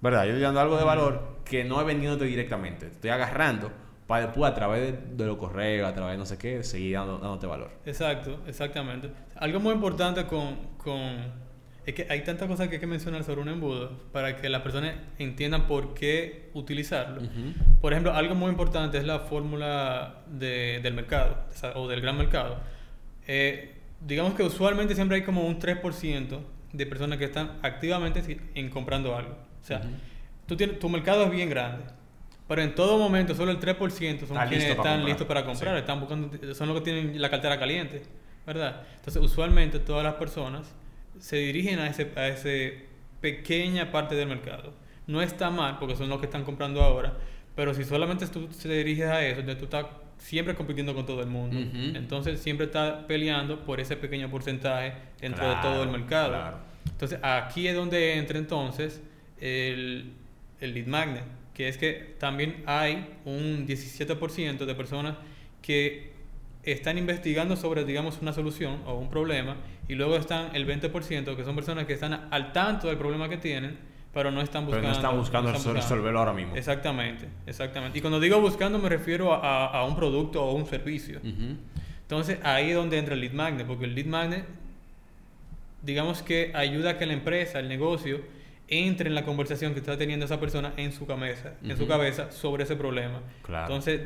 ¿verdad? 0.00 0.24
Yo 0.24 0.30
te 0.30 0.32
estoy 0.32 0.42
dando 0.42 0.60
algo 0.60 0.76
de 0.76 0.84
valor 0.84 1.38
que 1.44 1.64
no 1.64 1.80
es 1.80 1.86
vendiéndote 1.86 2.24
directamente. 2.26 2.86
Te 2.86 2.92
estoy 2.92 3.10
agarrando 3.10 3.70
para 4.06 4.26
después 4.26 4.50
a 4.50 4.54
través 4.54 4.80
de, 4.92 5.14
de 5.16 5.26
los 5.26 5.36
correos, 5.38 5.88
a 5.88 5.94
través 5.94 6.12
de 6.14 6.18
no 6.18 6.26
sé 6.26 6.36
qué, 6.38 6.62
seguir 6.62 6.94
dando- 6.94 7.18
dándote 7.18 7.46
valor. 7.46 7.70
Exacto, 7.86 8.40
exactamente. 8.46 9.10
Algo 9.36 9.60
muy 9.60 9.72
importante 9.74 10.24
con, 10.26 10.56
con... 10.76 11.42
Es 11.84 11.94
que 11.94 12.06
hay 12.08 12.22
tantas 12.22 12.46
cosas 12.48 12.68
que 12.68 12.74
hay 12.76 12.80
que 12.80 12.86
mencionar 12.86 13.24
sobre 13.24 13.40
un 13.40 13.48
embudo 13.48 13.90
para 14.12 14.36
que 14.36 14.48
las 14.48 14.62
personas 14.62 14.94
entiendan 15.18 15.66
por 15.66 15.94
qué 15.94 16.50
utilizarlo. 16.54 17.22
Por 17.80 17.92
ejemplo, 17.92 18.12
algo 18.14 18.34
muy 18.36 18.50
importante 18.50 18.98
es 18.98 19.04
la 19.04 19.18
fórmula 19.20 20.22
de- 20.28 20.78
del 20.82 20.94
mercado 20.94 21.38
o 21.74 21.88
del 21.88 22.00
gran 22.00 22.16
mercado. 22.18 22.58
Eh, 23.26 23.74
digamos 24.00 24.34
que 24.34 24.42
usualmente 24.42 24.94
siempre 24.94 25.16
hay 25.18 25.22
como 25.24 25.46
un 25.46 25.58
3% 25.58 26.38
de 26.72 26.86
personas 26.86 27.18
que 27.18 27.24
están 27.24 27.58
activamente 27.62 28.22
en 28.54 28.70
comprando 28.70 29.16
algo. 29.16 29.32
O 29.60 29.64
sea, 29.64 29.78
Ujú. 29.78 29.88
tú 30.46 30.56
tienes, 30.56 30.78
tu 30.78 30.88
mercado 30.88 31.24
es 31.24 31.30
bien 31.30 31.50
grande, 31.50 31.84
pero 32.54 32.62
en 32.68 32.74
todo 32.74 32.98
momento 32.98 33.34
solo 33.34 33.50
el 33.50 33.58
3% 33.58 33.78
son 34.26 34.36
Está 34.36 34.46
quienes 34.46 34.66
listo 34.68 34.82
están 34.82 35.04
listos 35.06 35.26
para 35.26 35.44
comprar, 35.44 35.74
Sí. 35.74 35.80
están 35.80 36.00
buscando, 36.00 36.54
son 36.54 36.68
los 36.68 36.78
que 36.78 36.84
tienen 36.84 37.20
la 37.20 37.30
cartera 37.30 37.58
caliente, 37.58 38.02
¿verdad? 38.46 38.82
Entonces, 38.96 39.22
usualmente 39.22 39.78
todas 39.78 40.04
las 40.04 40.14
personas 40.14 40.74
se 41.18 41.36
dirigen 41.36 41.78
a 41.78 41.86
ese 41.86 42.12
a 42.16 42.28
ese 42.28 42.84
pequeña 43.22 43.90
parte 43.90 44.14
del 44.16 44.28
mercado. 44.28 44.74
No 45.06 45.22
está 45.22 45.48
mal 45.50 45.78
porque 45.78 45.96
son 45.96 46.08
los 46.10 46.20
que 46.20 46.26
están 46.26 46.44
comprando 46.44 46.82
ahora, 46.82 47.14
pero 47.56 47.72
si 47.72 47.84
solamente 47.84 48.26
tú 48.26 48.46
te 48.48 48.68
diriges 48.68 49.06
a 49.06 49.24
eso, 49.24 49.40
entonces 49.40 49.58
tú 49.58 49.64
estás 49.64 49.86
siempre 50.18 50.54
compitiendo 50.54 50.94
con 50.94 51.06
todo 51.06 51.20
el 51.22 51.28
mundo. 51.28 51.56
Entonces, 51.98 52.40
siempre 52.40 52.66
estás 52.66 53.04
peleando 53.06 53.64
por 53.64 53.80
ese 53.80 53.96
pequeño 53.96 54.28
porcentaje 54.30 54.92
dentro 55.20 55.48
de 55.48 55.56
todo 55.62 55.82
el 55.84 55.88
mercado. 55.90 56.28
claro. 56.30 56.56
Entonces, 56.90 57.18
aquí 57.22 57.66
es 57.68 57.74
donde 57.74 58.16
entra 58.18 58.38
entonces 58.38 59.00
el, 59.40 60.12
el 60.60 60.74
lead 60.74 60.86
magnet, 60.86 61.24
que 61.54 61.68
es 61.68 61.76
que 61.76 62.14
también 62.18 62.62
hay 62.66 63.06
un 63.24 63.66
17% 63.66 64.64
de 64.64 64.74
personas 64.74 65.16
que 65.60 66.12
están 66.62 66.96
investigando 66.98 67.56
sobre, 67.56 67.84
digamos, 67.84 68.18
una 68.22 68.32
solución 68.32 68.80
o 68.86 68.94
un 68.94 69.10
problema, 69.10 69.56
y 69.88 69.94
luego 69.94 70.16
están 70.16 70.54
el 70.54 70.66
20%, 70.66 71.36
que 71.36 71.44
son 71.44 71.54
personas 71.56 71.86
que 71.86 71.92
están 71.92 72.28
al 72.30 72.52
tanto 72.52 72.88
del 72.88 72.96
problema 72.96 73.28
que 73.28 73.36
tienen, 73.36 73.76
pero 74.14 74.30
no 74.30 74.40
están 74.42 74.66
Pero 74.66 74.76
buscando. 74.76 74.88
no 74.88 74.94
están 74.94 75.16
buscando 75.18 75.50
no 75.52 75.56
están 75.58 75.74
resolverlo 75.74 76.18
ahora 76.20 76.32
mismo. 76.34 76.54
Exactamente, 76.54 77.26
exactamente. 77.46 77.98
Y 77.98 78.00
cuando 78.00 78.20
digo 78.20 78.40
buscando 78.40 78.78
me 78.78 78.88
refiero 78.88 79.32
a, 79.32 79.66
a 79.66 79.84
un 79.84 79.96
producto 79.96 80.44
o 80.44 80.52
un 80.54 80.66
servicio. 80.66 81.20
Entonces 82.02 82.38
ahí 82.42 82.70
es 82.70 82.76
donde 82.76 82.98
entra 82.98 83.14
el 83.14 83.20
lead 83.22 83.32
magnet, 83.32 83.66
porque 83.66 83.86
el 83.86 83.94
lead 83.94 84.06
magnet, 84.06 84.44
digamos 85.82 86.22
que 86.22 86.52
ayuda 86.54 86.90
a 86.90 86.98
que 86.98 87.06
la 87.06 87.14
empresa, 87.14 87.58
el 87.58 87.68
negocio, 87.68 88.20
entre 88.72 89.08
en 89.08 89.14
la 89.14 89.24
conversación 89.24 89.74
que 89.74 89.80
está 89.80 89.98
teniendo 89.98 90.24
esa 90.24 90.40
persona 90.40 90.72
en 90.78 90.92
su 90.92 91.06
cabeza, 91.06 91.52
en 91.62 91.76
su 91.76 91.86
cabeza 91.86 92.30
sobre 92.32 92.64
ese 92.64 92.74
problema. 92.74 93.20
Claro. 93.42 93.66
Entonces 93.66 94.00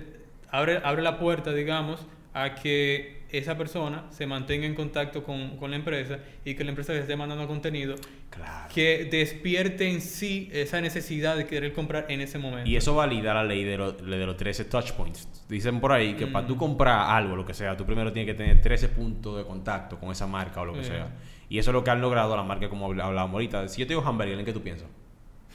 abre, 0.51 0.81
abre 0.83 1.03
la 1.03 1.19
puerta, 1.19 1.53
digamos, 1.53 2.05
a 2.35 2.57
que 2.57 3.16
esa 3.39 3.57
persona 3.57 4.05
se 4.11 4.27
mantenga 4.27 4.67
en 4.67 4.75
contacto 4.75 5.23
con, 5.25 5.57
con 5.57 5.71
la 5.71 5.77
empresa 5.77 6.19
y 6.45 6.55
que 6.55 6.65
la 6.65 6.71
empresa 6.71 6.93
le 6.93 7.01
esté 7.01 7.17
mandando 7.17 7.47
contenido 7.47 7.95
Claro. 8.31 8.69
que 8.75 9.09
despierte 9.11 9.89
en 9.91 10.01
sí 10.01 10.49
esa 10.53 10.81
necesidad 10.81 11.37
de 11.37 11.47
querer 11.47 11.73
comprar 11.73 12.07
en 12.09 12.21
ese 12.21 12.39
momento. 12.39 12.69
Y 12.69 12.77
eso 12.77 12.95
valida 12.95 13.33
la 13.35 13.45
ley 13.45 13.65
de, 13.65 13.77
lo- 13.79 13.93
de 13.93 14.27
los 14.27 14.37
13 14.37 14.65
touch 14.67 14.93
points. 14.93 15.29
Dicen 15.49 15.81
por 15.81 15.93
ahí 15.93 16.15
que 16.15 16.27
Mm. 16.27 16.33
para 16.33 16.47
tú 16.47 16.57
comprar 16.57 17.11
algo, 17.11 17.37
lo 17.37 17.45
que 17.47 17.55
sea, 17.55 17.77
tú 17.77 17.85
primero 17.87 18.13
tienes 18.13 18.33
que 18.35 18.39
tener 18.39 18.61
13 18.61 18.89
puntos 18.89 19.37
de 19.39 19.45
contacto 19.45 19.99
con 19.99 20.11
esa 20.11 20.27
marca 20.27 20.61
o 20.61 20.65
lo 20.65 20.75
que 20.75 20.85
sea. 20.85 21.09
Y 21.49 21.59
eso 21.59 21.71
es 21.71 21.75
lo 21.75 21.85
que 21.85 21.91
han 21.91 22.01
logrado 22.01 22.37
la 22.37 22.43
marca, 22.43 22.69
como 22.69 22.89
habl- 22.93 23.03
hablábamos 23.03 23.35
ahorita. 23.35 23.69
Si 23.69 23.81
yo 23.81 23.87
te 23.87 23.95
digo 23.95 24.03
hamburger, 24.07 24.39
¿en 24.39 24.45
qué 24.45 24.53
tú 24.53 24.63
piensas? 24.63 24.89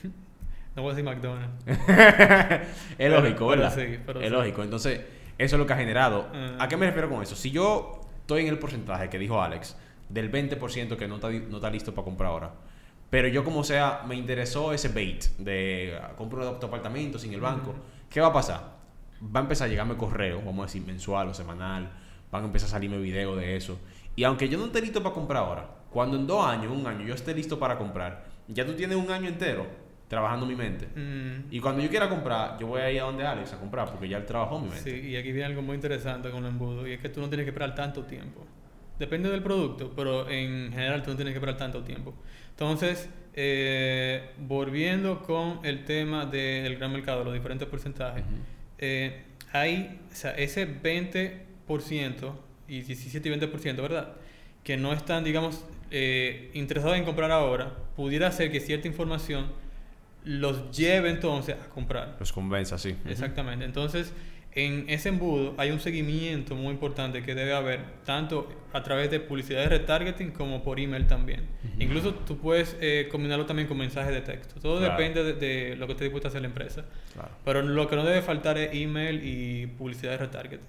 No 0.74 0.80
voy 0.82 0.92
a 0.92 0.94
decir 0.94 1.04
McDonald's. 1.04 1.52
es 2.98 3.10
lógico, 3.10 3.48
pero 3.48 3.62
¿verdad? 3.62 3.74
sí, 3.74 3.98
pero 4.06 4.20
es 4.20 4.26
sí. 4.28 4.32
lógico. 4.32 4.62
Entonces, 4.62 5.00
eso 5.38 5.56
es 5.56 5.58
lo 5.58 5.66
que 5.66 5.72
ha 5.72 5.76
generado. 5.76 6.28
¿A 6.58 6.68
qué 6.68 6.76
me 6.76 6.86
refiero 6.86 7.08
con 7.08 7.22
eso? 7.22 7.36
Si 7.36 7.50
yo 7.50 8.00
estoy 8.20 8.42
en 8.42 8.48
el 8.48 8.58
porcentaje 8.58 9.08
que 9.08 9.18
dijo 9.18 9.40
Alex, 9.40 9.76
del 10.08 10.30
20% 10.30 10.96
que 10.96 11.08
no 11.08 11.16
está, 11.16 11.30
no 11.30 11.56
está 11.56 11.70
listo 11.70 11.94
para 11.94 12.04
comprar 12.04 12.30
ahora, 12.30 12.52
pero 13.10 13.28
yo 13.28 13.44
como 13.44 13.62
sea, 13.62 14.02
me 14.06 14.14
interesó 14.14 14.72
ese 14.72 14.88
bait 14.88 15.24
de 15.38 15.98
ah, 16.02 16.12
compro 16.16 16.48
un 16.48 16.56
apartamento 16.56 17.18
sin 17.18 17.32
el 17.34 17.40
banco, 17.40 17.70
Ujú. 17.70 17.78
¿qué 18.08 18.20
va 18.20 18.28
a 18.28 18.32
pasar? 18.32 18.72
Va 19.22 19.40
a 19.40 19.42
empezar 19.42 19.66
a 19.66 19.70
llegarme 19.70 19.96
correo, 19.96 20.38
vamos 20.38 20.64
a 20.64 20.66
decir 20.66 20.82
mensual 20.82 21.28
o 21.28 21.34
semanal, 21.34 21.90
van 22.30 22.42
a 22.42 22.46
empezar 22.46 22.68
a 22.68 22.70
salirme 22.70 22.98
videos 22.98 23.36
de 23.36 23.56
eso. 23.56 23.78
Y 24.16 24.24
aunque 24.24 24.48
yo 24.48 24.58
no 24.58 24.66
esté 24.66 24.80
listo 24.80 25.02
para 25.02 25.14
comprar 25.14 25.42
ahora, 25.42 25.68
cuando 25.90 26.16
en 26.16 26.26
dos 26.26 26.44
años, 26.46 26.72
un 26.72 26.86
año, 26.86 27.04
yo 27.04 27.14
esté 27.14 27.34
listo 27.34 27.58
para 27.58 27.76
comprar, 27.76 28.24
ya 28.48 28.64
tú 28.64 28.72
tienes 28.74 28.96
un 28.96 29.10
año 29.10 29.28
entero 29.28 29.66
trabajando 30.12 30.44
mi 30.44 30.54
mente. 30.54 30.88
Mm, 30.94 31.46
Y 31.50 31.58
cuando 31.58 31.80
yo 31.80 31.88
quiera 31.88 32.06
comprar, 32.06 32.58
yo 32.58 32.66
voy 32.66 32.82
a 32.82 32.92
ir 32.92 33.00
a 33.00 33.04
donde 33.04 33.26
Alex 33.26 33.54
a 33.54 33.58
comprar 33.58 33.90
porque 33.90 34.06
ya 34.10 34.18
él 34.18 34.26
trabajó 34.26 34.60
mi 34.60 34.68
mente. 34.68 35.00
Sí, 35.00 35.08
y 35.08 35.16
aquí 35.16 35.32
viene 35.32 35.46
algo 35.46 35.62
muy 35.62 35.74
interesante 35.74 36.28
con 36.28 36.44
el 36.44 36.50
embudo, 36.50 36.86
y 36.86 36.92
es 36.92 37.00
que 37.00 37.08
tú 37.08 37.22
no 37.22 37.30
tienes 37.30 37.46
que 37.46 37.48
esperar 37.48 37.74
tanto 37.74 38.02
tiempo. 38.04 38.46
Depende 38.98 39.30
del 39.30 39.42
producto, 39.42 39.90
pero 39.96 40.28
en 40.28 40.70
general 40.70 41.02
tú 41.02 41.12
no 41.12 41.16
tienes 41.16 41.32
que 41.32 41.38
esperar 41.38 41.56
tanto 41.56 41.82
tiempo. 41.82 42.14
Entonces, 42.50 43.08
eh, 43.32 44.32
volviendo 44.36 45.22
con 45.22 45.60
el 45.64 45.86
tema 45.86 46.26
del 46.26 46.76
gran 46.76 46.92
mercado, 46.92 47.24
los 47.24 47.32
diferentes 47.32 47.66
porcentajes, 47.66 48.22
eh, 48.76 49.22
hay 49.50 49.98
o 50.12 50.14
sea, 50.14 50.32
ese 50.32 50.66
20% 50.66 52.34
y 52.68 52.82
17 52.82 53.28
y 53.30 53.32
20%, 53.32 53.76
¿verdad? 53.80 54.12
Que 54.62 54.76
no 54.76 54.92
están, 54.92 55.24
digamos, 55.24 55.64
eh, 55.90 56.50
interesados 56.52 56.98
en 56.98 57.04
comprar 57.06 57.30
ahora, 57.30 57.72
pudiera 57.96 58.30
ser 58.30 58.52
que 58.52 58.60
cierta 58.60 58.88
información 58.88 59.61
los 60.24 60.76
lleve 60.76 61.10
entonces 61.10 61.56
a 61.60 61.68
comprar. 61.68 62.16
Los 62.18 62.32
convenza, 62.32 62.78
sí. 62.78 62.94
Exactamente. 63.06 63.64
Entonces, 63.64 64.12
en 64.54 64.84
ese 64.88 65.08
embudo 65.08 65.54
hay 65.56 65.70
un 65.70 65.80
seguimiento 65.80 66.54
muy 66.54 66.72
importante 66.72 67.22
que 67.22 67.34
debe 67.34 67.54
haber, 67.54 67.80
tanto 68.04 68.48
a 68.72 68.82
través 68.82 69.10
de 69.10 69.18
publicidad 69.18 69.60
de 69.60 69.68
retargeting 69.68 70.30
como 70.30 70.62
por 70.62 70.78
email 70.78 71.06
también. 71.06 71.46
Incluso 71.78 72.14
tú 72.14 72.36
puedes 72.36 72.76
eh, 72.80 73.08
combinarlo 73.10 73.46
también 73.46 73.66
con 73.66 73.78
mensajes 73.78 74.12
de 74.12 74.20
texto. 74.20 74.60
Todo 74.60 74.80
depende 74.80 75.32
de, 75.34 75.76
lo 75.76 75.86
que 75.86 75.92
esté 75.92 76.04
dispuesta 76.04 76.28
a 76.28 76.30
hacer 76.30 76.42
la 76.42 76.48
empresa. 76.48 76.84
Pero 77.44 77.62
lo 77.62 77.88
que 77.88 77.96
no 77.96 78.04
debe 78.04 78.20
faltar 78.20 78.58
es 78.58 78.70
email 78.74 79.22
y 79.24 79.66
publicidad 79.66 80.12
de 80.12 80.18
retargeting. 80.18 80.66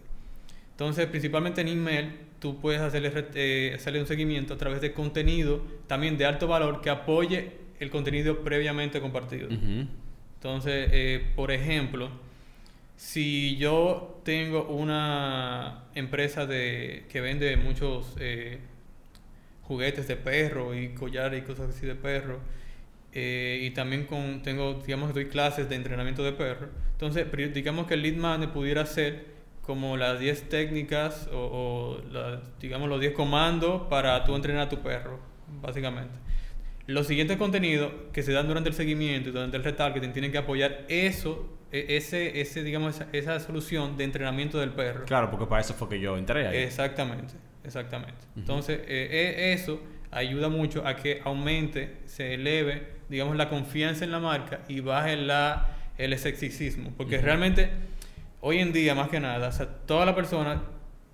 Entonces, 0.72 1.06
principalmente 1.08 1.62
en 1.62 1.68
email, 1.68 2.14
tú 2.40 2.60
puedes 2.60 2.82
hacerle, 2.82 3.12
eh, 3.36 3.74
hacerle 3.76 4.00
un 4.00 4.08
seguimiento 4.08 4.54
a 4.54 4.58
través 4.58 4.82
de 4.82 4.94
contenido 4.94 5.62
también 5.88 6.18
de 6.18 6.26
alto 6.26 6.48
valor 6.48 6.82
que 6.82 6.90
apoye 6.90 7.63
el 7.80 7.90
contenido 7.90 8.44
previamente 8.44 9.02
compartido. 9.02 9.50
Entonces, 9.50 10.90
eh, 10.92 11.32
por 11.36 11.52
ejemplo, 11.52 12.10
si 12.96 13.58
yo 13.58 14.22
tengo 14.24 14.68
una 14.68 15.86
empresa 15.96 16.46
de, 16.46 17.06
que 17.10 17.22
vende 17.22 17.56
muchos 17.58 18.16
eh, 18.20 18.60
juguetes 19.64 20.08
de 20.08 20.16
perro 20.16 20.76
y 20.76 20.90
collares 20.90 21.42
y 21.42 21.46
cosas 21.46 21.76
así 21.76 21.86
de 21.86 21.96
perro, 21.96 22.40
eh, 23.14 23.60
y 23.62 23.72
también 23.72 24.06
con, 24.06 24.42
tengo, 24.42 24.82
digamos 24.86 25.10
que 25.10 25.14
doy 25.14 25.30
clases 25.30 25.70
de 25.70 25.76
entrenamiento 25.76 26.24
de 26.24 26.32
perro, 26.32 26.70
entonces 26.92 27.28
digamos 27.54 27.88
que 27.88 27.94
el 27.94 28.02
lead 28.02 28.16
magnet 28.16 28.52
pudiera 28.52 28.86
ser 28.86 29.34
como 29.62 29.98
las 29.98 30.20
10 30.20 30.50
técnicas 30.50 31.30
o, 31.32 31.98
digamos 32.60 32.90
los 32.90 33.00
10 33.00 33.14
comandos 33.14 33.84
para 33.90 34.24
tú 34.26 34.36
entrenar 34.36 34.64
a 34.64 34.70
tu 34.70 34.80
perro, 34.80 35.20
básicamente. 35.62 36.16
Los 36.86 37.08
siguientes 37.08 37.38
contenidos 37.38 37.92
que 38.12 38.24
se 38.24 38.34
dan 38.34 38.48
durante 38.48 38.70
el 38.70 38.76
seguimiento 38.76 39.30
y 39.30 39.32
durante 39.32 39.58
el 39.58 39.64
retargeting 39.64 40.12
tienen 40.12 40.32
que 40.32 40.38
apoyar 40.38 40.86
eso 40.90 41.50
e, 41.74 41.98
ese, 41.98 42.40
ese 42.40 42.64
digamos, 42.64 43.02
esa, 43.12 43.40
solución 43.40 43.98
de 43.98 44.04
entrenamiento 44.04 44.60
del 44.60 44.70
perro. 44.70 45.06
Claro, 45.06 45.32
porque 45.32 45.48
para 45.48 45.62
eso 45.62 45.74
fue 45.74 45.90
que 45.90 46.00
yo 46.00 46.16
entré 46.18 46.48
ahí. 46.48 46.58
Exactamente, 46.58 47.34
exactamente. 47.64 48.22
Entonces, 48.36 48.80
eh, 48.88 49.34
e, 49.38 49.54
eso 49.54 49.82
ayuda 50.12 50.50
mucho 50.50 50.86
a 50.86 50.96
que 50.96 51.20
aumente, 51.24 51.98
se 52.06 52.36
eleve, 52.36 52.88
digamos, 53.10 53.36
la 53.36 53.50
confianza 53.50 54.06
en 54.06 54.12
la 54.12 54.20
marca 54.20 54.60
y 54.68 54.82
baje 54.82 55.18
la, 55.18 55.70
el 55.98 56.14
escepticismo. 56.14 56.94
Porque 56.96 57.18
realmente, 57.18 57.72
hoy 58.42 58.60
en 58.60 58.72
día, 58.72 58.94
más 58.94 59.10
que 59.10 59.20
nada, 59.20 59.48
o 59.48 59.52
sea, 59.52 59.66
toda 59.66 60.06
la 60.06 60.14
persona, 60.14 60.62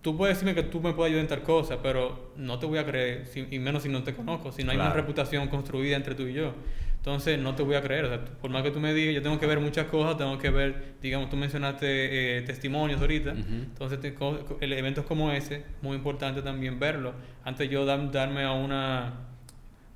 tú 0.02 0.18
puedes 0.18 0.38
decirme 0.38 0.56
que 0.56 0.70
tú 0.70 0.80
me 0.82 0.94
puedes 0.94 1.12
ayudar 1.12 1.24
en 1.24 1.30
tal 1.30 1.44
cosa, 1.44 1.82
pero 1.82 2.32
no 2.36 2.60
te 2.60 2.66
voy 2.66 2.80
a 2.80 2.86
creer, 2.86 3.30
y 3.50 3.60
menos 3.60 3.84
si 3.84 3.90
no 3.90 4.04
te 4.04 4.14
conozco, 4.14 4.52
si 4.52 4.64
no 4.64 4.72
hay 4.72 4.78
una 4.78 4.94
reputación 4.94 5.48
construida 5.48 5.96
entre 5.96 6.16
tú 6.16 6.24
y 6.24 6.34
yo. 6.34 6.54
Entonces 6.98 7.40
no 7.40 7.56
te 7.56 7.64
voy 7.64 7.76
a 7.76 7.82
creer. 7.82 8.06
O 8.06 8.10
sea, 8.10 8.26
por 8.26 8.52
más 8.52 8.62
que 8.62 8.72
tú 8.72 8.80
me 8.80 8.94
digas, 8.94 9.16
yo 9.16 9.22
tengo 9.22 9.40
que 9.40 9.46
ver 9.46 9.60
muchas 9.62 9.88
cosas, 9.88 10.18
tengo 10.18 10.38
que 10.38 10.50
ver, 10.50 10.96
digamos, 11.02 11.30
tú 11.30 11.38
mencionaste 11.38 12.38
eh, 12.38 12.42
testimonios 12.42 13.00
ahorita. 13.00 13.32
Entonces, 13.32 14.00
eventos 14.60 15.06
como 15.06 15.32
ese, 15.32 15.64
muy 15.82 15.96
importante 15.96 16.42
también 16.42 16.78
verlo. 16.78 17.14
Antes 17.46 17.70
yo 17.70 17.86
darme 17.86 18.44
a 18.44 18.52
una, 18.52 19.14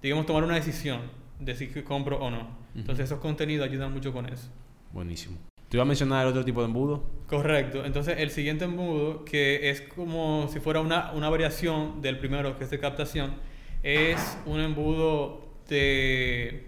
digamos, 0.01 0.25
tomar 0.25 0.43
una 0.43 0.55
decisión 0.55 1.01
de 1.39 1.55
si 1.55 1.67
compro 1.83 2.17
o 2.19 2.31
no. 2.31 2.63
Entonces 2.73 3.05
esos 3.05 3.19
contenidos 3.19 3.67
ayudan 3.67 3.93
mucho 3.93 4.13
con 4.13 4.25
eso. 4.27 4.47
Buenísimo. 4.93 5.37
¿Te 5.73 5.77
iba 5.77 5.81
a 5.81 5.87
mencionar 5.87 6.27
otro 6.27 6.45
tipo 6.45 6.59
de 6.59 6.67
embudo? 6.67 7.03
Correcto. 7.25 7.83
Entonces, 7.83 8.19
el 8.19 8.29
siguiente 8.29 8.63
embudo, 8.63 9.25
que 9.25 9.71
es 9.71 9.81
como 9.81 10.47
si 10.53 10.59
fuera 10.59 10.81
una, 10.81 11.11
una 11.13 11.29
variación 11.29 11.99
del 11.99 12.19
primero, 12.19 12.59
que 12.59 12.65
es 12.65 12.69
de 12.69 12.77
captación, 12.77 13.33
es 13.81 14.37
un 14.45 14.59
embudo 14.59 15.41
de 15.67 16.67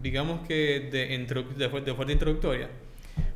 digamos 0.00 0.40
que 0.48 0.88
de, 0.90 1.18
de, 1.18 1.68
fuerte 1.68 2.12
introductoria, 2.14 2.70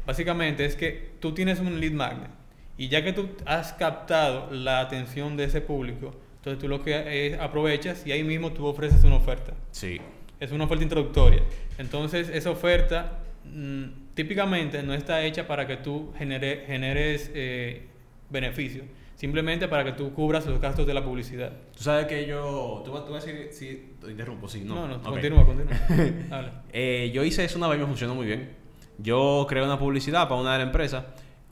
básicamente 0.07 0.65
es 0.65 0.75
que 0.75 1.11
tú 1.21 1.35
tienes 1.35 1.61
un 1.61 1.79
lead 1.79 1.93
magnet 1.93 2.31
y 2.79 2.89
ya 2.89 3.05
que 3.05 3.13
tú 3.13 3.29
has 3.45 3.75
captado 3.75 4.51
la 4.53 4.81
atención 4.81 5.37
de 5.37 5.45
ese 5.45 5.61
público, 5.61 6.15
entonces 6.37 6.59
tú 6.59 6.69
lo 6.69 6.83
que 6.83 7.37
aprovechas 7.39 8.07
y 8.07 8.13
ahí 8.13 8.25
mismo 8.25 8.53
tú 8.53 8.65
ofreces 8.65 9.05
una 9.05 9.17
oferta. 9.17 9.53
Sí. 9.71 10.01
Es 10.41 10.51
una 10.51 10.65
oferta 10.65 10.83
introductoria. 10.83 11.43
Entonces 11.77 12.31
esa 12.31 12.51
oferta 12.51 13.19
mm, 13.45 14.15
típicamente 14.15 14.83
no 14.83 14.95
está 14.95 15.23
hecha 15.23 15.47
para 15.47 15.67
que 15.67 15.77
tú 15.79 16.13
genere, 16.17 16.65
generes 16.67 17.31
eh, 17.35 17.87
beneficio 18.31 18.85
simplemente 19.23 19.69
para 19.69 19.85
que 19.85 19.93
tú 19.93 20.13
cubras 20.13 20.45
los 20.47 20.61
gastos 20.61 20.85
de 20.85 20.95
la 20.95 21.05
publicidad. 21.05 21.53
Tú 21.77 21.85
sabes 21.85 22.07
que 22.07 22.27
yo, 22.27 22.83
tú, 22.85 22.91
vas 22.91 23.05
a 23.09 23.27
decir, 23.27 23.51
sí, 23.53 23.93
te 24.01 24.11
interrumpo, 24.11 24.49
sí, 24.49 24.63
no. 24.65 24.75
No, 24.75 24.89
no, 24.89 25.01
continúa, 25.01 25.47
continúa. 25.47 26.65
eh, 26.73 27.09
yo 27.15 27.23
hice 27.23 27.45
eso 27.45 27.57
una 27.57 27.69
vez, 27.69 27.79
me 27.79 27.87
funcionó 27.87 28.17
muy 28.17 28.27
bien. 28.27 28.51
Yo 28.99 29.47
creé 29.49 29.63
una 29.63 29.79
publicidad 29.79 30.29
para 30.29 30.41
una 30.41 30.55
de 30.55 30.59
las 30.59 30.67
empresas 30.67 31.05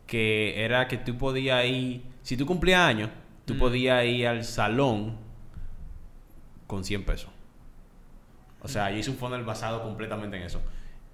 que 0.08 0.64
era 0.64 0.88
que 0.88 0.96
tú 0.96 1.16
podías 1.16 1.64
ir, 1.64 2.02
si 2.24 2.36
tú 2.36 2.44
cumplías 2.44 2.80
años, 2.80 3.10
tú 3.44 3.54
mm. 3.54 3.58
podías 3.58 4.04
ir 4.04 4.26
al 4.26 4.42
salón 4.42 5.16
con 6.66 6.82
100 6.82 7.04
pesos. 7.04 7.30
O 8.62 8.66
sea, 8.66 8.90
yo 8.90 8.96
hice 8.96 9.10
un 9.10 9.16
funnel 9.16 9.44
basado 9.44 9.80
completamente 9.80 10.36
en 10.36 10.42
eso. 10.42 10.60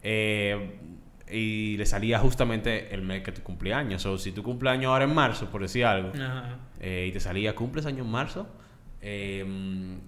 Eh, 0.09 0.79
y 1.29 1.77
le 1.77 1.85
salía 1.85 2.21
justamente 2.21 2.95
el 2.95 3.03
mes 3.03 3.25
que 3.25 3.33
tu 3.33 3.43
cumpleaños. 3.43 4.07
O 4.07 4.17
si 4.19 4.31
tu 4.31 4.45
cumpleaños 4.45 4.91
ahora 4.91 5.05
en 5.05 5.13
marzo, 5.13 5.51
por 5.51 5.63
decir 5.63 5.85
algo, 5.85 6.13
eh, 6.79 7.07
y 7.09 7.13
te 7.13 7.19
salía, 7.19 7.57
¿cumples 7.57 7.87
año 7.87 8.05
en 8.05 8.11
marzo? 8.11 8.47
Em, 9.01 9.99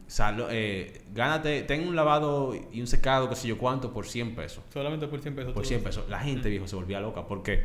eh, 0.50 1.02
gánate, 1.12 1.62
ten 1.62 1.88
un 1.88 1.96
lavado 1.96 2.54
y 2.72 2.80
un 2.80 2.86
secado, 2.86 3.28
qué 3.28 3.34
sé 3.34 3.48
yo 3.48 3.58
cuánto, 3.58 3.92
por 3.92 4.06
100 4.06 4.36
pesos. 4.36 4.62
Solamente 4.72 5.08
por 5.08 5.20
100 5.20 5.34
pesos. 5.34 5.52
Por 5.52 5.66
100 5.66 5.82
pesos. 5.82 6.08
La 6.08 6.20
gente, 6.20 6.48
viejo, 6.48 6.68
se 6.68 6.76
volvía 6.76 7.00
loca 7.00 7.26
porque... 7.26 7.64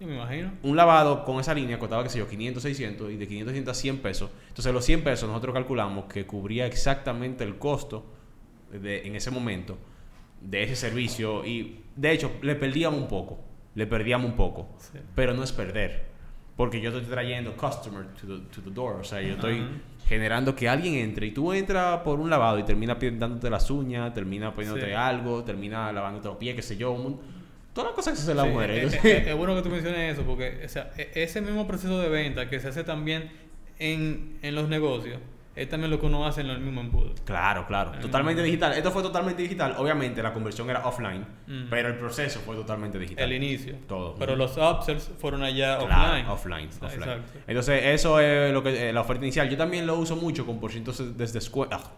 Yo 0.00 0.08
me 0.08 0.16
imagino. 0.16 0.50
Un 0.64 0.74
lavado 0.74 1.24
con 1.24 1.38
esa 1.38 1.54
línea 1.54 1.78
costaba, 1.78 2.02
qué 2.02 2.08
sé 2.08 2.18
yo, 2.18 2.28
500, 2.28 2.60
600 2.64 3.12
y 3.12 3.16
de 3.16 3.28
500 3.28 3.68
a 3.68 3.74
100 3.74 3.98
pesos. 3.98 4.30
Entonces, 4.48 4.74
los 4.74 4.84
100 4.84 5.04
pesos 5.04 5.28
nosotros 5.28 5.54
calculamos 5.54 6.06
que 6.06 6.26
cubría 6.26 6.66
exactamente 6.66 7.44
el 7.44 7.58
costo 7.58 8.04
de, 8.72 9.06
en 9.06 9.14
ese 9.14 9.30
momento 9.30 9.78
de 10.44 10.62
ese 10.62 10.76
servicio 10.76 11.44
y 11.44 11.80
de 11.96 12.12
hecho 12.12 12.32
le 12.42 12.54
perdíamos 12.54 13.00
un 13.00 13.08
poco, 13.08 13.40
le 13.74 13.86
perdíamos 13.86 14.30
un 14.30 14.36
poco, 14.36 14.68
pero 15.14 15.34
no 15.34 15.42
es 15.42 15.52
perder, 15.52 16.04
porque 16.56 16.80
yo 16.80 16.90
estoy 16.90 17.04
trayendo 17.04 17.56
customer 17.56 18.06
to 18.14 18.62
the, 18.62 18.70
door, 18.70 18.96
o 19.00 19.04
sea, 19.04 19.20
yo 19.20 19.34
estoy 19.34 19.64
generando 20.06 20.54
que 20.54 20.68
alguien 20.68 20.94
entre 20.94 21.26
y 21.26 21.30
tú 21.32 21.52
entras 21.52 22.00
por 22.00 22.20
un 22.20 22.30
lavado 22.30 22.58
y 22.58 22.62
termina 22.64 22.94
dándote 22.94 23.50
las 23.50 23.70
uñas, 23.70 24.12
termina 24.12 24.54
poniéndote 24.54 24.94
algo, 24.94 25.42
termina 25.44 25.92
lavándote 25.92 26.28
los 26.28 26.36
pies, 26.36 26.54
qué 26.54 26.62
sé 26.62 26.76
yo, 26.76 26.96
todas 27.72 27.88
las 27.90 27.96
cosas 27.96 28.12
que 28.12 28.16
se 28.18 28.22
hacen 28.22 28.36
las 28.36 28.48
mujeres. 28.48 29.04
Es, 29.04 29.36
bueno 29.36 29.54
que 29.56 29.62
tú 29.62 29.68
menciones 29.70 30.14
eso, 30.14 30.22
porque 30.24 30.62
o 30.64 30.68
sea, 30.68 30.92
e, 30.96 31.10
ese 31.14 31.40
mismo 31.40 31.66
proceso 31.66 31.98
de 31.98 32.08
venta 32.08 32.48
que 32.48 32.60
se 32.60 32.68
hace 32.68 32.84
también 32.84 33.30
en, 33.78 34.38
en 34.42 34.54
los 34.54 34.68
negocios, 34.68 35.18
es 35.18 35.33
también 35.68 35.90
lo 35.90 36.00
que 36.00 36.06
uno 36.06 36.26
hace 36.26 36.40
en 36.40 36.50
el 36.50 36.60
mismo 36.60 36.80
embudo. 36.80 37.14
Claro, 37.24 37.66
claro. 37.66 37.92
totalmente 38.00 38.42
digital. 38.42 38.72
Esto 38.72 38.90
fue 38.90 39.02
totalmente 39.02 39.42
digital. 39.42 39.76
Obviamente 39.78 40.22
la 40.22 40.32
conversión 40.32 40.68
era 40.68 40.86
offline, 40.86 41.24
pero 41.70 41.88
el 41.88 41.96
proceso 41.96 42.40
fue 42.40 42.56
totalmente 42.56 42.98
digital. 42.98 43.24
El 43.24 43.42
inicio. 43.42 43.76
Todo. 43.86 44.16
Pero 44.16 44.34
los 44.36 44.56
upsells 44.56 45.10
fueron 45.18 45.42
allá 45.42 45.78
offline. 45.78 46.26
Offline, 46.26 46.68
offline. 46.68 46.92
Exacto. 46.92 47.38
Entonces, 47.46 47.84
eso 47.84 48.18
es 48.20 48.52
lo 48.52 48.62
que 48.62 48.88
eh, 48.88 48.92
la 48.92 49.02
oferta 49.02 49.24
inicial. 49.24 49.48
Yo 49.48 49.56
también 49.56 49.86
lo 49.86 49.96
uso 49.96 50.16
mucho 50.16 50.44
con 50.44 50.58
por 50.58 50.72
ciento 50.72 50.92
de 50.92 51.26
descuento. 51.26 51.76
Ah, 51.76 51.90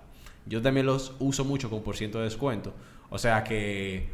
yo 0.47 0.63
también 0.63 0.87
los 0.87 1.15
uso 1.19 1.45
mucho 1.45 1.71
con 1.71 1.83
por 1.83 1.97
ciento 1.97 2.19
de 2.19 2.25
descuento. 2.25 2.75
O 3.11 3.19
sea 3.19 3.43
que, 3.43 4.09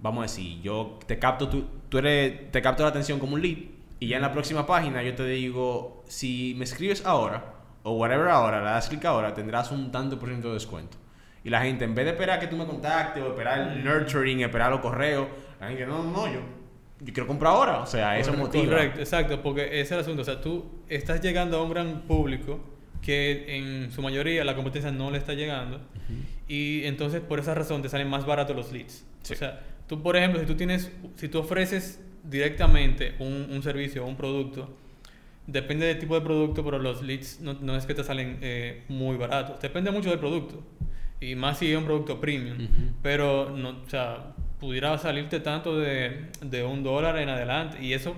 vamos 0.00 0.20
a 0.20 0.22
decir, 0.22 0.60
yo 0.60 0.98
te 1.06 1.18
capto, 1.18 1.48
tú, 1.48 1.64
tú 1.88 1.98
eres, 1.98 2.50
te 2.50 2.60
capto 2.60 2.82
la 2.82 2.90
atención 2.90 3.18
como 3.18 3.34
un 3.34 3.42
lead 3.42 3.58
y 4.00 4.08
ya 4.08 4.16
en 4.16 4.22
la 4.22 4.32
próxima 4.32 4.66
página 4.66 5.02
yo 5.02 5.14
te 5.14 5.24
digo, 5.26 6.02
si 6.08 6.54
me 6.56 6.64
escribes 6.64 7.06
ahora, 7.06 7.54
o 7.82 7.92
whatever 7.92 8.28
ahora, 8.28 8.60
la 8.60 8.72
das 8.72 8.88
clic 8.88 9.04
ahora, 9.04 9.34
tendrás 9.34 9.70
un 9.70 9.90
tanto 9.90 10.18
por 10.18 10.28
ciento 10.28 10.48
de 10.48 10.54
descuento. 10.54 10.96
Y 11.44 11.50
la 11.50 11.62
gente, 11.62 11.84
en 11.84 11.94
vez 11.94 12.04
de 12.04 12.12
esperar 12.12 12.38
que 12.38 12.46
tú 12.46 12.56
me 12.56 12.66
contactes 12.66 13.22
o 13.22 13.28
esperar 13.28 13.72
el 13.72 13.84
nurturing, 13.84 14.40
esperar 14.40 14.70
los 14.70 14.80
correos, 14.80 15.26
la 15.60 15.68
gente, 15.68 15.86
no, 15.86 16.04
no, 16.04 16.32
yo, 16.32 16.40
yo 17.00 17.12
quiero 17.12 17.26
comprar 17.26 17.52
ahora. 17.52 17.80
O 17.80 17.86
sea, 17.86 18.18
eso 18.18 18.32
motiva. 18.32 18.64
Correcto, 18.64 19.00
exacto, 19.00 19.42
porque 19.42 19.64
ese 19.64 19.80
es 19.80 19.92
el 19.92 19.98
asunto. 20.00 20.22
O 20.22 20.24
sea, 20.24 20.40
tú 20.40 20.64
estás 20.88 21.20
llegando 21.20 21.58
a 21.58 21.62
un 21.64 21.70
gran 21.70 22.02
público 22.02 22.60
que 23.00 23.56
en 23.56 23.90
su 23.90 24.00
mayoría 24.02 24.44
la 24.44 24.54
competencia 24.54 24.92
no 24.92 25.10
le 25.10 25.18
está 25.18 25.34
llegando. 25.34 25.80
Y 26.46 26.84
entonces, 26.84 27.20
por 27.20 27.40
esa 27.40 27.54
razón, 27.54 27.82
te 27.82 27.88
salen 27.88 28.08
más 28.08 28.24
baratos 28.24 28.54
los 28.54 28.70
leads. 28.70 29.04
O 29.22 29.34
sea, 29.34 29.60
tú, 29.88 30.00
por 30.00 30.16
ejemplo, 30.16 30.38
si 30.38 30.46
tú 30.46 30.54
tienes, 30.54 30.92
si 31.16 31.28
tú 31.28 31.40
ofreces 31.40 32.00
directamente 32.22 33.16
un, 33.18 33.48
un 33.50 33.62
servicio 33.64 34.04
o 34.04 34.06
un 34.06 34.16
producto, 34.16 34.76
Depende 35.46 35.86
del 35.86 35.98
tipo 35.98 36.14
de 36.14 36.20
producto, 36.20 36.64
pero 36.64 36.78
los 36.78 37.02
leads 37.02 37.40
no, 37.40 37.54
no 37.54 37.76
es 37.76 37.84
que 37.84 37.94
te 37.94 38.04
salen 38.04 38.38
eh, 38.42 38.84
muy 38.88 39.16
baratos. 39.16 39.60
Depende 39.60 39.90
mucho 39.90 40.10
del 40.10 40.18
producto. 40.18 40.62
Y 41.20 41.34
más 41.34 41.58
si 41.58 41.70
es 41.70 41.78
un 41.78 41.84
producto 41.84 42.20
premium. 42.20 42.68
Pero, 43.02 43.50
no, 43.50 43.70
o 43.84 43.88
sea, 43.88 44.34
pudiera 44.60 44.96
salirte 44.98 45.40
tanto 45.40 45.78
de, 45.78 46.26
de 46.40 46.64
un 46.64 46.82
dólar 46.82 47.18
en 47.18 47.28
adelante. 47.28 47.78
Y 47.82 47.92
eso 47.92 48.14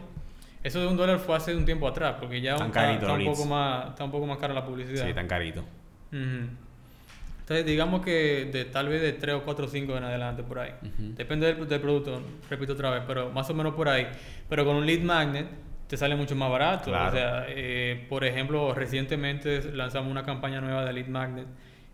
eso 0.64 0.80
de 0.80 0.86
un 0.86 0.96
dólar 0.96 1.18
fue 1.18 1.36
hace 1.36 1.54
un 1.54 1.66
tiempo 1.66 1.86
atrás, 1.86 2.16
porque 2.18 2.40
ya 2.40 2.56
Tan 2.56 2.68
está, 2.68 2.80
carito 2.80 3.02
está 3.02 3.12
un 3.12 3.24
poco 3.26 3.44
más, 3.44 3.90
está 3.90 4.04
un 4.04 4.10
poco 4.10 4.26
más 4.26 4.38
cara 4.38 4.54
la 4.54 4.64
publicidad. 4.64 5.06
Sí, 5.06 5.12
tan 5.12 5.28
carito. 5.28 5.62
Entonces, 6.10 7.66
digamos 7.66 8.02
que 8.02 8.48
de 8.50 8.64
tal 8.64 8.88
vez 8.88 9.02
de 9.02 9.12
3 9.12 9.34
o 9.34 9.42
4 9.42 9.66
o 9.66 9.68
5 9.68 9.96
en 9.98 10.04
adelante 10.04 10.42
por 10.42 10.58
ahí. 10.58 10.70
Depende 10.96 11.52
del, 11.52 11.68
del 11.68 11.80
producto, 11.82 12.22
repito 12.48 12.72
otra 12.72 12.88
vez, 12.88 13.02
pero 13.06 13.30
más 13.30 13.48
o 13.50 13.54
menos 13.54 13.74
por 13.74 13.90
ahí. 13.90 14.06
Pero 14.48 14.64
con 14.64 14.76
un 14.76 14.86
lead 14.86 15.02
magnet 15.02 15.48
te 15.94 15.98
sale 15.98 16.16
mucho 16.16 16.34
más 16.34 16.50
barato. 16.50 16.90
Claro. 16.90 17.08
O 17.08 17.12
sea, 17.12 17.44
eh, 17.50 18.04
por 18.08 18.24
ejemplo, 18.24 18.74
recientemente 18.74 19.62
lanzamos 19.72 20.10
una 20.10 20.24
campaña 20.24 20.60
nueva 20.60 20.84
de 20.84 20.92
lead 20.92 21.06
magnet 21.06 21.46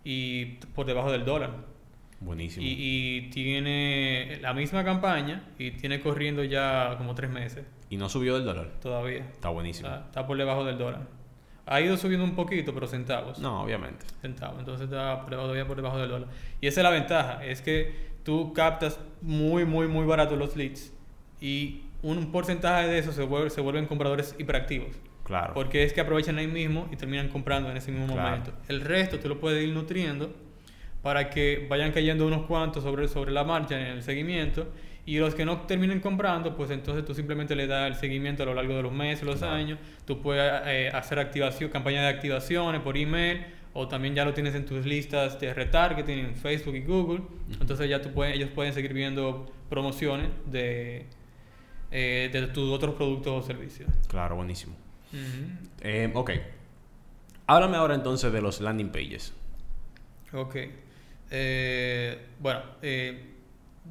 y 0.04 0.46
por 0.74 0.86
debajo 0.86 1.12
del 1.12 1.26
dólar. 1.26 1.50
Buenísimo. 2.18 2.64
Y, 2.64 2.76
y 2.78 3.30
tiene 3.30 4.38
la 4.40 4.54
misma 4.54 4.84
campaña 4.84 5.42
y 5.58 5.72
tiene 5.72 6.00
corriendo 6.00 6.42
ya 6.44 6.94
como 6.96 7.14
3 7.14 7.30
meses 7.30 7.66
Y 7.90 7.98
no 7.98 8.08
subió 8.08 8.36
del 8.36 8.44
dólar. 8.46 8.68
todavía. 8.80 9.18
Está 9.30 9.50
buenísimo. 9.50 9.88
Está, 9.88 10.00
está 10.06 10.26
por 10.26 10.38
debajo 10.38 10.64
del 10.64 10.78
dólar. 10.78 11.02
Ha 11.66 11.80
ido 11.82 11.98
subiendo 11.98 12.24
un 12.24 12.34
poquito, 12.34 12.72
pero 12.72 12.86
centavos 12.86 13.38
No, 13.38 13.62
obviamente. 13.62 14.06
centavos. 14.22 14.60
Entonces 14.60 14.84
está 14.86 15.20
por 15.20 15.28
debajo, 15.28 15.46
todavía 15.48 15.66
por 15.66 15.76
debajo 15.76 15.98
del 15.98 16.08
dólar. 16.08 16.28
Y 16.62 16.66
esa 16.68 16.80
es 16.80 16.84
la 16.84 16.90
ventaja, 16.90 17.44
es 17.44 17.60
que 17.60 17.92
tú 18.24 18.54
captas 18.54 18.98
muy, 19.20 19.66
muy, 19.66 19.88
muy 19.88 20.06
barato 20.06 20.36
los 20.36 20.56
leads 20.56 20.90
y 21.38 21.82
un 22.02 22.32
porcentaje 22.32 22.88
de 22.88 22.98
eso 22.98 23.12
se, 23.12 23.22
vuelve- 23.22 23.50
se 23.50 23.60
vuelven 23.60 23.86
compradores 23.86 24.34
hiperactivos. 24.38 24.96
Claro. 25.24 25.54
Porque 25.54 25.84
es 25.84 25.92
que 25.92 26.00
aprovechan 26.00 26.38
ahí 26.38 26.46
mismo 26.46 26.88
y 26.92 26.96
terminan 26.96 27.28
comprando 27.28 27.70
en 27.70 27.76
ese 27.76 27.92
mismo 27.92 28.06
Claro. 28.14 28.22
momento. 28.30 28.52
El 28.68 28.80
resto 28.80 29.18
tú 29.20 29.28
lo 29.28 29.38
puedes 29.38 29.62
ir 29.62 29.72
nutriendo 29.74 30.34
para 31.02 31.30
que 31.30 31.66
vayan 31.68 31.92
cayendo 31.92 32.26
unos 32.26 32.46
cuantos 32.46 32.82
sobre, 32.82 33.06
sobre 33.08 33.30
la 33.32 33.44
marcha 33.44 33.80
en 33.80 33.86
el 33.86 34.02
seguimiento 34.02 34.66
y 35.06 35.18
los 35.18 35.34
que 35.34 35.44
no 35.44 35.62
terminen 35.62 36.00
comprando, 36.00 36.56
pues 36.56 36.70
entonces 36.70 37.04
tú 37.04 37.14
simplemente 37.14 37.54
le 37.56 37.66
das 37.66 37.86
el 37.88 37.94
seguimiento 37.96 38.42
a 38.42 38.46
lo 38.46 38.54
largo 38.54 38.74
de 38.76 38.82
los 38.82 38.92
meses, 38.92 39.24
los 39.24 39.36
Claro. 39.38 39.54
años. 39.54 39.78
Tú 40.04 40.20
puedes 40.20 40.50
eh, 40.66 40.90
hacer 40.92 41.18
activación, 41.18 41.70
campañas 41.70 42.02
de 42.02 42.08
activaciones 42.08 42.80
por 42.82 42.96
email 42.96 43.44
o 43.72 43.86
también 43.88 44.14
ya 44.14 44.24
lo 44.24 44.34
tienes 44.34 44.54
en 44.56 44.66
tus 44.66 44.84
listas 44.84 45.38
de 45.40 45.54
retargeting 45.54 46.18
en 46.18 46.34
Facebook 46.34 46.74
y 46.74 46.80
Google. 46.82 47.22
Entonces 47.60 47.88
ya 47.88 48.02
tú 48.02 48.10
puedes, 48.10 48.34
ellos 48.34 48.50
pueden 48.54 48.72
seguir 48.74 48.92
viendo 48.92 49.50
promociones 49.70 50.28
de, 50.46 51.06
eh, 51.90 52.30
de 52.32 52.46
tus 52.48 52.70
otros 52.72 52.94
productos 52.94 53.44
o 53.44 53.46
servicios. 53.46 53.90
Claro, 54.08 54.36
buenísimo. 54.36 54.74
Eh, 55.80 56.10
ok. 56.14 56.30
Háblame 57.46 57.76
ahora 57.76 57.94
entonces 57.94 58.32
de 58.32 58.40
los 58.40 58.60
landing 58.60 58.90
pages. 58.90 59.32
Ok. 60.32 60.56
Eh, 61.32 62.18
bueno, 62.38 62.60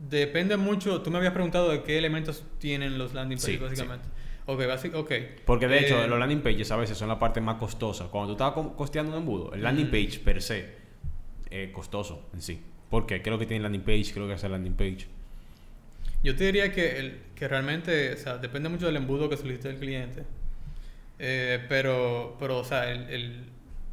depende 0.09 0.57
mucho. 0.57 1.01
Tú 1.01 1.11
me 1.11 1.17
habías 1.17 1.33
preguntado 1.33 1.69
de 1.69 1.83
qué 1.83 1.97
elementos 1.97 2.43
tienen 2.59 2.97
los 2.97 3.13
landing 3.13 3.37
pages, 3.37 3.51
Sí, 3.55 3.57
básicamente. 3.57 4.07
Ok, 4.45 4.61
ok. 4.95 5.11
Porque 5.45 5.67
de 5.67 5.79
hecho, 5.79 6.07
los 6.07 6.17
landing 6.19 6.41
pages 6.41 6.71
a 6.71 6.77
veces 6.77 6.97
son 6.97 7.07
la 7.09 7.19
parte 7.19 7.39
más 7.41 7.55
costosa. 7.57 8.05
Cuando 8.07 8.27
tú 8.35 8.43
estás 8.43 8.53
co- 8.53 8.75
costeando 8.75 9.11
un 9.11 9.19
embudo, 9.19 9.53
el 9.53 9.61
landing 9.61 9.87
page 9.91 10.19
per 10.23 10.41
se 10.41 10.73
es 11.49 11.71
costoso 11.71 12.29
en 12.33 12.41
sí. 12.41 12.61
¿Por 12.89 13.05
qué? 13.05 13.21
¿Qué 13.21 13.29
es 13.29 13.31
lo 13.31 13.37
que 13.37 13.45
tiene 13.45 13.57
el 13.57 13.63
landing 13.63 13.81
page? 13.83 14.05
¿Qué 14.05 14.09
es 14.11 14.17
lo 14.17 14.27
que 14.27 14.33
hace 14.33 14.47
el 14.47 14.53
landing 14.53 14.73
page? 14.73 15.07
Yo 16.23 16.35
te 16.35 16.43
diría 16.45 16.71
que, 16.71 16.99
el, 16.99 17.19
que 17.35 17.47
realmente, 17.47 18.13
o 18.13 18.17
sea, 18.17 18.37
depende 18.37 18.67
mucho 18.69 18.85
del 18.87 18.97
embudo 18.97 19.29
que 19.29 19.37
solicite 19.37 19.69
el 19.69 19.77
cliente. 19.77 20.23
Eh, 21.17 21.65
pero, 21.67 22.35
pero, 22.39 22.59
o 22.59 22.63
sea, 22.63 22.89
el, 22.91 23.09
el- 23.09 23.45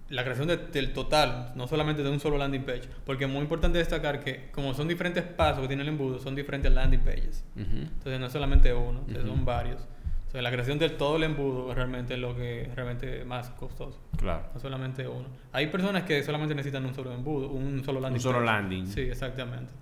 la 0.09 0.23
creación 0.23 0.47
de- 0.47 0.57
del 0.59 0.93
total, 0.93 1.51
no 1.57 1.67
solamente 1.67 2.03
de 2.05 2.11
un 2.11 2.21
solo 2.21 2.39
landing 2.39 2.63
page. 2.63 2.83
Porque 3.05 3.25
es 3.25 3.31
muy 3.31 3.41
importante 3.41 3.79
destacar 3.79 4.21
que, 4.23 4.49
como 4.53 4.73
son 4.75 4.87
diferentes 4.87 5.25
pasos 5.25 5.63
que 5.63 5.67
tiene 5.69 5.83
el 5.83 5.89
embudo, 5.89 6.21
son 6.21 6.37
diferentes 6.37 6.73
landing 6.73 7.01
pages. 7.01 7.45
Ujú. 7.57 7.77
Entonces 7.79 8.21
no 8.21 8.27
es 8.27 8.33
solamente 8.33 8.73
uno, 8.73 9.05
sea, 9.11 9.19
Ujú. 9.19 9.27
son 9.29 9.45
varios. 9.45 9.81
O 10.29 10.31
sea, 10.31 10.43
la 10.43 10.51
creación 10.53 10.79
de 10.79 10.91
todo 10.91 11.17
el 11.17 11.25
embudo 11.25 11.75
realmente 11.75 12.15
es 12.15 12.21
lo 12.21 12.37
que 12.37 12.71
realmente 12.77 13.25
más 13.25 13.51
costoso. 13.51 13.99
Claro. 14.17 14.45
No 14.55 14.61
solamente 14.61 15.09
uno. 15.09 15.27
Hay 15.53 15.67
personas 15.69 16.05
que 16.05 16.23
solamente 16.23 16.55
necesitan 16.55 16.85
un 16.87 16.95
solo 16.95 17.13
embudo, 17.13 17.49
un 17.49 17.83
solo 17.85 17.99
landing. 18.01 18.19
Un 18.19 18.23
solo 18.23 18.39
page. 18.39 18.47
landing. 18.47 18.87
Sí, 18.87 19.01
exactamente. 19.01 19.73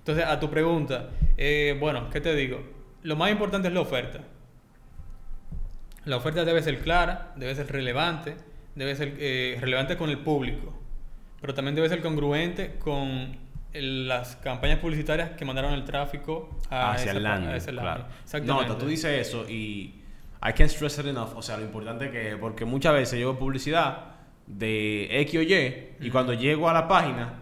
Entonces, 0.00 0.24
a 0.24 0.38
tu 0.40 0.50
pregunta, 0.50 1.10
eh, 1.36 1.76
bueno, 1.78 2.10
¿qué 2.10 2.20
te 2.20 2.34
digo? 2.34 2.60
Lo 3.02 3.16
más 3.16 3.30
importante 3.30 3.68
es 3.68 3.74
la 3.74 3.80
oferta. 3.80 4.20
La 6.04 6.16
oferta 6.16 6.44
debe 6.44 6.62
ser 6.62 6.78
clara, 6.80 7.32
debe 7.36 7.54
ser 7.54 7.70
relevante, 7.70 8.36
debe 8.74 8.96
ser 8.96 9.14
eh, 9.18 9.58
relevante 9.60 9.96
con 9.96 10.08
el 10.10 10.18
público, 10.18 10.72
pero 11.40 11.52
también 11.54 11.74
debe 11.74 11.88
ser 11.88 12.00
congruente 12.00 12.76
con 12.78 13.36
el- 13.72 14.08
las 14.08 14.36
campañas 14.36 14.78
publicitarias 14.78 15.30
que 15.32 15.44
mandaron 15.44 15.74
el 15.74 15.84
tráfico 15.84 16.58
a 16.70 16.92
hacia 16.92 17.12
el 17.12 17.18
pa- 17.18 17.22
landing. 17.28 17.50
a 17.50 17.56
ese 17.56 17.72
landing. 17.72 17.94
claro. 17.94 18.06
Exactamente. 18.24 18.68
No, 18.70 18.76
tú 18.78 18.86
dices 18.86 19.26
eso 19.28 19.48
y 19.48 19.96
I 20.42 20.52
can't 20.54 20.70
stress 20.70 20.98
it 20.98 21.06
enough. 21.06 21.36
O 21.36 21.42
sea, 21.42 21.58
lo 21.58 21.64
importante 21.64 22.10
que 22.10 22.36
porque 22.38 22.64
muchas 22.64 22.94
veces 22.94 23.18
veo 23.18 23.38
publicidad 23.38 24.14
de 24.46 25.20
X 25.20 25.38
o 25.38 25.42
Y 25.42 25.88
y 26.00 26.10
cuando 26.10 26.32
llego 26.32 26.68
a 26.68 26.72
la 26.72 26.88
página 26.88 27.34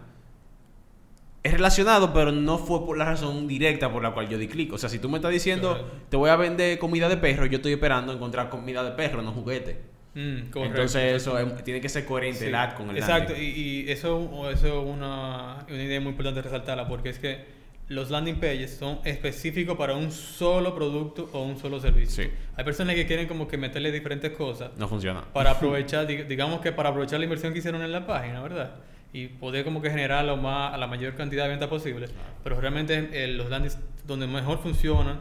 es 1.43 1.51
relacionado, 1.53 2.11
pero 2.13 2.31
no 2.31 2.57
fue 2.57 2.85
por 2.85 2.97
la 2.97 3.05
razón 3.05 3.47
directa 3.47 3.91
por 3.91 4.03
la 4.03 4.11
cual 4.11 4.27
yo 4.29 4.37
di 4.37 4.47
clic. 4.47 4.73
O 4.73 4.77
sea, 4.77 4.89
si 4.89 4.99
tú 4.99 5.07
me 5.09 5.17
estás 5.17 5.31
diciendo 5.31 5.89
te 6.09 6.17
voy 6.17 6.29
a 6.29 6.35
vender 6.35 6.77
comida 6.79 7.07
de 7.07 7.17
perro, 7.17 7.45
yo 7.45 7.57
estoy 7.57 7.73
esperando 7.73 8.11
encontrar 8.13 8.49
comida 8.49 8.83
de 8.83 8.91
perro, 8.91 9.21
no 9.21 9.31
juguete. 9.31 9.79
Mm, 10.15 10.49
correcto. 10.49 10.63
Entonces 10.65 11.13
eso 11.21 11.37
es- 11.39 11.63
tiene 11.63 11.79
que 11.79 11.87
ser 11.87 12.03
coherente 12.05 12.39
Sí, 12.39 12.45
el 12.47 12.55
ad 12.55 12.73
con 12.73 12.89
el 12.89 12.97
Exacto, 12.97 13.31
landing. 13.33 13.47
y, 13.55 13.59
y 13.87 13.91
eso, 13.91 14.49
eso 14.51 14.67
es 14.67 14.73
una, 14.87 15.65
una 15.69 15.83
idea 15.83 16.01
muy 16.01 16.09
importante 16.11 16.41
resaltarla 16.41 16.87
porque 16.87 17.09
es 17.09 17.19
que 17.19 17.59
los 17.89 18.09
landing 18.11 18.35
pages 18.39 18.75
son 18.77 18.99
específicos 19.03 19.77
para 19.77 19.95
un 19.95 20.11
solo 20.11 20.75
producto 20.75 21.29
o 21.31 21.43
un 21.43 21.57
solo 21.57 21.79
servicio. 21.79 22.23
Sí. 22.25 22.29
Hay 22.55 22.63
personas 22.63 22.95
que 22.95 23.05
quieren 23.07 23.27
como 23.27 23.47
que 23.47 23.57
meterle 23.57 23.91
diferentes 23.91 24.31
cosas 24.31 24.71
No 24.77 24.87
funciona. 24.87 25.23
para 25.33 25.51
aprovechar, 25.57 26.07
dig- 26.07 26.27
digamos 26.27 26.59
que 26.61 26.71
para 26.71 26.89
aprovechar 26.89 27.19
la 27.19 27.25
inversión 27.25 27.53
que 27.53 27.59
hicieron 27.59 27.81
en 27.81 27.91
la 27.91 28.05
página, 28.05 28.41
¿verdad? 28.41 28.75
Y 29.11 29.27
poder 29.27 29.63
como 29.65 29.81
que 29.81 29.89
generar 29.89 30.23
lo 30.25 30.37
más, 30.37 30.73
a 30.73 30.77
la 30.77 30.85
mayor 30.87 31.15
cantidad 31.15 31.43
de 31.43 31.49
ventas 31.49 31.67
posible. 31.69 32.07
Pero 32.43 32.59
realmente 32.61 33.09
eh, 33.11 33.27
los 33.27 33.49
landings 33.49 33.79
donde 34.05 34.27
mejor 34.27 34.59
funcionan 34.59 35.19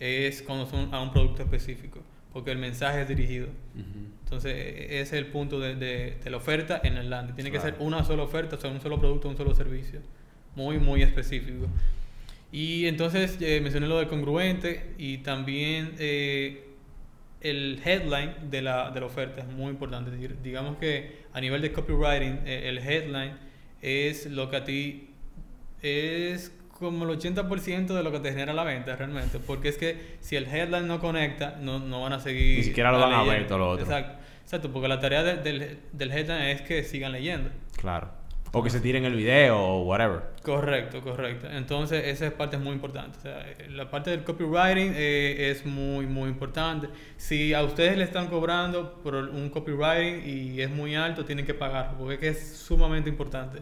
es 0.00 0.42
cuando 0.42 0.64
son 0.66 0.94
a 0.94 1.00
un 1.02 1.12
producto 1.12 1.42
específico, 1.42 2.00
porque 2.32 2.52
el 2.52 2.58
mensaje 2.58 3.02
es 3.02 3.08
dirigido. 3.08 3.48
Entonces, 4.24 4.52
e- 4.54 4.84
ese 5.00 5.02
es 5.02 5.12
el 5.12 5.26
punto 5.26 5.58
de, 5.60 5.74
de- 5.74 6.16
de 6.22 6.30
la 6.30 6.36
oferta 6.38 6.80
en 6.84 6.96
el 6.96 7.10
landing. 7.10 7.34
Tiene 7.34 7.50
que 7.50 7.58
ser 7.60 7.74
una 7.80 8.04
sola 8.04 8.22
oferta, 8.22 8.56
o 8.56 8.60
sea, 8.60 8.70
un 8.70 8.80
solo 8.80 8.98
producto, 8.98 9.28
un 9.28 9.36
solo 9.36 9.54
servicio. 9.54 10.00
Muy, 10.54 10.78
muy 10.78 11.02
específico. 11.02 11.66
Y 12.50 12.86
entonces 12.86 13.36
eh, 13.40 13.60
mencioné 13.60 13.86
lo 13.88 13.98
de 13.98 14.06
congruente 14.08 14.94
y 14.96 15.18
también 15.18 15.94
eh, 15.98 16.64
el 17.42 17.80
headline 17.84 18.50
de 18.50 18.62
la, 18.62 18.90
de 18.90 19.00
la 19.00 19.06
oferta 19.06 19.42
es 19.42 19.48
muy 19.48 19.70
importante. 19.70 20.10
Dig- 20.10 20.40
Digamos 20.42 20.78
que 20.78 21.17
a 21.32 21.40
nivel 21.40 21.60
de 21.62 21.72
copywriting, 21.72 22.40
eh, 22.46 22.68
el 22.68 22.78
headline 22.78 23.32
es 23.82 24.26
lo 24.26 24.50
que 24.50 24.56
a 24.56 24.64
ti 24.64 25.10
es 25.82 26.52
como 26.78 27.04
el 27.10 27.18
80% 27.18 27.86
de 27.88 28.02
lo 28.02 28.12
que 28.12 28.20
te 28.20 28.30
genera 28.30 28.52
la 28.52 28.64
venta 28.64 28.94
realmente. 28.96 29.38
Porque 29.40 29.68
es 29.68 29.76
que 29.78 30.16
si 30.20 30.36
el 30.36 30.44
headline 30.46 30.86
no 30.86 31.00
conecta, 31.00 31.56
no, 31.60 31.78
no 31.80 32.02
van 32.02 32.12
a 32.12 32.20
seguir. 32.20 32.58
Ni 32.58 32.64
siquiera 32.64 32.92
lo 32.92 33.00
van 33.00 33.12
a 33.12 33.22
ver 33.24 33.46
todo 33.46 33.58
lo 33.58 33.70
otro. 33.70 33.84
Exacto, 33.84 34.18
exacto, 34.44 34.72
porque 34.72 34.88
la 34.88 35.00
tarea 35.00 35.22
de- 35.24 35.36
del, 35.38 35.78
del 35.92 36.12
headline 36.12 36.50
es 36.50 36.62
que 36.62 36.84
sigan 36.84 37.12
leyendo. 37.12 37.50
Claro. 37.76 38.10
O 38.52 38.62
que 38.62 38.70
se 38.70 38.80
tiren 38.80 39.04
el 39.04 39.14
video 39.14 39.58
o 39.58 39.82
whatever. 39.82 40.20
Correcto, 40.42 41.02
correcto. 41.02 41.46
Entonces, 41.50 42.06
esa 42.06 42.30
parte 42.36 42.56
es 42.56 42.62
muy 42.62 42.72
importante. 42.72 43.18
O 43.18 43.20
sea, 43.20 43.44
la 43.68 43.90
parte 43.90 44.10
del 44.10 44.24
copywriting 44.24 44.92
eh, 44.96 45.50
es 45.50 45.66
muy, 45.66 46.06
muy 46.06 46.30
importante. 46.30 46.88
Si 47.18 47.52
a 47.52 47.62
ustedes 47.62 47.98
le 47.98 48.04
están 48.04 48.28
cobrando 48.28 49.00
por 49.02 49.14
un 49.14 49.50
copywriting 49.50 50.22
y 50.26 50.60
es 50.62 50.70
muy 50.70 50.94
alto, 50.94 51.24
tienen 51.26 51.44
que 51.44 51.52
pagar, 51.54 51.94
porque 51.98 52.14
es 52.14 52.20
que 52.20 52.28
es 52.28 52.56
sumamente 52.56 53.10
importante. 53.10 53.58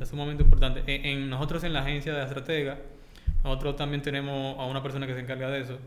Es 0.00 0.08
sumamente 0.08 0.42
importante. 0.42 0.82
En, 0.86 1.04
en- 1.06 1.30
nosotros 1.30 1.62
en 1.64 1.72
la 1.72 1.80
agencia 1.82 2.12
de 2.12 2.24
Estratega, 2.24 2.78
nosotros 3.44 3.76
también 3.76 4.02
tenemos 4.02 4.58
a 4.58 4.64
una 4.66 4.82
persona 4.82 5.06
que 5.06 5.14
se 5.14 5.20
encarga 5.20 5.48
de 5.50 5.60
eso. 5.60 5.78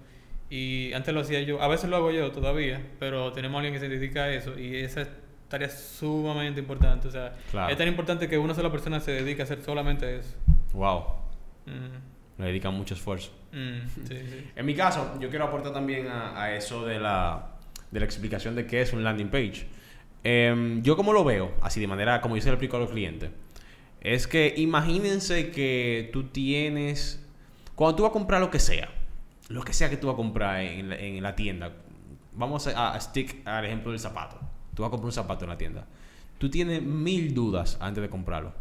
Y 0.50 0.94
antes 0.94 1.14
lo 1.14 1.20
hacía 1.20 1.42
yo, 1.42 1.62
a 1.62 1.68
veces 1.68 1.90
lo 1.90 1.98
hago 1.98 2.12
yo 2.12 2.32
todavía, 2.32 2.82
pero 3.00 3.34
tenemos 3.34 3.56
a 3.56 3.60
alguien 3.60 3.74
que 3.74 3.80
se 3.82 3.90
dedica 3.90 4.24
a 4.24 4.34
eso 4.34 4.58
y 4.58 4.78
esa 4.78 5.06
tarea 5.50 5.70
sumamente 5.70 6.60
importante. 6.60 7.08
O 7.08 7.12
sea, 7.12 7.34
Claro. 7.52 7.72
es 7.72 7.78
tan 7.78 7.88
importante 7.88 8.28
que 8.28 8.38
una 8.38 8.54
sola 8.54 8.72
persona 8.72 9.00
se 9.00 9.12
dedique 9.12 9.42
a 9.42 9.46
hacer 9.46 9.62
solamente 9.64 10.18
eso. 10.20 10.36
Wow. 10.74 11.04
Mm, 11.66 12.40
Le 12.42 12.46
dedican 12.48 12.74
mucho 12.74 12.94
esfuerzo. 12.94 13.32
mm, 13.52 13.88
sí, 14.08 14.16
sí. 14.16 14.48
En 14.56 14.66
mi 14.66 14.76
caso, 14.76 15.18
yo 15.20 15.30
quiero 15.30 15.46
aportar 15.46 15.74
también 15.74 16.08
a, 16.08 16.42
a 16.42 16.54
eso 16.56 16.86
de 16.86 17.00
la, 17.00 17.52
de 17.92 18.00
la 18.00 18.06
explicación 18.06 18.56
de 18.56 18.66
qué 18.68 18.82
es 18.82 18.94
un 18.94 19.04
landing 19.04 19.30
page. 19.30 19.68
Em, 20.24 20.82
yo 20.84 20.96
como 20.98 21.14
lo 21.14 21.24
veo, 21.24 21.54
así 21.62 21.80
de 21.80 21.88
manera 21.88 22.22
como 22.22 22.36
yo 22.36 22.42
se 22.42 22.50
lo 22.50 22.56
explico 22.56 22.78
a 22.78 22.80
los 22.82 22.90
clientes, 22.92 23.30
es 24.02 24.28
que 24.28 24.54
imagínense 24.58 25.52
que 25.52 26.10
tú 26.14 26.26
tienes, 26.26 27.26
cuando 27.76 27.96
tú 27.96 28.04
vas 28.04 28.10
a 28.10 28.14
comprar 28.14 28.42
lo 28.42 28.50
que 28.52 28.60
sea, 28.60 28.90
lo 29.50 29.62
que 29.64 29.74
sea 29.74 29.90
que 29.90 29.98
tú 29.98 30.08
vas 30.08 30.16
a 30.16 30.18
comprar 30.18 30.62
en 30.62 30.90
la, 30.90 30.96
en 30.98 31.24
la 31.24 31.36
tienda, 31.36 31.72
vamos 32.34 32.68
a, 32.68 32.94
a 32.94 33.00
stick 33.00 33.48
al 33.48 33.66
ejemplo 33.66 33.92
del 33.92 34.00
zapato. 34.00 34.40
Tú 34.78 34.84
vas 34.84 34.90
a 34.90 34.92
comprar 34.92 35.08
un 35.08 35.12
zapato 35.12 35.44
en 35.44 35.50
la 35.50 35.58
tienda. 35.58 35.88
Tú 36.38 36.52
tienes 36.52 36.84
mil 36.84 37.34
dudas 37.34 37.80
antes 37.82 38.00
de 38.00 38.10
comprarlo. 38.12 38.54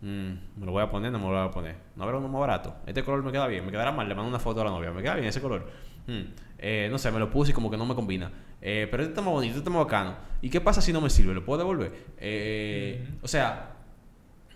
Mm, 0.00 0.60
me 0.60 0.66
lo 0.66 0.70
voy 0.70 0.84
a 0.84 0.88
poner, 0.88 1.10
no 1.10 1.18
me 1.18 1.24
lo 1.24 1.32
voy 1.32 1.48
a 1.48 1.50
poner. 1.50 1.74
No 1.96 2.04
habrá 2.04 2.18
uno 2.18 2.28
más 2.28 2.40
barato. 2.42 2.76
Este 2.86 3.02
color 3.02 3.24
me 3.24 3.32
queda 3.32 3.48
bien, 3.48 3.66
me 3.66 3.72
quedará 3.72 3.90
mal. 3.90 4.08
Le 4.08 4.14
mando 4.14 4.28
una 4.28 4.38
foto 4.38 4.60
a 4.60 4.64
la 4.64 4.70
novia. 4.70 4.92
Me 4.92 5.02
queda 5.02 5.16
bien 5.16 5.26
ese 5.26 5.40
color. 5.40 5.68
Mm, 6.06 6.20
eh, 6.58 6.86
no 6.92 6.96
sé, 6.96 7.10
me 7.10 7.18
lo 7.18 7.28
puse 7.28 7.50
y 7.50 7.54
como 7.54 7.68
que 7.68 7.76
no 7.76 7.84
me 7.84 7.96
combina. 7.96 8.30
Eh, 8.62 8.86
pero 8.88 9.02
este 9.02 9.14
está 9.14 9.20
más 9.20 9.32
bonito, 9.32 9.56
este 9.56 9.68
está 9.68 9.70
más 9.70 9.84
bacano. 9.84 10.14
¿Y 10.40 10.48
qué 10.48 10.60
pasa 10.60 10.80
si 10.80 10.92
no 10.92 11.00
me 11.00 11.10
sirve? 11.10 11.34
¿Lo 11.34 11.44
puedo 11.44 11.58
devolver? 11.58 11.92
Eh, 12.18 13.08
O 13.20 13.26
sea, 13.26 13.74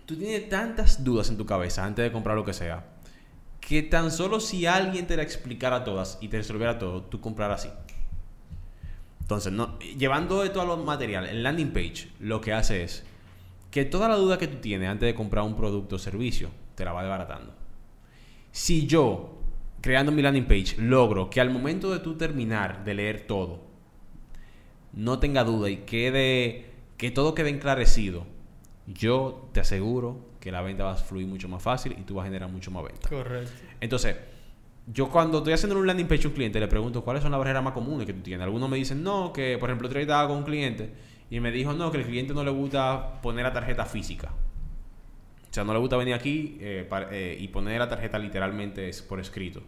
tú 0.05 0.15
tienes 0.15 0.47
tantas 0.47 1.03
dudas 1.03 1.29
en 1.29 1.35
tu 1.37 1.45
cabeza 1.45 1.83
antes 1.83 2.03
de 2.05 2.13
comprar 2.13 2.37
lo 2.37 2.45
que 2.45 2.53
sea. 2.53 2.85
Que 3.59 3.83
tan 3.83 4.09
solo 4.09 4.39
si 4.39 4.65
alguien 4.65 5.05
te 5.05 5.17
la 5.17 5.23
explicara 5.23 5.83
todas 5.83 6.17
y 6.21 6.29
te 6.29 6.37
resolviera 6.37 6.79
todo, 6.79 7.03
tú 7.03 7.19
comprarás 7.19 7.65
así. 7.65 7.73
Entonces, 9.31 9.53
no, 9.53 9.79
llevando 9.79 10.43
esto 10.43 10.59
a 10.59 10.65
los 10.65 10.83
materiales, 10.83 11.31
el 11.31 11.41
landing 11.41 11.71
page 11.71 12.09
lo 12.19 12.41
que 12.41 12.51
hace 12.51 12.83
es 12.83 13.05
que 13.71 13.85
toda 13.85 14.09
la 14.09 14.17
duda 14.17 14.37
que 14.37 14.49
tú 14.49 14.57
tienes 14.57 14.89
antes 14.89 15.07
de 15.07 15.15
comprar 15.15 15.45
un 15.45 15.55
producto 15.55 15.95
o 15.95 15.99
servicio, 15.99 16.49
te 16.75 16.83
la 16.83 16.91
va 16.91 17.01
desbaratando. 17.01 17.53
Si 18.51 18.87
yo, 18.87 19.41
creando 19.79 20.11
mi 20.11 20.21
landing 20.21 20.43
page, 20.43 20.75
logro 20.79 21.29
que 21.29 21.39
al 21.39 21.49
momento 21.49 21.93
de 21.93 21.99
tú 21.99 22.17
terminar 22.17 22.83
de 22.83 22.93
leer 22.93 23.25
todo, 23.25 23.61
no 24.91 25.19
tenga 25.19 25.45
duda 25.45 25.69
y 25.69 25.77
quede, 25.77 26.65
que 26.97 27.09
todo 27.09 27.33
quede 27.33 27.51
enclarecido, 27.51 28.25
yo 28.85 29.49
te 29.53 29.61
aseguro 29.61 30.25
que 30.41 30.51
la 30.51 30.61
venta 30.61 30.83
va 30.83 30.91
a 30.91 30.95
fluir 30.95 31.27
mucho 31.27 31.47
más 31.47 31.63
fácil 31.63 31.95
y 31.97 32.01
tú 32.01 32.15
vas 32.15 32.23
a 32.23 32.27
generar 32.27 32.49
mucho 32.49 32.69
más 32.69 32.83
venta. 32.83 33.07
Correcto. 33.07 33.53
Entonces, 33.79 34.17
yo 34.87 35.09
cuando 35.09 35.39
estoy 35.39 35.53
haciendo 35.53 35.77
un 35.77 35.87
landing 35.87 36.07
page 36.07 36.25
a 36.25 36.27
un 36.27 36.33
cliente, 36.33 36.59
le 36.59 36.67
pregunto 36.67 37.03
cuáles 37.03 37.21
son 37.23 37.31
las 37.31 37.39
barreras 37.39 37.63
más 37.63 37.73
comunes 37.73 38.05
que 38.07 38.13
tú 38.13 38.21
tienes. 38.21 38.43
Algunos 38.43 38.69
me 38.69 38.77
dicen, 38.77 39.03
no, 39.03 39.31
que 39.31 39.57
por 39.57 39.69
ejemplo, 39.69 39.87
día 39.87 40.01
estaba 40.01 40.27
con 40.27 40.37
un 40.37 40.43
cliente 40.43 40.91
y 41.29 41.39
me 41.39 41.51
dijo, 41.51 41.73
no, 41.73 41.91
que 41.91 41.97
el 41.99 42.05
cliente 42.05 42.33
no 42.33 42.43
le 42.43 42.51
gusta 42.51 43.21
poner 43.21 43.43
la 43.43 43.53
tarjeta 43.53 43.85
física. 43.85 44.31
O 45.49 45.53
sea, 45.53 45.63
no 45.63 45.73
le 45.73 45.79
gusta 45.79 45.97
venir 45.97 46.13
aquí 46.13 46.57
eh, 46.61 46.87
eh, 47.11 47.37
y 47.39 47.47
poner 47.49 47.79
la 47.79 47.87
tarjeta 47.87 48.17
literalmente 48.17 48.89
por 49.07 49.19
escrito. 49.19 49.61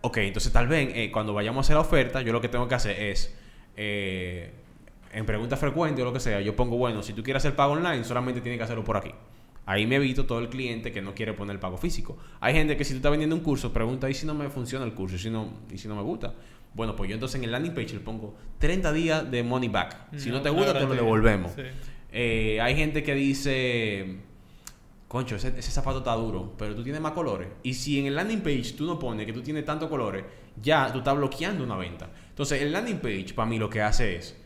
Ok, 0.00 0.18
entonces 0.18 0.52
tal 0.52 0.68
vez 0.68 0.90
eh, 0.94 1.10
cuando 1.10 1.32
vayamos 1.32 1.58
a 1.58 1.62
hacer 1.66 1.74
la 1.76 1.80
oferta, 1.80 2.22
yo 2.22 2.32
lo 2.32 2.40
que 2.40 2.48
tengo 2.48 2.66
que 2.66 2.74
hacer 2.74 3.00
es, 3.00 3.34
en 3.76 5.26
preguntas 5.26 5.58
frecuentes 5.58 6.02
o 6.02 6.04
lo 6.04 6.12
que 6.12 6.20
sea, 6.20 6.40
yo 6.40 6.56
pongo, 6.56 6.76
bueno, 6.76 7.02
si 7.02 7.12
tú 7.12 7.22
quieres 7.22 7.42
hacer 7.42 7.56
pago 7.56 7.72
online, 7.72 8.04
solamente 8.04 8.40
tienes 8.40 8.58
que 8.58 8.64
hacerlo 8.64 8.84
por 8.84 8.96
aquí. 8.96 9.12
Ahí 9.66 9.86
me 9.86 9.96
evito 9.96 10.26
todo 10.26 10.40
el 10.40 10.48
cliente 10.48 10.92
que 10.92 11.00
no 11.00 11.14
quiere 11.14 11.32
poner 11.32 11.54
el 11.54 11.60
pago 11.60 11.78
físico. 11.78 12.18
Hay 12.40 12.54
gente 12.54 12.76
que 12.76 12.84
si 12.84 12.92
tú 12.92 12.96
estás 12.96 13.10
vendiendo 13.10 13.34
un 13.34 13.42
curso, 13.42 13.72
pregunta, 13.72 14.10
¿y 14.10 14.14
si 14.14 14.26
no 14.26 14.34
me 14.34 14.48
funciona 14.50 14.84
el 14.84 14.92
curso? 14.92 15.16
¿Y 15.16 15.18
si 15.18 15.30
no, 15.30 15.48
y 15.72 15.78
si 15.78 15.88
no 15.88 15.96
me 15.96 16.02
gusta? 16.02 16.34
Bueno, 16.74 16.94
pues 16.96 17.08
yo 17.08 17.14
entonces 17.14 17.38
en 17.38 17.44
el 17.44 17.52
landing 17.52 17.72
page 17.72 17.94
le 17.94 18.00
pongo 18.00 18.36
30 18.58 18.92
días 18.92 19.30
de 19.30 19.42
money 19.42 19.68
back. 19.68 20.16
Si 20.16 20.30
no, 20.30 20.42
te 20.42 20.50
gusta, 20.50 20.74
te 20.74 20.80
lo 20.80 20.94
devolvemos. 20.94 21.52
Sí. 21.52 21.62
Eh, 22.12 22.60
hay 22.60 22.76
gente 22.76 23.02
que 23.02 23.14
dice, 23.14 24.18
concho, 25.08 25.36
ese, 25.36 25.54
ese 25.56 25.70
zapato 25.70 25.98
está 25.98 26.14
duro, 26.14 26.54
pero 26.58 26.74
tú 26.74 26.82
tienes 26.82 27.00
más 27.00 27.12
colores. 27.12 27.48
Y 27.62 27.74
si 27.74 28.00
en 28.00 28.06
el 28.06 28.16
landing 28.16 28.40
page 28.40 28.74
tú 28.76 28.84
no 28.86 28.98
pones 28.98 29.24
que 29.24 29.32
tú 29.32 29.42
tienes 29.42 29.64
tantos 29.64 29.88
colores, 29.88 30.24
ya 30.60 30.92
tú 30.92 30.98
estás 30.98 31.16
bloqueando 31.16 31.64
una 31.64 31.76
venta. 31.76 32.10
Entonces, 32.28 32.60
el 32.60 32.72
landing 32.72 32.98
page 32.98 33.32
para 33.34 33.48
mí 33.48 33.58
lo 33.58 33.70
que 33.70 33.80
hace 33.80 34.16
es 34.16 34.36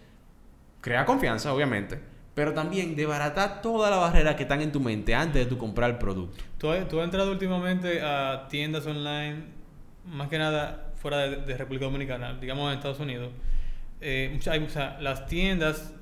crear 0.81 1.05
confianza, 1.05 1.53
obviamente, 1.53 1.99
pero 2.39 2.55
también 2.55 2.95
desbaratar 2.95 3.61
toda 3.63 3.91
la 3.91 3.97
barrera 3.97 4.37
que 4.37 4.45
están 4.45 4.61
en 4.61 4.71
tu 4.71 4.79
mente 4.79 5.13
antes 5.13 5.43
de 5.43 5.47
tú 5.47 5.59
comprar 5.59 5.91
el 5.91 5.99
producto. 5.99 6.45
¿Tú, 6.57 6.71
has- 6.71 6.87
tú 6.87 7.01
has 7.01 7.05
entrado 7.07 7.33
últimamente 7.33 8.01
a 8.01 8.47
tiendas 8.49 8.87
online, 8.87 9.39
más 10.07 10.29
que 10.29 10.39
nada 10.39 10.93
fuera 11.03 11.19
de, 11.19 11.37
de 11.39 11.57
República 11.57 11.87
Dominicana, 11.87 12.35
digamos 12.41 12.71
en 12.71 12.77
Estados 12.79 13.01
Unidos. 13.01 13.31
Eh, 14.01 14.39
hay- 14.49 14.61
o 14.63 14.69
sea, 14.69 14.99
las 15.01 15.27
tiendas, 15.27 15.93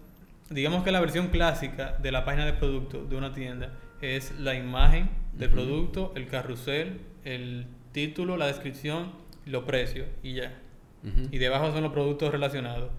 digamos 0.51 0.85
que 0.85 0.93
la 0.93 1.01
versión 1.01 1.29
clásica 1.29 1.97
de 2.03 2.13
la 2.13 2.27
página 2.27 2.45
de 2.45 2.53
producto 2.53 3.03
de 3.07 3.17
una 3.17 3.33
tienda 3.33 3.73
es 4.03 4.39
la 4.39 4.55
imagen 4.55 5.09
del 5.33 5.49
Ujú. 5.49 5.57
producto, 5.57 6.13
el 6.17 6.27
carrusel, 6.29 7.01
el 7.25 7.67
título, 7.93 8.37
la 8.37 8.47
descripción, 8.47 9.13
los 9.47 9.65
precios 9.65 10.07
y 10.23 10.35
ya. 10.35 10.53
Ujú. 11.03 11.29
Y 11.33 11.39
debajo 11.39 11.73
son 11.73 11.83
los 11.83 11.93
productos 11.93 12.31
relacionados. 12.31 12.91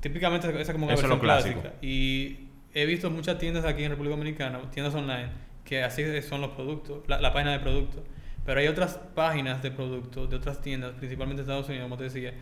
Típicamente 0.00 0.48
esa 0.48 0.60
es 0.60 0.70
como 0.70 0.84
una 0.86 0.94
Eso 0.94 1.02
es 1.04 1.08
lo 1.08 1.16
versión 1.18 1.20
clásico. 1.20 1.60
clásica. 1.60 1.84
Y 1.86 2.48
he 2.74 2.86
visto 2.86 3.10
muchas 3.10 3.38
tiendas 3.38 3.64
aquí 3.64 3.82
en 3.84 3.90
República 3.90 4.14
Dominicana, 4.16 4.60
tiendas 4.70 4.94
online, 4.94 5.28
que 5.64 5.82
así 5.82 6.02
son 6.22 6.40
los 6.40 6.50
productos, 6.52 7.02
la, 7.08 7.20
la 7.20 7.32
página 7.32 7.52
de 7.52 7.60
productos. 7.60 8.02
Pero 8.46 8.60
hay 8.60 8.68
otras 8.68 8.94
páginas 9.14 9.62
de 9.62 9.70
productos 9.70 10.30
de 10.30 10.36
otras 10.36 10.60
tiendas, 10.62 10.92
principalmente 10.92 11.42
en 11.42 11.48
Estados 11.48 11.68
Unidos, 11.68 11.84
como 11.84 11.96
te 11.98 12.04
decía, 12.04 12.32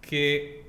que 0.00 0.64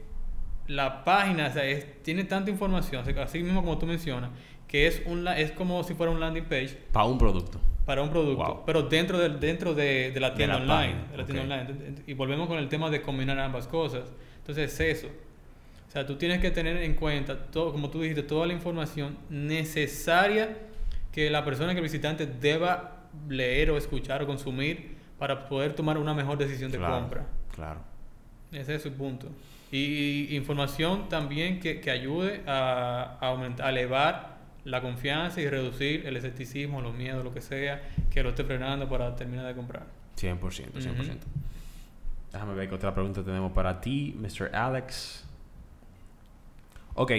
la 0.68 1.04
página 1.04 1.48
o 1.48 1.52
sea, 1.54 1.66
es- 1.66 2.02
tiene 2.04 2.24
tanta 2.24 2.50
información, 2.50 3.04
así- 3.20 3.44
mismo 3.44 3.62
como 3.62 3.78
tú 3.78 3.86
mencionas, 3.86 4.32
que 4.68 4.88
es, 4.88 5.02
un, 5.06 5.28
es 5.28 5.52
como 5.52 5.84
si 5.84 5.94
fuera 5.94 6.12
un 6.12 6.20
landing 6.20 6.46
page 6.46 6.78
Para 6.94 7.06
un 7.06 7.18
producto. 7.18 7.60
para 7.86 8.02
un 8.02 8.10
producto, 8.10 8.44
Wow. 8.44 8.64
pero 8.66 8.84
dentro 8.84 9.18
de, 9.20 9.30
dentro 9.38 9.74
de, 9.74 10.12
de 10.12 10.20
la 10.20 10.30
De 10.32 10.36
tienda 10.38 10.60
la 10.60 10.76
online. 10.76 10.96
de 11.12 11.18
la 11.18 11.26
tienda 11.26 11.44
online. 11.44 11.96
Y 12.08 12.14
volvemos 12.14 12.48
con 12.48 12.58
el 12.58 12.70
tema 12.70 12.90
de 12.90 13.02
combinar 13.02 13.38
ambas 13.40 13.68
cosas. 13.68 14.04
Entonces 14.38 14.72
es 14.80 14.98
eso. 15.04 15.10
O 15.92 15.94
sea, 15.94 16.06
tú 16.06 16.16
tienes 16.16 16.40
que 16.40 16.52
tener 16.52 16.78
en 16.78 16.94
cuenta, 16.94 17.38
todo, 17.38 17.74
como 17.74 17.90
tú 17.90 18.00
dijiste, 18.00 18.24
toda 18.24 18.48
la 18.48 18.54
información 18.54 19.18
necesaria 19.30 20.58
que 21.12 21.30
la 21.30 21.44
persona, 21.44 21.74
que 21.74 21.80
el 21.80 21.84
visitante 21.84 22.26
deba 22.26 23.10
leer 23.28 23.72
o 23.72 23.78
escuchar 23.78 24.24
o 24.24 24.26
consumir 24.26 24.96
para 25.20 25.50
poder 25.50 25.74
tomar 25.74 25.98
una 25.98 26.14
mejor 26.14 26.38
decisión 26.38 26.72
de 26.72 26.78
Claro, 26.78 26.94
compra. 26.94 27.26
Claro. 27.54 27.82
Ese 28.54 28.76
es 28.76 28.82
su 28.82 28.94
punto. 28.94 29.28
Y, 29.70 30.28
y 30.30 30.36
información 30.38 31.10
también 31.10 31.60
que, 31.60 31.82
que 31.82 31.92
ayude 31.92 32.42
a, 32.48 33.18
a 33.20 33.28
aumentar, 33.28 33.66
a 33.66 33.70
elevar 33.72 34.38
la 34.64 34.82
confianza 34.82 35.42
y 35.42 35.50
reducir 35.50 36.08
el 36.08 36.16
escepticismo, 36.16 36.82
los 36.82 36.96
miedos, 36.96 37.22
lo 37.22 37.34
que 37.34 37.42
sea, 37.42 37.82
que 38.10 38.24
lo 38.24 38.30
esté 38.30 38.46
frenando 38.46 38.88
para 38.88 39.14
terminar 39.18 39.46
de 39.46 39.56
comprar. 39.56 39.84
100%, 40.16 40.40
100%. 40.40 40.70
Ujú. 40.72 41.18
Déjame 42.32 42.54
ver 42.54 42.70
qué 42.70 42.76
otra 42.76 42.94
pregunta 42.94 43.22
tenemos 43.26 43.52
para 43.52 43.82
ti, 43.82 44.16
Mr. 44.18 44.56
Alex. 44.56 45.26
Ok, 47.02 47.14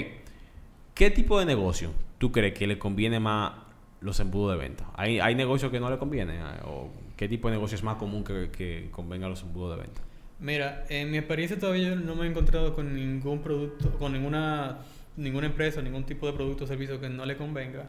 ¿qué 0.95 1.11
tipo 1.11 1.41
de 1.41 1.45
negocio 1.45 1.91
tú 2.19 2.31
crees 2.31 2.55
que 2.55 2.69
le 2.69 2.79
conviene 2.79 3.19
más 3.19 3.55
los 4.01 4.21
embudos 4.21 4.57
de 4.57 4.63
venta? 4.63 4.89
¿Hay, 4.95 5.19
hay 5.19 5.35
negocios 5.35 5.73
que 5.73 5.81
no 5.81 5.91
le 5.91 5.99
conviene? 5.99 6.39
¿O 6.67 6.89
qué 7.17 7.29
tipo 7.29 7.49
de 7.49 7.57
negocio 7.57 7.75
es 7.75 7.83
más 7.83 7.97
común 7.97 8.23
que, 8.23 8.91
convenga 8.93 9.29
los 9.29 9.43
embudos 9.43 9.77
de 9.77 9.83
venta? 9.83 10.01
Mira, 10.39 10.85
en 10.89 11.11
mi 11.11 11.19
experiencia 11.19 11.59
todavía 11.59 11.97
no 11.97 12.15
me 12.15 12.27
he 12.27 12.31
encontrado 12.31 12.77
con 12.77 12.95
ningún 12.95 13.43
producto, 13.43 13.91
con 13.99 14.13
ninguna, 14.13 14.79
ninguna 15.17 15.49
empresa, 15.49 15.83
ningún 15.83 16.05
tipo 16.05 16.29
de 16.29 16.33
producto 16.33 16.63
o 16.63 16.67
servicio 16.69 17.01
que 17.01 17.09
no 17.09 17.27
le 17.27 17.37
convenga. 17.37 17.89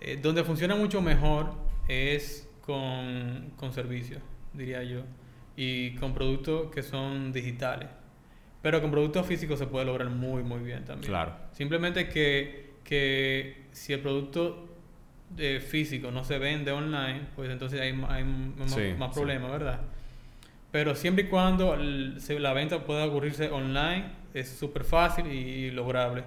Eh, 0.00 0.20
donde 0.22 0.44
funciona 0.44 0.76
mucho 0.76 1.02
mejor 1.02 1.50
es 1.88 2.48
con, 2.60 3.54
con 3.56 3.72
servicios, 3.72 4.22
diría 4.52 4.84
yo, 4.84 5.00
y 5.56 5.96
con 5.96 6.14
productos 6.14 6.70
que 6.70 6.84
son 6.84 7.32
digitales. 7.32 7.88
Pero 8.62 8.80
con 8.80 8.90
productos 8.90 9.26
físicos 9.26 9.58
se 9.58 9.66
puede 9.66 9.84
lograr 9.86 10.08
muy, 10.10 10.42
muy 10.42 10.60
bien 10.60 10.84
también. 10.84 11.10
Claro. 11.10 11.32
Simplemente 11.52 12.08
que, 12.08 12.70
que 12.84 13.66
si 13.72 13.92
el 13.92 14.00
producto 14.00 14.66
eh, 15.36 15.60
físico 15.60 16.10
no 16.10 16.24
se 16.24 16.38
vende 16.38 16.72
online, 16.72 17.22
pues 17.36 17.50
entonces 17.50 17.80
hay, 17.80 17.92
más, 17.92 18.18
Sí, 18.66 18.94
más 18.98 19.10
sí. 19.14 19.20
problemas, 19.20 19.50
¿verdad? 19.52 19.80
Pero 20.72 20.94
siempre 20.94 21.24
y 21.24 21.28
cuando 21.28 21.74
el- 21.74 22.16
se- 22.20 22.38
la 22.40 22.52
venta 22.52 22.84
pueda 22.84 23.06
ocurrirse 23.06 23.48
online, 23.50 24.06
es 24.34 24.48
súper 24.48 24.84
fácil 24.84 25.26
y 25.26 25.70
lograble. 25.70 26.24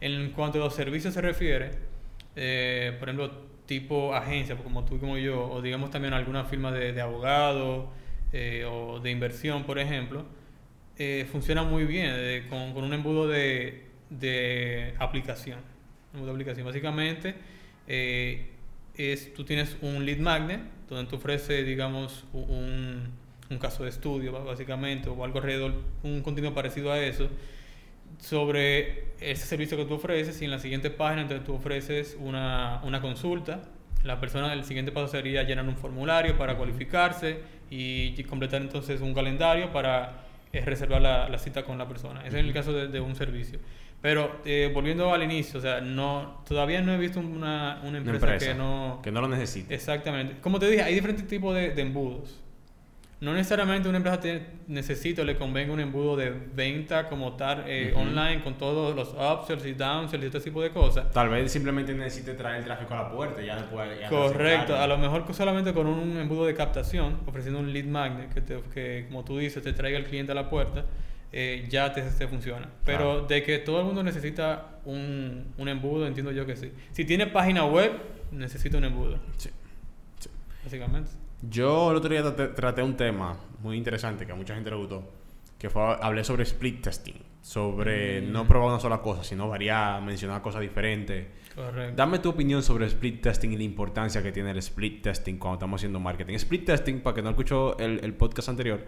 En 0.00 0.30
cuanto 0.30 0.58
a 0.60 0.64
los 0.64 0.74
servicios 0.74 1.12
se 1.14 1.20
refiere, 1.20 1.70
eh, 2.36 2.96
por 2.98 3.08
ejemplo, 3.08 3.30
tipo 3.66 4.14
agencia, 4.14 4.56
como 4.56 4.84
tú 4.84 4.96
y 4.96 4.98
como 4.98 5.16
yo, 5.18 5.48
o 5.50 5.60
digamos 5.62 5.90
también 5.90 6.14
alguna 6.14 6.44
firma 6.44 6.72
de, 6.72 6.92
de 6.92 7.00
abogado 7.00 7.90
eh, 8.32 8.64
o 8.70 8.98
de 9.00 9.10
inversión, 9.10 9.64
por 9.64 9.78
ejemplo, 9.78 10.24
eh, 11.04 11.24
funciona 11.24 11.64
muy 11.64 11.84
bien 11.84 12.12
eh, 12.14 12.46
con, 12.48 12.72
con 12.72 12.84
un 12.84 12.92
embudo 12.92 13.26
de, 13.26 13.86
de 14.08 14.94
aplicación. 15.00 15.58
Embudo 16.12 16.26
de 16.26 16.32
aplicación. 16.32 16.64
Básicamente, 16.64 17.34
eh, 17.88 18.52
es, 18.96 19.34
tú 19.34 19.42
tienes 19.42 19.76
un 19.82 20.06
lead 20.06 20.18
magnet 20.18 20.60
donde 20.88 21.10
tú 21.10 21.16
ofreces, 21.16 21.66
digamos, 21.66 22.24
un, 22.32 23.10
un 23.50 23.58
caso 23.58 23.82
de 23.82 23.88
estudio, 23.88 24.44
básicamente, 24.44 25.08
o 25.08 25.24
algo 25.24 25.38
alrededor, 25.38 25.74
un 26.04 26.22
contenido 26.22 26.54
parecido 26.54 26.92
a 26.92 27.00
eso, 27.00 27.28
sobre 28.20 29.06
ese 29.18 29.44
servicio 29.44 29.76
que 29.76 29.86
tú 29.86 29.94
ofreces 29.94 30.40
y 30.40 30.44
en 30.44 30.52
la 30.52 30.60
siguiente 30.60 30.90
página 30.90 31.22
entonces 31.22 31.44
tú 31.44 31.54
ofreces 31.54 32.16
una, 32.20 32.80
una 32.84 33.00
consulta. 33.00 33.62
La 34.04 34.20
persona, 34.20 34.52
el 34.52 34.62
siguiente 34.62 34.92
paso 34.92 35.08
sería 35.08 35.42
llenar 35.42 35.66
un 35.66 35.76
formulario 35.76 36.38
para 36.38 36.56
cualificarse 36.56 37.40
y 37.70 38.22
completar 38.24 38.62
entonces 38.62 39.00
un 39.00 39.14
calendario 39.14 39.72
para 39.72 40.30
eh, 40.52 40.60
reservar 40.60 41.00
la, 41.00 41.28
la 41.28 41.38
cita 41.38 41.64
con 41.64 41.78
la 41.78 41.88
persona. 41.88 42.20
Ese 42.26 42.40
es 42.40 42.44
el 42.44 42.52
caso 42.52 42.72
de, 42.72 42.88
de 42.88 43.00
un 43.00 43.14
servicio. 43.16 43.58
Pero 44.00 44.40
eh, 44.44 44.70
volviendo 44.74 45.14
al 45.14 45.22
inicio, 45.22 45.60
o 45.60 45.62
sea, 45.62 45.80
no, 45.80 46.42
todavía 46.46 46.80
no 46.82 46.92
he 46.92 46.98
visto 46.98 47.20
una, 47.20 47.80
una 47.84 47.98
empresa 47.98 48.36
que 48.36 48.54
no... 48.54 49.00
que 49.02 49.12
no 49.12 49.20
lo 49.20 49.28
necesite. 49.28 49.72
Exactamente. 49.74 50.40
Como 50.40 50.58
te 50.58 50.68
dije, 50.68 50.82
hay 50.82 50.94
diferentes 50.94 51.26
tipos 51.28 51.54
de, 51.54 51.70
de 51.70 51.82
embudos. 51.82 52.40
No 53.22 53.32
necesariamente 53.34 53.88
una 53.88 53.98
empresa 53.98 54.20
tiene, 54.20 54.42
necesita 54.66 55.22
o 55.22 55.24
le 55.24 55.36
convenga 55.36 55.72
un 55.72 55.78
embudo 55.78 56.16
de 56.16 56.30
venta 56.30 57.08
como 57.08 57.34
tal 57.36 57.62
eh, 57.68 57.94
online 57.96 58.42
con 58.42 58.58
todos 58.58 58.96
los 58.96 59.14
upsells 59.14 59.64
y 59.64 59.74
downsells 59.74 60.24
y 60.24 60.26
este 60.26 60.40
tipo 60.40 60.60
de 60.60 60.70
cosas. 60.70 61.08
Tal 61.12 61.28
vez 61.28 61.50
simplemente 61.52 61.94
necesite 61.94 62.34
traer 62.34 62.56
el 62.58 62.64
tráfico 62.64 62.94
a 62.94 63.02
la 63.04 63.10
puerta 63.12 63.40
y 63.40 63.46
ya 63.46 63.54
después... 63.56 63.88
ya 64.00 64.08
Correcto, 64.08 64.76
a 64.76 64.86
lo 64.88 64.98
mejor 64.98 65.24
solamente 65.34 65.72
con 65.72 65.86
un 65.86 66.16
embudo 66.16 66.46
de 66.46 66.54
captación, 66.54 67.20
ofreciendo 67.26 67.60
un 67.60 67.72
lead 67.72 67.84
magnet 67.84 68.34
que, 68.34 68.40
te- 68.40 68.60
que 68.74 69.04
como 69.06 69.24
tú 69.24 69.38
dices, 69.38 69.62
te 69.62 69.72
traiga 69.72 69.98
el 69.98 70.04
cliente 70.04 70.32
a 70.32 70.34
la 70.34 70.50
puerta, 70.50 70.84
eh, 71.30 71.66
ya 71.70 71.92
te, 71.92 72.02
te 72.02 72.26
funciona. 72.26 72.68
Pero 72.84 73.24
de 73.24 73.44
que 73.44 73.58
todo 73.58 73.78
el 73.78 73.86
mundo 73.86 74.02
necesita 74.02 74.80
un, 74.84 75.54
un 75.56 75.68
embudo, 75.68 76.08
entiendo 76.08 76.32
yo 76.32 76.44
que 76.44 76.56
sí. 76.56 76.72
Si 76.90 77.04
tiene 77.04 77.28
página 77.28 77.64
web, 77.66 77.92
necesita 78.32 78.78
un 78.78 78.84
embudo, 78.84 79.20
Sí. 79.36 79.48
Sí. 80.18 80.28
básicamente. 80.64 81.10
Yo 81.42 81.90
el 81.90 81.96
otro 81.96 82.10
día 82.10 82.22
traté, 82.54 82.82
un 82.82 82.96
tema 82.96 83.36
muy 83.60 83.76
interesante 83.76 84.24
que 84.26 84.32
a 84.32 84.34
mucha 84.34 84.54
gente 84.54 84.70
le 84.70 84.76
gustó, 84.76 85.02
que 85.58 85.68
fue 85.70 85.82
hablé 86.00 86.24
sobre 86.24 86.44
split 86.44 86.82
testing, 86.82 87.14
sobre 87.40 88.22
Mm. 88.22 88.32
no 88.32 88.46
probar 88.46 88.68
una 88.70 88.80
sola 88.80 88.98
cosa, 89.02 89.24
sino 89.24 89.48
variar, 89.48 90.00
mencionar 90.02 90.40
cosas 90.42 90.60
diferentes. 90.60 91.26
Correcto. 91.54 91.94
Dame 91.96 92.18
tu 92.20 92.30
opinión 92.30 92.62
sobre 92.62 92.86
split 92.86 93.20
testing 93.20 93.50
y 93.50 93.56
la 93.56 93.64
importancia 93.64 94.22
que 94.22 94.32
tiene 94.32 94.52
el 94.52 94.58
split 94.58 95.02
testing 95.02 95.36
cuando 95.36 95.54
estamos 95.56 95.78
haciendo 95.80 96.00
marketing. 96.00 96.34
Split 96.34 96.64
testing, 96.64 97.00
para 97.00 97.14
que 97.16 97.22
no 97.22 97.30
escuchó 97.30 97.76
el, 97.78 98.00
el 98.02 98.14
podcast 98.14 98.48
anterior, 98.48 98.80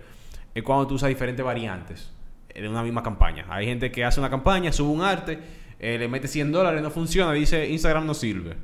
es 0.55 0.63
cuando 0.63 0.87
tú 0.87 0.95
usas 0.95 1.09
diferentes 1.09 1.45
variantes 1.45 2.13
de 2.55 2.69
una 2.69 2.83
misma 2.85 3.03
campaña. 3.03 3.47
Hay 3.51 3.67
gente 3.67 3.91
que 3.91 4.05
hace 4.05 4.21
una 4.21 4.31
campaña, 4.31 4.73
sube 4.73 4.91
un 4.93 5.03
arte, 5.03 5.39
eh, 5.81 5.99
le 5.99 6.07
mete 6.09 6.29
100 6.29 6.53
dólares, 6.53 6.81
no 6.81 6.91
funciona, 6.91 7.33
dice 7.33 7.69
Instagram 7.69 8.07
no 8.07 8.15
sirve. 8.15 8.55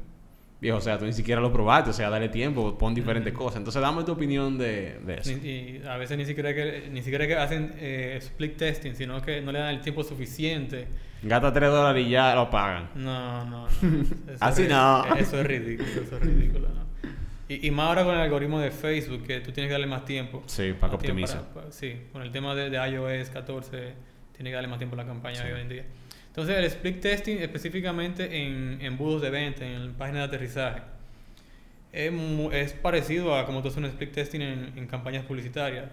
Viejo, 0.61 0.77
o 0.77 0.81
sea, 0.81 0.99
tú 0.99 1.07
ni 1.07 1.13
siquiera 1.15 1.41
lo 1.41 1.51
probaste, 1.53 1.89
o 1.91 1.93
sea, 1.95 2.11
dale 2.11 2.29
tiempo, 2.29 2.77
pon 2.77 2.95
diferentes 2.95 3.33
cosas. 3.33 3.57
Entonces, 3.59 3.81
dame 3.81 4.05
tu 4.05 4.13
opinión 4.13 4.59
de, 4.59 4.99
de 5.07 5.15
eso. 5.15 5.31
Y 5.33 5.81
a 5.89 5.97
veces 5.97 6.19
ni 6.19 6.27
siquiera 6.27 6.55
que, 6.55 6.89
ni 6.93 7.01
siquiera 7.03 7.27
que 7.27 7.35
hacen 7.35 7.75
eh, 7.79 8.17
split 8.21 8.57
testing, 8.59 8.93
sino 8.95 9.23
que 9.23 9.41
no 9.41 9.53
le 9.53 9.59
dan 9.59 9.75
el 9.75 9.81
tiempo 9.81 10.05
suficiente. 10.05 10.87
Gasta 11.23 11.51
3 11.53 11.71
dólares 11.71 12.07
y 12.07 12.11
ya 12.11 12.35
lo 12.35 12.51
pagan. 12.51 12.91
No, 12.95 13.45
no. 13.47 13.67
no. 13.67 13.69
Así 14.41 14.63
es, 14.65 14.69
no. 14.69 15.05
Eso 15.17 15.41
es 15.41 15.47
ridículo, 15.47 15.89
eso 16.03 16.17
es 16.17 16.23
ridículo. 16.23 16.69
¿no? 16.69 16.81
Y, 17.49 17.67
y 17.67 17.71
más 17.71 17.89
ahora 17.89 18.05
con 18.05 18.15
el 18.15 18.21
algoritmo 18.21 18.61
de 18.61 18.71
Facebook, 18.71 19.23
que 19.27 19.41
tú 19.41 19.53
tienes 19.53 19.69
que 19.69 19.73
darle 19.73 19.87
más 19.87 20.05
tiempo. 20.05 20.43
Sí, 20.47 20.75
para 20.79 20.91
que 20.91 20.97
optimice. 20.97 21.35
para- 21.37 21.55
para- 21.55 21.73
sí, 21.73 22.03
con 22.13 22.21
el 22.23 22.31
tema 22.31 22.55
de, 22.55 22.69
de 22.71 22.77
iOS 22.91 23.31
14, 23.31 23.93
tiene 24.37 24.51
que 24.51 24.55
darle 24.55 24.69
más 24.69 24.79
tiempo 24.79 24.95
a 24.95 24.99
la 24.99 25.07
campaña 25.07 25.37
Sí. 25.43 25.49
hoy 25.53 25.61
en 25.63 25.69
día. 25.71 25.85
Entonces, 26.31 26.57
el 26.57 26.65
split 26.65 27.01
testing 27.01 27.39
específicamente 27.39 28.45
en 28.45 28.79
embudos 28.81 29.21
de 29.21 29.31
venta, 29.31 29.67
en 29.67 29.95
páginas 29.95 30.23
de 30.31 30.37
aterrizaje, 30.37 30.83
es, 31.93 32.73
parecido 32.75 33.37
a 33.37 33.47
como 33.47 33.63
tú 33.63 33.69
haces 33.69 33.79
un 33.79 33.87
split 33.87 34.13
testing 34.13 34.41
en, 34.41 34.73
en 34.77 34.87
campañas 34.87 35.25
publicitarias. 35.25 35.87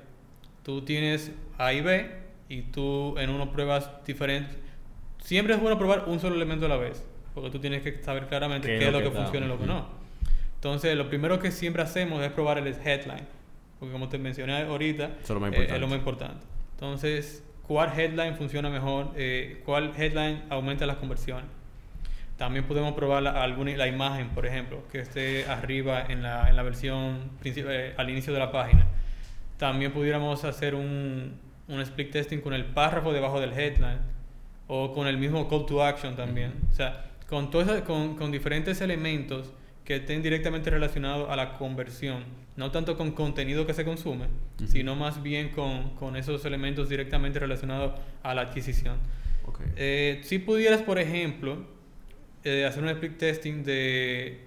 Tú 0.64 0.84
tienes 0.84 1.32
A 1.58 1.74
y 1.74 1.82
B 1.82 2.12
y 2.50 2.62
tú 2.62 3.18
en 3.18 3.30
uno 3.30 3.52
pruebas 3.52 3.90
diferentes. 4.06 4.56
Siempre 5.20 5.56
es 5.56 5.60
bueno 5.60 5.78
probar 5.78 6.06
un 6.08 6.20
solo 6.20 6.36
elemento 6.36 6.68
a 6.68 6.70
la 6.70 6.78
vez, 6.78 7.04
porque 7.34 7.50
tú 7.50 7.60
tienes 7.60 7.82
que 7.82 8.02
saber 8.04 8.28
claramente 8.28 8.68
qué, 8.68 8.88
es 8.88 8.94
lo 8.94 9.02
que, 9.02 9.12
funciona 9.12 9.46
y 9.46 9.50
lo 9.50 9.60
que 9.60 9.66
no. 9.66 9.88
Entonces, 10.56 10.96
lo 10.96 11.10
primero 11.10 11.40
que 11.40 11.52
siempre 11.52 11.82
hacemos 11.82 12.24
es 12.24 12.32
probar 12.32 12.60
el 12.60 12.68
headline, 12.68 13.26
porque 13.80 13.92
como 13.92 14.10
te 14.10 14.18
mencioné 14.18 14.62
ahorita, 14.62 15.12
es 15.22 15.30
lo 15.30 15.40
más 15.40 15.52
eh, 15.52 15.56
es 15.56 15.62
importante. 15.62 15.80
lo 15.80 15.88
más 15.88 15.98
importante. 15.98 16.46
Entonces, 16.74 17.44
¿cuál 17.68 17.92
headline 18.00 18.36
funciona 18.36 18.70
mejor? 18.70 19.12
Eh, 19.16 19.62
¿Cuál 19.66 19.94
headline 19.98 20.44
aumenta 20.50 20.86
las 20.86 20.98
conversiones? 20.98 21.46
También 22.38 22.66
podemos 22.66 22.94
probar 22.94 23.24
la, 23.24 23.42
alguna, 23.42 23.76
la 23.76 23.88
imagen, 23.88 24.30
por 24.30 24.46
ejemplo, 24.46 24.84
que 24.92 25.00
esté 25.00 25.46
arriba 25.50 26.04
en 26.08 26.22
la, 26.22 26.50
en 26.50 26.56
la 26.56 26.64
versión 26.64 27.32
eh, 27.44 27.94
al 27.98 28.10
inicio 28.10 28.32
de 28.32 28.40
la 28.40 28.52
página. 28.52 28.86
También 29.58 29.92
pudiéramos 29.92 30.44
hacer 30.44 30.76
un, 30.76 31.40
un 31.68 31.82
split 31.82 32.12
testing 32.12 32.40
con 32.40 32.54
el 32.54 32.66
párrafo 32.66 33.12
debajo 33.12 33.40
del 33.40 33.54
headline 33.54 34.00
o 34.68 34.94
con 34.94 35.08
el 35.08 35.18
mismo 35.18 35.50
call 35.50 35.66
to 35.66 35.84
action 35.84 36.16
también. 36.16 36.54
O 36.72 36.76
sea, 36.76 37.06
con, 37.28 37.50
todo 37.50 37.64
eso- 37.64 37.84
con, 37.86 38.16
con 38.16 38.32
diferentes 38.32 38.82
elementos 38.82 39.52
que 39.88 39.96
estén 39.96 40.22
directamente 40.22 40.70
relacionados 40.70 41.30
a 41.30 41.38
la 41.38 41.54
conversión. 41.54 42.26
No 42.58 42.72
tanto 42.72 42.98
con 42.98 43.12
contenido 43.14 43.66
que 43.66 43.74
se 43.74 43.86
consume, 43.86 44.26
sino 44.68 44.98
más 44.98 45.24
bien 45.24 45.48
con, 45.52 45.92
con 45.96 46.18
esos 46.18 46.44
elementos 46.44 46.90
directamente 46.90 47.40
relacionados 47.40 47.94
a 48.22 48.34
la 48.34 48.42
adquisición. 48.42 48.98
Eh, 49.78 50.20
si 50.24 50.40
pudieras, 50.40 50.82
por 50.82 51.00
ejemplo, 51.00 51.66
eh, 52.44 52.66
hacer 52.66 52.84
un 52.84 52.90
split 52.90 53.18
testing 53.18 53.64
de 53.64 54.42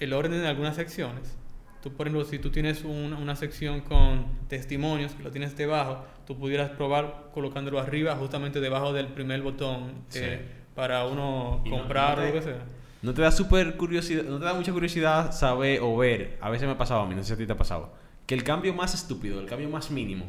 el 0.00 0.12
orden 0.14 0.40
de 0.40 0.48
algunas 0.48 0.76
secciones. 0.76 1.36
Tú, 1.82 1.92
por 1.92 2.06
ejemplo, 2.06 2.24
si 2.26 2.38
tú 2.38 2.50
tienes 2.50 2.82
un- 2.82 3.12
una 3.12 3.36
sección 3.36 3.82
con 3.82 4.24
testimonios, 4.48 5.12
que 5.12 5.22
lo 5.22 5.30
tienes 5.30 5.54
debajo, 5.58 6.06
tú 6.26 6.38
pudieras 6.38 6.70
probar 6.70 7.30
colocándolo 7.34 7.78
arriba, 7.80 8.16
justamente 8.16 8.60
debajo 8.60 8.94
del 8.94 9.08
primer 9.08 9.42
botón, 9.42 9.92
Sí. 10.08 10.20
eh, 10.22 10.40
para 10.74 11.04
uno 11.04 11.62
no- 11.66 11.70
comprar 11.70 12.18
o 12.18 12.24
lo 12.26 12.32
que 12.32 12.42
sea. 12.42 12.64
¿No 13.02 13.14
te 13.14 13.22
da 13.22 13.30
super 13.30 13.76
curiosidad, 13.76 14.22
no 14.24 14.38
te 14.38 14.44
da 14.44 14.54
mucha 14.54 14.72
curiosidad 14.72 15.32
saber 15.32 15.80
o 15.82 15.96
ver, 15.96 16.38
a 16.40 16.50
veces 16.50 16.66
me 16.66 16.72
ha 16.74 16.78
pasado 16.78 17.00
a 17.02 17.06
mí, 17.06 17.14
no 17.14 17.22
sé 17.22 17.28
si 17.28 17.32
a 17.34 17.36
ti 17.36 17.46
te 17.46 17.52
ha 17.52 17.56
pasado, 17.56 17.92
que 18.26 18.34
el 18.34 18.42
cambio 18.42 18.74
más 18.74 18.94
estúpido, 18.94 19.38
el 19.40 19.46
cambio 19.46 19.68
más 19.68 19.90
mínimo, 19.90 20.24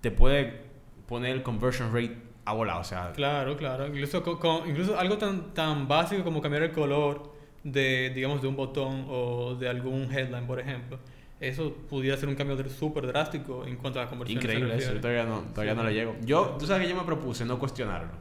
te 0.00 0.10
puede 0.10 0.62
poner 1.08 1.32
el 1.32 1.42
conversion 1.42 1.92
rate 1.92 2.16
a 2.44 2.52
volar, 2.52 2.78
o 2.80 2.84
sea, 2.84 3.12
Claro, 3.12 3.56
claro. 3.56 3.86
Incluso, 3.88 4.22
con, 4.22 4.38
con- 4.38 4.68
incluso 4.68 4.98
algo 4.98 5.16
tan, 5.18 5.54
tan 5.54 5.88
básico 5.88 6.22
como 6.22 6.40
cambiar 6.42 6.64
el 6.64 6.72
color 6.72 7.32
de, 7.62 8.12
digamos, 8.14 8.42
de 8.42 8.48
un 8.48 8.56
botón 8.56 9.06
o 9.08 9.54
de 9.54 9.68
algún 9.68 10.12
headline, 10.12 10.46
por 10.46 10.60
ejemplo. 10.60 10.98
Eso 11.40 11.72
pudiera 11.88 12.16
ser 12.16 12.28
un 12.28 12.34
cambio 12.36 12.56
súper 12.68 13.06
drástico 13.06 13.64
en 13.66 13.76
cuanto 13.76 13.98
a 13.98 14.04
la 14.04 14.08
conversión. 14.10 14.40
increíble 14.42 14.76
eso, 14.76 14.92
yo 14.94 15.00
todavía 15.00 15.24
no, 15.24 15.40
todavía 15.52 15.74
no 15.74 15.82
le 15.84 15.92
llego. 15.94 16.14
Yo, 16.24 16.56
tú 16.58 16.66
sabes 16.66 16.82
que 16.84 16.88
yo 16.90 16.96
me 16.96 17.02
propuse 17.04 17.44
no 17.44 17.58
cuestionarlo. 17.58 18.12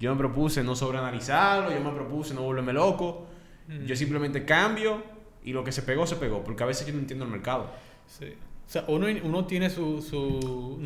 Yo 0.00 0.10
me 0.10 0.18
propuse 0.18 0.64
no 0.64 0.74
sobreanalizarlo, 0.74 1.70
yo 1.70 1.80
me 1.80 1.90
propuse 1.90 2.34
no 2.34 2.42
volverme 2.42 2.72
loco. 2.72 3.26
Mm. 3.68 3.84
Yo 3.84 3.94
simplemente 3.94 4.44
cambio 4.44 5.02
y 5.44 5.52
lo 5.52 5.62
que 5.62 5.72
se 5.72 5.82
pegó, 5.82 6.06
se 6.06 6.16
pegó, 6.16 6.42
porque 6.42 6.62
a 6.62 6.66
veces 6.66 6.86
yo 6.86 6.92
no 6.92 6.98
entiendo 6.98 7.26
el 7.26 7.30
mercado. 7.30 7.70
Sí. 8.06 8.34
O 8.66 8.72
sea, 8.72 8.84
uno, 8.88 9.06
uno 9.24 9.44
tiene 9.46 9.68
su, 9.68 10.00
su 10.00 10.80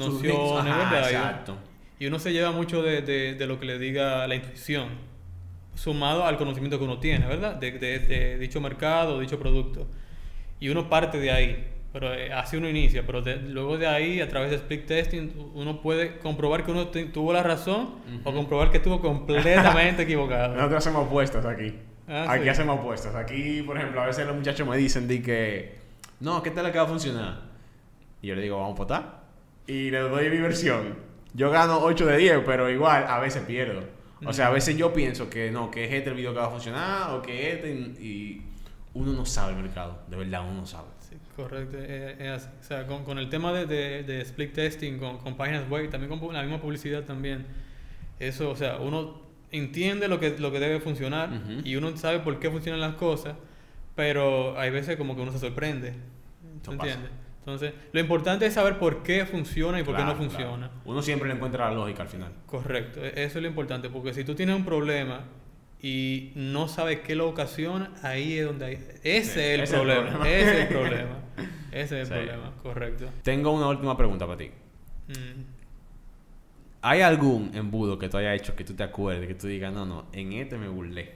ajá, 0.59 0.91
¿verdad? 0.91 1.11
Exacto. 1.11 1.57
Y 1.99 2.07
uno 2.07 2.19
se 2.19 2.33
lleva 2.33 2.51
mucho 2.51 2.83
de, 2.83 3.03
de, 3.03 3.35
de 3.35 3.47
lo 3.47 3.61
que 3.61 3.67
le 3.67 3.79
diga 3.79 4.27
la 4.27 4.35
intuición, 4.35 4.89
sumado 5.75 6.25
al 6.25 6.37
conocimiento 6.37 6.79
que 6.79 6.85
uno 6.85 6.99
tiene, 6.99 7.27
¿verdad? 7.27 7.55
De 7.57 8.39
dicho 8.39 8.61
mercado, 8.61 9.21
dicho 9.21 9.39
producto. 9.39 9.87
Y 10.59 10.71
uno 10.71 10.89
parte 10.89 11.19
de 11.19 11.31
ahí, 11.31 11.74
pero 11.95 12.13
eh, 12.13 12.31
así 12.33 12.57
uno 12.59 12.69
inicia. 12.69 13.07
Pero 13.07 13.23
de- 13.23 13.37
luego 13.37 13.79
de 13.79 13.87
ahí, 13.87 14.21
a 14.21 14.29
través 14.29 14.51
de 14.51 14.57
split 14.57 14.85
testing, 14.85 15.31
uno 15.55 15.81
puede 15.81 16.19
comprobar 16.19 16.65
que 16.65 16.73
uno 16.73 16.89
te- 16.89 17.05
tuvo 17.07 17.33
la 17.33 17.43
razón 17.43 17.95
o 18.25 18.35
comprobar 18.35 18.71
que 18.71 18.77
estuvo 18.79 19.01
completamente 19.01 20.03
equivocado. 20.03 20.55
Nosotros 20.57 20.79
hacemos 20.87 21.07
apuestas 21.07 21.47
aquí. 21.47 21.73
Ah, 22.09 22.27
aquí 22.33 22.43
sí. 22.43 22.49
hacemos 22.51 22.79
apuestas. 22.81 23.15
Aquí, 23.15 23.63
por 23.63 23.79
ejemplo, 23.79 24.03
a 24.03 24.07
veces 24.07 24.27
los 24.27 24.37
muchachos 24.37 24.69
me 24.69 24.77
dicen 24.77 25.09
di 25.09 25.23
que, 25.23 25.79
no, 26.21 26.43
¿qué 26.43 26.51
tal 26.51 26.71
que 26.71 26.77
va 26.79 26.85
a 26.85 26.89
funcionar? 26.89 27.43
Y 28.21 28.27
yo 28.27 28.35
le 28.35 28.43
digo, 28.43 28.59
vamos 28.59 28.75
a 28.75 28.83
votar. 28.83 29.21
Y 29.67 29.91
le 29.91 30.01
doy 30.01 30.29
mi 30.31 30.39
versión. 30.39 30.97
Yo 31.33 31.51
gano 31.51 31.79
8 31.79 32.07
de 32.07 32.17
10, 32.19 32.39
pero 32.45 32.69
igual 32.69 33.07
a 33.09 33.19
veces 33.21 33.43
pierdo. 33.45 33.81
O 34.27 34.33
sea, 34.33 34.49
a 34.49 34.51
veces 34.51 34.77
yo 34.77 34.93
pienso 34.93 35.31
que 35.31 35.51
no, 35.51 35.71
que 35.71 35.85
es 35.85 35.93
este 35.93 36.11
el 36.11 36.17
video 36.17 36.33
que 36.33 36.41
va 36.41 36.47
a 36.47 36.51
funcionar 36.51 37.11
o 37.13 37.23
que 37.23 37.53
este. 37.53 37.71
Y 37.71 38.43
uno 38.95 39.13
no 39.13 39.25
sabe 39.27 39.53
el 39.55 39.59
mercado. 39.63 39.99
De 40.09 40.17
verdad, 40.17 40.43
uno 40.45 40.61
no 40.61 40.67
sabe. 40.67 40.89
Sí, 41.15 41.19
correcto, 41.37 41.77
eh, 41.81 42.17
es 42.19 42.29
así. 42.31 42.49
O 42.61 42.63
sea, 42.65 42.87
con, 42.87 43.05
con 43.05 43.19
el 43.19 43.29
tema 43.29 43.53
de, 43.53 43.67
de, 43.67 44.03
de 44.03 44.21
split 44.23 44.53
testing, 44.53 44.99
con, 44.99 45.19
con 45.19 45.37
páginas 45.37 45.69
web, 45.69 45.89
también 45.91 46.19
con 46.19 46.33
la 46.35 46.43
misma 46.43 46.61
publicidad 46.61 47.05
también. 47.05 47.47
Eso, 48.19 48.51
o 48.51 48.57
sea, 48.57 48.77
uno 48.79 49.23
entiende 49.53 50.09
lo 50.09 50.19
que, 50.21 50.37
lo 50.39 50.51
que 50.51 50.59
debe 50.61 50.81
funcionar 50.81 51.31
y 51.65 51.77
uno 51.77 51.97
sabe 51.97 52.19
por 52.21 52.39
qué 52.41 52.51
funcionan 52.51 52.81
las 52.81 52.95
cosas, 52.95 53.35
pero 53.95 54.59
hay 54.59 54.71
veces 54.71 54.97
como 54.97 55.15
que 55.15 55.23
uno 55.23 55.31
se 55.33 55.39
sorprende. 55.39 55.95
Entonces, 57.47 57.73
lo 57.93 58.01
importante 58.01 58.47
es 58.47 58.55
saber 58.55 58.79
por 58.79 59.03
qué 59.03 59.27
funciona 59.27 59.79
y 59.79 59.83
por 59.85 59.95
Claro, 59.95 60.13
qué 60.19 60.25
no 60.25 60.29
claro. 60.29 60.49
funciona. 60.49 60.71
Uno 60.85 61.03
siempre 61.03 61.29
le 61.29 61.35
encuentra 61.35 61.69
la 61.69 61.75
lógica 61.75 62.03
al 62.03 62.09
final. 62.09 62.33
Correcto, 62.47 63.05
e- 63.05 63.13
eso 63.25 63.39
es 63.39 63.43
lo 63.43 63.49
importante, 63.49 63.91
porque 63.91 64.15
si 64.15 64.25
tú 64.25 64.35
tienes 64.35 64.57
un 64.57 64.65
problema 64.65 65.21
y 65.87 66.33
no 66.35 66.67
sabes 66.67 67.01
qué 67.01 67.15
lo 67.15 67.29
ocasiona, 67.29 67.91
ahí 68.03 68.39
es 68.39 68.47
donde 68.47 68.65
hay... 68.65 68.75
Ese 69.03 69.25
Sí, 69.25 69.31
es 69.31 69.37
el 69.37 69.61
ese 69.61 69.75
problema, 69.75 70.09
problema. 70.11 70.31
ese 70.31 70.51
es 70.51 70.61
el 70.61 70.69
problema. 70.79 71.19
Ese 71.73 71.83
es 71.83 71.93
el 71.93 72.07
Sí. 72.07 72.13
problema, 72.13 72.53
correcto. 72.63 73.07
Tengo 73.23 73.51
una 73.53 73.69
última 73.69 73.95
pregunta 73.95 74.25
para 74.27 74.39
ti. 74.39 74.51
Mm. 75.09 75.43
¿Hay 76.81 77.01
algún 77.03 77.51
embudo 77.55 77.99
que 77.99 78.09
tú 78.09 78.17
hayas 78.17 78.35
hecho 78.41 78.57
que 78.57 78.65
tú 78.65 78.73
te 78.75 78.83
acuerdes, 78.83 79.27
que 79.29 79.35
tú 79.35 79.47
digas, 79.47 79.73
no, 79.75 79.85
no, 79.85 80.07
en 80.13 80.33
este 80.33 80.57
me 80.57 80.69
burlé? 80.69 81.13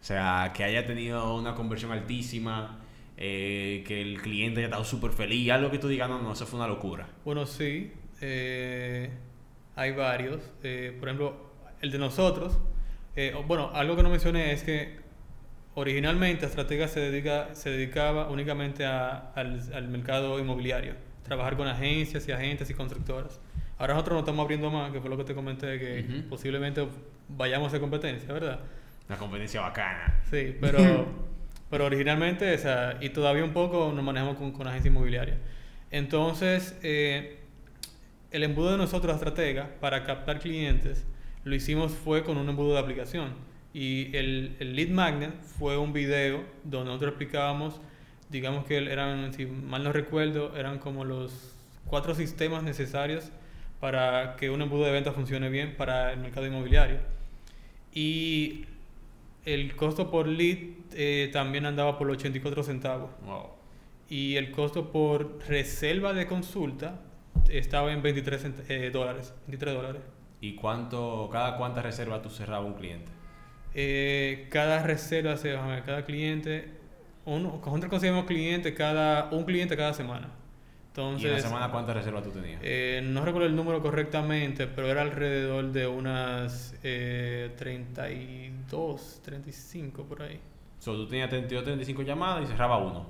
O 0.00 0.04
sea, 0.04 0.52
que 0.54 0.62
haya 0.64 0.84
tenido 0.86 1.34
una 1.36 1.54
conversión 1.56 1.90
altísima, 1.92 2.78
eh, 3.16 3.82
que 3.86 4.02
el 4.02 4.20
cliente 4.22 4.60
haya 4.60 4.66
estado 4.68 4.84
súper 4.84 5.10
feliz, 5.12 5.50
algo 5.50 5.70
que 5.70 5.78
tú 5.78 5.88
digas, 5.88 6.08
no, 6.08 6.20
no, 6.22 6.32
eso 6.32 6.46
fue 6.46 6.58
una 6.60 6.68
locura. 6.68 7.08
Bueno, 7.24 7.44
sí, 7.46 7.92
eh, 8.20 9.10
hay 9.74 9.92
varios. 9.92 10.40
Eh, 10.62 10.96
por 10.98 11.08
ejemplo, 11.08 11.36
el 11.80 11.90
de 11.90 11.98
nosotros. 11.98 12.58
Eh, 13.16 13.34
bueno, 13.46 13.70
algo 13.74 13.96
que 13.96 14.02
no 14.02 14.10
mencioné 14.10 14.52
es 14.52 14.62
que 14.62 14.96
originalmente 15.74 16.46
Estratega 16.46 16.88
se, 16.88 17.00
dedica, 17.00 17.54
se 17.54 17.70
dedicaba 17.70 18.28
únicamente 18.28 18.84
a- 18.84 19.32
al, 19.34 19.60
al 19.74 19.88
mercado 19.88 20.38
inmobiliario. 20.38 20.94
trabajar 21.22 21.56
con 21.56 21.68
agencias 21.68 22.26
y 22.28 22.32
agentes 22.32 22.68
y 22.68 22.74
constructoras. 22.74 23.40
Ahora 23.78 23.94
nosotros 23.94 24.14
nos 24.16 24.22
estamos 24.22 24.42
abriendo 24.44 24.70
más, 24.70 24.90
que 24.92 25.00
fue 25.00 25.08
lo 25.08 25.16
que 25.16 25.24
te 25.24 25.34
comenté, 25.34 25.78
que 25.78 26.04
posiblemente 26.28 26.86
vayamos 27.28 27.72
a 27.72 27.80
competencia, 27.80 28.32
¿verdad? 28.32 28.58
Una 29.08 29.16
competencia 29.18 29.60
bacana. 29.60 30.20
Sí, 30.30 30.56
pero, 30.60 31.06
pero 31.70 31.84
originalmente, 31.86 32.52
o 32.54 32.58
sea, 32.58 32.98
y 33.00 33.10
todavía 33.10 33.44
un 33.44 33.52
poco 33.52 33.92
nos 33.94 34.04
manejamos 34.04 34.36
con, 34.36 34.50
con 34.52 34.66
agencia 34.66 34.88
inmobiliaria. 34.90 35.38
Entonces, 35.90 36.76
eh, 36.82 37.38
el 38.30 38.42
embudo 38.42 38.72
de 38.72 38.78
nosotros, 38.78 39.14
estratega, 39.14 39.68
para 39.80 40.04
captar 40.04 40.38
clientes, 40.40 41.06
lo 41.44 41.54
hicimos 41.54 41.92
fue 41.92 42.24
con 42.24 42.36
un 42.36 42.48
embudo 42.48 42.74
de 42.74 42.80
aplicación. 42.80 43.30
Y 43.74 44.14
el, 44.16 44.56
el 44.60 44.76
lead 44.76 44.88
magnet 44.90 45.32
fue 45.42 45.78
un 45.78 45.92
video 45.92 46.44
donde 46.64 46.86
nosotros 46.90 47.10
explicábamos, 47.12 47.80
digamos 48.30 48.64
que 48.66 48.76
eran, 48.76 49.32
si 49.32 49.46
mal 49.46 49.82
no 49.82 49.92
recuerdo, 49.92 50.56
eran 50.56 50.78
como 50.78 51.04
los 51.04 51.54
cuatro 51.86 52.14
sistemas 52.14 52.62
necesarios 52.62 53.30
para 53.80 54.36
que 54.36 54.50
un 54.50 54.60
embudo 54.62 54.84
de 54.84 54.92
venta 54.92 55.12
funcione 55.12 55.48
bien 55.48 55.74
para 55.76 56.12
el 56.12 56.20
mercado 56.20 56.46
inmobiliario. 56.46 56.98
Y 57.94 58.66
el 59.44 59.74
costo 59.76 60.10
por 60.10 60.26
lead 60.28 60.58
eh, 60.94 61.30
también 61.32 61.66
andaba 61.66 61.98
por 61.98 62.06
los 62.06 62.16
84 62.18 62.62
centavos. 62.62 63.10
Wow. 63.24 63.46
Y 64.08 64.36
el 64.36 64.50
costo 64.50 64.92
por 64.92 65.38
reserva 65.48 66.12
de 66.12 66.26
consulta 66.26 67.00
estaba 67.48 67.92
en 67.92 68.02
23 68.02 68.44
cent- 68.44 68.64
eh, 68.68 68.90
dólares. 68.90 69.34
23 69.46 69.74
dólares. 69.74 70.02
¿Y 70.42 70.56
cuánto, 70.56 71.30
cada 71.32 71.56
cuánta 71.56 71.80
reserva 71.80 72.20
tú 72.20 72.28
cerrabas 72.28 72.66
un 72.66 72.74
cliente? 72.74 73.10
Eh, 73.74 74.48
cada 74.50 74.82
reserva, 74.82 75.36
se, 75.36 75.56
ver, 75.56 75.82
cada 75.84 76.04
cliente, 76.04 76.78
uno, 77.24 77.60
nosotros 77.64 77.90
conseguimos 77.90 78.26
cliente 78.26 78.74
cada, 78.74 79.30
un 79.32 79.44
cliente 79.44 79.76
cada 79.76 79.94
semana. 79.94 80.28
¿Y 81.16 81.24
en 81.26 81.32
la 81.32 81.38
Entonces, 81.38 81.40
semana 81.40 81.70
cuántas 81.70 81.96
reservas 81.96 82.22
tú 82.24 82.30
tenías? 82.32 82.60
eh, 82.60 83.00
no 83.04 83.24
recuerdo 83.24 83.48
el 83.48 83.56
número 83.56 83.82
correctamente, 83.82 84.66
pero 84.68 84.88
era 84.90 85.02
alrededor 85.02 85.72
de 85.72 85.86
unas 85.86 86.74
eh, 86.82 87.52
32, 87.56 89.20
35 89.24 90.04
por 90.04 90.22
ahí 90.22 90.40
So, 90.78 90.94
tú 90.96 91.06
tenías 91.08 91.30
32, 91.30 91.64
35 91.64 92.02
llamadas 92.02 92.44
y 92.44 92.46
cerraba 92.46 92.76
uno. 92.78 93.06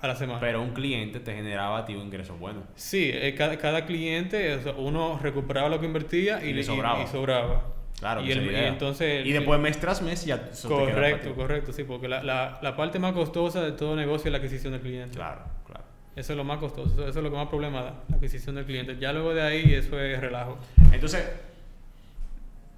A 0.00 0.06
la 0.06 0.14
semana. 0.16 0.40
Pero 0.40 0.62
un 0.62 0.70
cliente 0.70 1.20
te 1.20 1.34
generaba 1.34 1.78
a 1.78 1.84
ti 1.84 1.94
un 1.94 2.02
ingreso 2.02 2.36
bueno. 2.36 2.62
Sí, 2.76 3.10
eh, 3.12 3.34
cada, 3.36 3.58
cada 3.58 3.84
cliente, 3.86 4.54
o 4.54 4.62
sea, 4.62 4.72
uno 4.74 5.18
recuperaba 5.22 5.68
lo 5.68 5.80
que 5.80 5.86
invertía 5.86 6.44
y, 6.44 6.50
Y 6.50 6.52
le 6.52 6.62
sobraba. 6.64 7.02
y 7.02 7.06
sobraba. 7.08 7.64
Claro, 7.98 8.22
y, 8.22 8.30
el- 8.30 8.54
entonces... 8.54 9.26
Y 9.26 9.32
después 9.32 9.58
mes 9.58 9.80
tras 9.80 10.00
mes 10.02 10.24
ya 10.24 10.50
correcto, 10.68 11.34
correcto, 11.34 11.72
sí, 11.72 11.82
porque 11.82 12.06
la, 12.06 12.22
la, 12.22 12.60
la 12.62 12.76
parte 12.76 13.00
más 13.00 13.12
costosa 13.12 13.60
de 13.60 13.72
todo 13.72 13.96
negocio 13.96 14.28
es 14.28 14.32
la 14.32 14.38
adquisición 14.38 14.72
del 14.72 14.82
cliente. 14.82 15.16
Claro, 15.16 15.40
claro. 15.66 15.82
Eso 16.14 16.32
es 16.32 16.36
lo 16.36 16.44
más 16.44 16.58
costoso, 16.58 16.92
eso, 16.92 17.08
eso 17.08 17.18
es 17.18 17.24
lo 17.24 17.30
que 17.30 17.36
más 17.36 17.48
problema 17.48 17.82
da, 17.82 17.94
la 18.08 18.16
adquisición 18.16 18.54
del 18.54 18.66
cliente. 18.66 18.96
Ya 19.00 19.12
luego 19.12 19.34
de 19.34 19.42
ahí 19.42 19.74
eso 19.74 19.98
es 20.00 20.20
relajo. 20.20 20.58
Entonces, 20.92 21.28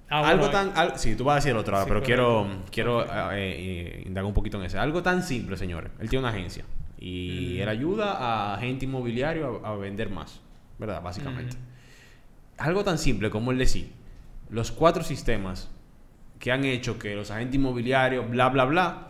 Ah, 0.09 0.27
algo 0.27 0.47
bueno, 0.47 0.51
tan... 0.51 0.77
al- 0.77 0.99
sí, 0.99 1.15
tú 1.15 1.23
vas 1.23 1.33
a 1.33 1.35
decir 1.47 1.53
ahora, 1.55 1.83
Sí, 1.83 1.85
pero 1.87 2.03
quiero, 2.03 2.43
correcto. 2.43 2.65
quiero 2.71 2.97
Ok. 2.99 3.07
eh, 3.33 3.55
eh, 3.57 4.03
indagar 4.07 4.25
un 4.25 4.33
poquito 4.33 4.57
en 4.57 4.65
eso. 4.65 4.79
Algo 4.81 5.01
tan 5.01 5.23
simple, 5.23 5.55
señores. 5.55 5.89
Él 6.01 6.09
tiene 6.09 6.25
una 6.25 6.29
agencia 6.35 6.65
y 7.01 7.55
Mm. 7.57 7.61
él 7.63 7.69
ayuda 7.69 8.53
a 8.53 8.57
gente 8.59 8.85
inmobiliario 8.85 9.59
a, 9.65 9.71
a 9.71 9.75
vender 9.75 10.09
más, 10.09 10.39
¿verdad? 10.79 11.01
Básicamente. 11.01 11.57
Ujú. 11.57 11.65
Algo 12.59 12.83
tan 12.83 12.97
simple 12.99 13.29
como 13.29 13.51
el 13.51 13.57
decir, 13.57 13.91
los 14.49 14.71
cuatro 14.71 15.03
sistemas 15.03 15.69
que 16.39 16.51
han 16.51 16.63
hecho 16.63 16.97
que 16.99 17.15
los 17.15 17.31
agentes 17.31 17.55
inmobiliarios, 17.55 18.29
bla, 18.29 18.49
bla, 18.49 18.65
bla, 18.65 19.07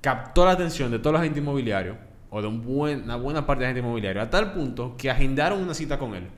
captó 0.00 0.44
la 0.44 0.52
atención 0.52 0.90
de 0.90 0.98
todos 0.98 1.12
los 1.12 1.20
agentes 1.20 1.42
inmobiliarios, 1.42 1.96
o 2.30 2.42
de 2.42 2.48
un 2.48 2.62
buen- 2.64 3.04
una 3.04 3.16
buena 3.16 3.46
parte 3.46 3.60
de 3.62 3.66
agentes 3.68 3.84
inmobiliarios, 3.84 4.26
a 4.26 4.30
tal 4.30 4.52
punto 4.52 4.96
que 4.96 5.10
agendaron 5.10 5.62
una 5.62 5.74
cita 5.74 5.98
con 5.98 6.14
él. 6.14 6.28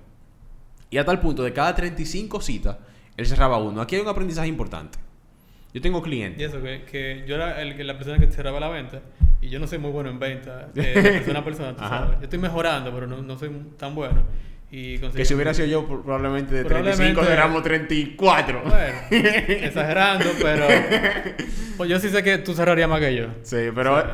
Y 0.90 0.98
a 0.98 1.04
tal 1.04 1.20
punto, 1.20 1.42
de 1.42 1.52
cada 1.52 1.74
35 1.74 2.40
citas, 2.40 2.76
él 3.16 3.26
cerraba 3.26 3.58
uno. 3.58 3.80
Aquí 3.80 3.96
hay 3.96 4.02
un 4.02 4.08
aprendizaje 4.08 4.48
importante. 4.48 4.98
Yo 5.74 5.80
tengo 5.80 5.98
Y 5.98 6.02
clientes. 6.02 6.48
eso, 6.48 6.62
que, 6.62 6.82
que 6.90 7.24
yo 7.26 7.34
era 7.34 7.60
el, 7.62 7.76
que- 7.76 7.84
la 7.84 7.96
persona 7.98 8.18
que 8.18 8.30
cerraba 8.32 8.58
la 8.60 8.68
venta 8.68 9.02
y 9.40 9.48
yo 9.50 9.58
no 9.60 9.66
soy 9.66 9.78
muy 9.78 9.90
bueno 9.90 10.10
en 10.10 10.18
venta, 10.18 10.70
eh, 10.74 10.80
de 10.80 11.02
persona 11.12 11.38
a 11.40 11.44
persona, 11.44 11.72
tú 11.76 11.80
sabes. 11.80 12.16
Yo 12.18 12.24
estoy 12.24 12.38
mejorando, 12.38 12.92
pero 12.92 13.06
no, 13.06 13.20
no 13.22 13.38
soy 13.38 13.50
tan 13.78 13.94
bueno. 13.94 14.22
Y 14.70 14.98
Que 14.98 15.24
si 15.24 15.32
hubiera 15.34 15.54
sido 15.54 15.66
yo, 15.66 15.86
pro- 15.86 16.02
probablemente 16.02 16.54
de 16.54 16.64
35 16.64 17.20
Probablemente- 17.20 17.24
cerramos 17.30 17.62
34. 17.62 18.62
Bueno, 18.64 18.98
exagerando, 19.10 20.26
pero 20.42 20.66
pues 21.78 21.88
yo 21.88 21.98
sí 21.98 22.08
sé 22.10 22.22
que 22.22 22.38
tú 22.38 22.52
cerrarías 22.54 22.88
más 22.88 23.00
que 23.00 23.14
yo. 23.14 23.28
Sí, 23.42 23.56
pero, 23.74 24.04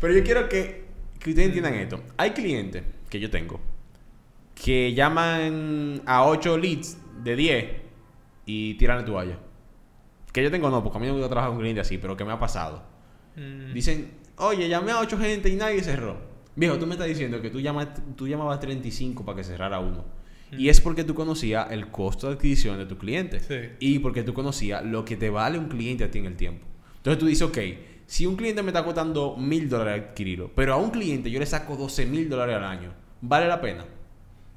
pero 0.00 0.14
yo 0.14 0.22
quiero 0.24 0.48
que, 0.48 0.84
que 1.18 1.30
ustedes 1.30 1.46
entiendan 1.48 1.74
esto. 1.74 2.02
Hay 2.16 2.30
clientes 2.30 2.82
que 3.10 3.20
yo 3.20 3.28
tengo 3.30 3.60
que 4.54 4.92
llaman 4.94 6.02
a 6.06 6.24
8 6.24 6.58
leads 6.58 6.98
de 7.22 7.36
10 7.36 7.64
y 8.46 8.74
tiran 8.74 8.98
la 8.98 9.04
toalla. 9.04 9.38
Que 10.32 10.42
yo 10.42 10.50
tengo 10.50 10.70
no, 10.70 10.82
porque 10.82 10.98
a 10.98 11.00
mí 11.00 11.06
no 11.06 11.14
me 11.14 11.18
gusta 11.18 11.30
trabajar 11.30 11.50
con 11.50 11.60
clientes 11.60 11.86
así, 11.86 11.98
pero 11.98 12.16
que 12.16 12.24
me 12.24 12.32
ha 12.32 12.38
pasado. 12.38 12.82
Mm, 13.36 13.72
Dicen, 13.72 14.10
oye, 14.36 14.68
llamé 14.68 14.92
a 14.92 15.00
8 15.00 15.18
gente 15.18 15.48
y 15.48 15.56
nadie 15.56 15.82
cerró. 15.82 16.18
Viejo, 16.56 16.78
tú 16.78 16.86
me 16.86 16.92
estás 16.94 17.08
diciendo 17.08 17.40
que 17.40 17.50
tú, 17.50 17.60
llamas, 17.60 17.88
tú 18.16 18.28
llamabas 18.28 18.60
35 18.60 19.24
para 19.24 19.36
que 19.36 19.44
cerrara 19.44 19.78
uno. 19.80 20.04
Y 20.52 20.68
es 20.68 20.80
porque 20.80 21.04
tú 21.04 21.14
conocías 21.14 21.70
el 21.70 21.92
costo 21.92 22.26
de 22.26 22.34
adquisición 22.34 22.76
de 22.76 22.84
tu 22.86 22.98
cliente. 22.98 23.38
Sí. 23.38 23.76
Y 23.78 23.98
porque 24.00 24.24
tú 24.24 24.34
conocías 24.34 24.84
lo 24.84 25.04
que 25.04 25.16
te 25.16 25.30
vale 25.30 25.58
un 25.58 25.68
cliente 25.68 26.02
a 26.02 26.10
ti 26.10 26.18
en 26.18 26.26
el 26.26 26.36
tiempo. 26.36 26.66
Entonces 26.96 27.20
tú 27.20 27.26
dices, 27.26 27.42
ok, 27.42 27.58
si 28.06 28.26
un 28.26 28.34
cliente 28.34 28.62
me 28.62 28.70
está 28.70 28.84
costando 28.84 29.36
mil 29.36 29.68
dólares 29.68 30.02
adquirirlo, 30.08 30.50
pero 30.52 30.74
a 30.74 30.76
un 30.76 30.90
cliente 30.90 31.30
yo 31.30 31.38
le 31.38 31.46
saco 31.46 31.76
12 31.76 32.06
mil 32.06 32.28
dólares 32.28 32.56
al 32.56 32.64
año, 32.64 32.92
¿vale 33.20 33.46
la 33.46 33.60
pena? 33.60 33.84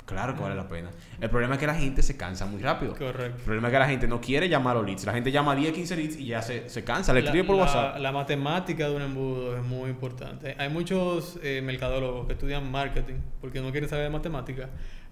Claro 0.05 0.35
que 0.35 0.41
vale 0.41 0.55
la 0.55 0.67
pena. 0.67 0.89
El 1.21 1.29
problema 1.29 1.53
es 1.53 1.59
que 1.59 1.67
la 1.67 1.75
gente 1.75 2.01
se 2.01 2.17
cansa 2.17 2.45
muy 2.45 2.61
rápido. 2.61 2.93
Correcto. 2.95 3.37
El 3.37 3.43
problema 3.43 3.69
es 3.69 3.71
que 3.71 3.79
la 3.79 3.87
gente 3.87 4.07
no 4.07 4.19
quiere 4.19 4.49
llamar 4.49 4.75
a 4.75 4.79
los 4.79 4.85
leads. 4.87 5.05
La 5.05 5.13
gente 5.13 5.31
llama 5.31 5.53
a 5.53 5.55
10, 5.55 5.71
15 5.73 5.95
leads 5.95 6.17
y 6.17 6.25
ya 6.25 6.41
se, 6.41 6.67
se 6.69 6.83
cansa. 6.83 7.13
Le 7.13 7.21
La- 7.21 7.25
escribe 7.29 7.47
por 7.47 7.55
la, 7.55 7.63
WhatsApp. 7.63 7.97
La 7.99 8.11
matemática 8.11 8.89
de 8.89 8.95
un 8.95 9.01
embudo 9.01 9.55
es 9.57 9.63
muy 9.63 9.89
importante. 9.89 10.55
Hay 10.59 10.67
muchos 10.69 11.39
eh, 11.41 11.61
mercadólogos 11.63 12.27
que 12.27 12.33
estudian 12.33 12.69
marketing 12.69 13.15
porque 13.39 13.61
no 13.61 13.71
quieren 13.71 13.89
saber 13.89 14.03
de 14.03 14.09
matemática, 14.09 14.69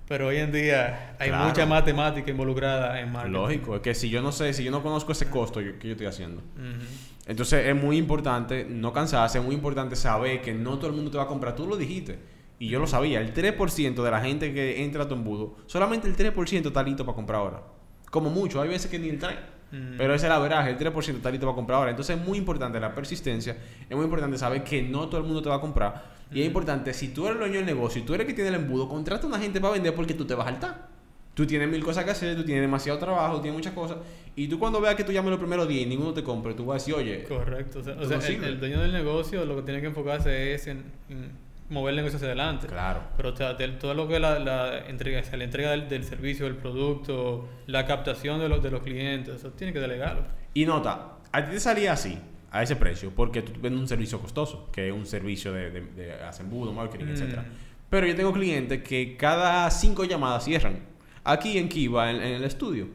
pero 0.09 0.27
hoy 0.27 0.37
en 0.37 0.51
día 0.51 1.15
hay 1.19 1.29
Claro. 1.29 1.45
mucha 1.45 1.65
matemática 1.65 2.29
involucrada 2.29 2.99
en 2.99 3.13
marketing. 3.13 3.33
Lógico, 3.33 3.75
es 3.77 3.81
que 3.81 3.95
si 3.95 4.09
yo 4.09 4.21
no 4.21 4.33
sé, 4.33 4.51
si 4.53 4.63
yo 4.65 4.71
no 4.71 4.83
conozco 4.83 5.13
ese 5.13 5.29
costo, 5.29 5.61
yo- 5.61 5.79
¿qué 5.79 5.87
yo 5.87 5.93
estoy 5.93 6.07
haciendo? 6.07 6.41
Entonces 7.27 7.65
es 7.65 7.75
muy 7.75 7.97
importante 7.97 8.65
no 8.67 8.91
cansarse, 8.91 9.37
es 9.37 9.43
muy 9.43 9.55
importante 9.55 9.95
saber 9.95 10.41
que 10.41 10.53
no 10.53 10.77
todo 10.77 10.87
el 10.87 10.93
mundo 10.93 11.11
te 11.11 11.17
va 11.17 11.23
a 11.23 11.27
comprar. 11.27 11.55
Tú 11.55 11.65
lo 11.65 11.77
dijiste. 11.77 12.19
Y 12.61 12.67
yo 12.67 12.77
lo 12.77 12.85
sabía. 12.85 13.21
El 13.21 13.33
3% 13.33 14.03
de 14.03 14.11
la 14.11 14.21
gente 14.21 14.53
que 14.53 14.83
entra 14.83 15.05
a 15.05 15.07
tu 15.07 15.15
embudo, 15.15 15.55
solamente 15.65 16.07
el 16.07 16.15
3% 16.15 16.67
está 16.67 16.83
listo 16.83 17.03
para 17.03 17.15
comprar 17.15 17.39
ahora. 17.39 17.63
Como 18.11 18.29
mucho, 18.29 18.61
hay 18.61 18.69
veces 18.69 18.91
que 18.91 18.99
ni 18.99 19.09
el 19.09 19.19
3%. 19.19 19.35
Mm. 19.71 19.97
Pero 19.97 20.13
ese 20.13 20.27
es 20.27 20.29
la 20.29 20.37
verdad, 20.37 20.69
el 20.69 20.77
3% 20.77 21.15
está 21.15 21.31
listo 21.31 21.47
para 21.47 21.55
comprar 21.55 21.79
ahora. 21.79 21.89
Entonces 21.89 22.19
es 22.19 22.23
muy 22.23 22.37
importante 22.37 22.79
la 22.79 22.93
persistencia, 22.93 23.57
es 23.89 23.95
muy 23.95 24.03
importante 24.03 24.37
saber 24.37 24.63
que 24.63 24.83
no 24.83 25.09
todo 25.09 25.21
el 25.21 25.23
mundo 25.23 25.41
te 25.41 25.49
va 25.49 25.55
a 25.55 25.59
comprar. 25.59 26.03
Y 26.31 26.41
es 26.41 26.45
importante, 26.45 26.93
si 26.93 27.07
tú 27.07 27.25
eres 27.25 27.33
el 27.33 27.39
dueño 27.39 27.55
del 27.55 27.65
negocio 27.65 27.99
y 27.99 28.05
tú 28.05 28.13
eres 28.13 28.25
el 28.25 28.27
que 28.27 28.35
tiene 28.35 28.49
el 28.49 28.63
embudo, 28.63 28.87
contrata 28.87 29.25
a 29.25 29.27
una 29.27 29.39
gente 29.39 29.59
para 29.59 29.73
vender 29.73 29.95
porque 29.95 30.13
tú 30.13 30.25
te 30.25 30.35
vas 30.35 30.45
a 30.45 30.51
saltar. 30.51 30.87
Tú 31.33 31.47
tienes 31.47 31.67
mil 31.67 31.83
cosas 31.83 32.05
que 32.05 32.11
hacer, 32.11 32.35
tú 32.35 32.43
tienes 32.45 32.61
demasiado 32.61 32.99
trabajo, 32.99 33.41
tienes 33.41 33.57
muchas 33.57 33.73
cosas. 33.73 33.97
Y 34.35 34.47
tú 34.47 34.59
cuando 34.59 34.79
veas 34.79 34.93
que 34.93 35.03
tú 35.03 35.11
llames 35.11 35.31
los 35.31 35.39
primeros 35.39 35.67
10 35.67 35.81
y 35.81 35.85
ninguno 35.87 36.13
te 36.13 36.21
compra, 36.21 36.55
tú 36.55 36.67
vas 36.67 36.75
a 36.75 36.77
decir, 36.77 36.93
oye, 36.93 37.23
Correcto. 37.23 37.79
O 37.79 37.83
sea, 37.83 37.93
o 37.93 38.01
Tú 38.01 38.07
sea, 38.07 38.17
no 38.19 38.23
el, 38.23 38.43
el 38.43 38.59
dueño 38.59 38.81
del 38.81 38.91
negocio 38.91 39.45
lo 39.45 39.55
que 39.55 39.61
tiene 39.63 39.81
que 39.81 39.87
enfocarse 39.87 40.53
es 40.53 40.67
en, 40.67 40.83
en 41.09 41.31
mover 41.71 41.91
el 41.91 41.95
negocio 41.97 42.17
hacia 42.17 42.27
adelante. 42.27 42.67
claro. 42.67 43.01
Pero 43.17 43.29
o 43.29 43.35
sea, 43.35 43.57
todo 43.79 43.93
lo 43.93 44.07
que 44.07 44.15
es 44.15 44.21
la, 44.21 44.37
la 44.39 44.87
entrega, 44.87 45.21
o 45.21 45.23
sea, 45.23 45.37
la 45.37 45.43
entrega 45.45 45.71
del, 45.71 45.89
del 45.89 46.03
servicio, 46.03 46.45
del 46.45 46.55
producto, 46.55 47.49
la 47.67 47.85
captación 47.85 48.39
de 48.39 48.49
los, 48.49 48.61
de 48.61 48.69
los 48.71 48.81
clientes, 48.81 49.35
eso 49.35 49.49
tiene 49.51 49.73
que 49.73 49.79
delegarlo. 49.79 50.23
Y 50.53 50.65
nota, 50.65 51.13
a 51.31 51.45
ti 51.45 51.51
te 51.51 51.59
salía 51.59 51.93
así, 51.93 52.17
a 52.51 52.61
ese 52.61 52.75
precio, 52.75 53.11
porque 53.15 53.41
tú 53.41 53.53
vendes 53.61 53.79
un 53.81 53.87
servicio 53.87 54.19
costoso, 54.19 54.69
que 54.71 54.89
es 54.89 54.93
un 54.93 55.05
servicio 55.05 55.53
de, 55.53 55.71
de, 55.71 55.81
de 55.81 56.13
hacer 56.13 56.45
marketing, 56.45 57.05
Mm. 57.05 57.09
etcétera. 57.09 57.45
Pero 57.89 58.07
yo 58.07 58.15
tengo 58.15 58.31
clientes 58.31 58.83
que 58.83 59.15
cada 59.17 59.69
cinco 59.71 60.03
llamadas 60.05 60.45
cierran. 60.45 60.79
Aquí 61.23 61.57
en 61.57 61.67
Kiva, 61.69 62.09
en, 62.09 62.17
en 62.17 62.33
el 62.35 62.43
estudio. 62.43 62.87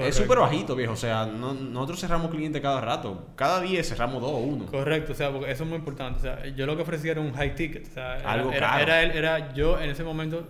Es 0.00 0.14
Correcto. 0.16 0.22
súper 0.22 0.38
bajito, 0.38 0.76
viejo. 0.76 0.92
O 0.92 0.96
sea, 0.96 1.26
no- 1.26 1.54
nosotros 1.54 2.00
cerramos 2.00 2.30
clientes 2.30 2.60
cada 2.62 2.80
rato. 2.80 3.28
Cada 3.36 3.60
10 3.60 3.88
cerramos 3.88 4.20
dos 4.20 4.32
o 4.32 4.38
uno. 4.38 4.66
Correcto, 4.66 5.12
o 5.12 5.14
sea, 5.14 5.30
porque 5.30 5.50
eso 5.50 5.64
es 5.64 5.68
muy 5.68 5.78
importante. 5.78 6.18
O 6.18 6.22
sea, 6.22 6.46
yo 6.48 6.66
lo 6.66 6.76
que 6.76 6.82
ofrecía 6.82 7.12
era 7.12 7.20
un 7.20 7.32
high 7.32 7.54
ticket. 7.54 7.86
O 7.88 7.94
sea, 7.94 8.18
era- 8.18 8.30
Algo 8.32 8.52
era, 8.52 8.68
caro. 8.70 8.82
Era, 8.82 9.02
el- 9.02 9.10
era- 9.12 9.52
yo 9.54 9.80
en 9.80 9.90
ese 9.90 10.02
momento 10.04 10.46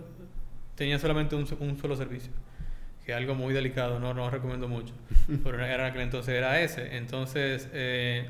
tenía 0.75 0.97
solamente 0.99 1.35
un, 1.35 1.45
un 1.59 1.77
solo 1.79 1.95
servicio. 1.95 2.31
Que 3.05 3.11
es 3.13 3.17
algo 3.17 3.33
muy 3.35 3.53
delicado, 3.53 3.99
no, 3.99 4.13
no 4.13 4.29
recomiendo 4.29 4.67
mucho. 4.67 4.93
Pero 5.43 5.55
era, 5.57 5.73
era 5.73 5.87
aquel 5.87 6.01
entonces 6.01 6.33
era 6.35 6.61
ese. 6.61 6.97
Entonces, 6.97 7.67
eh, 7.73 8.29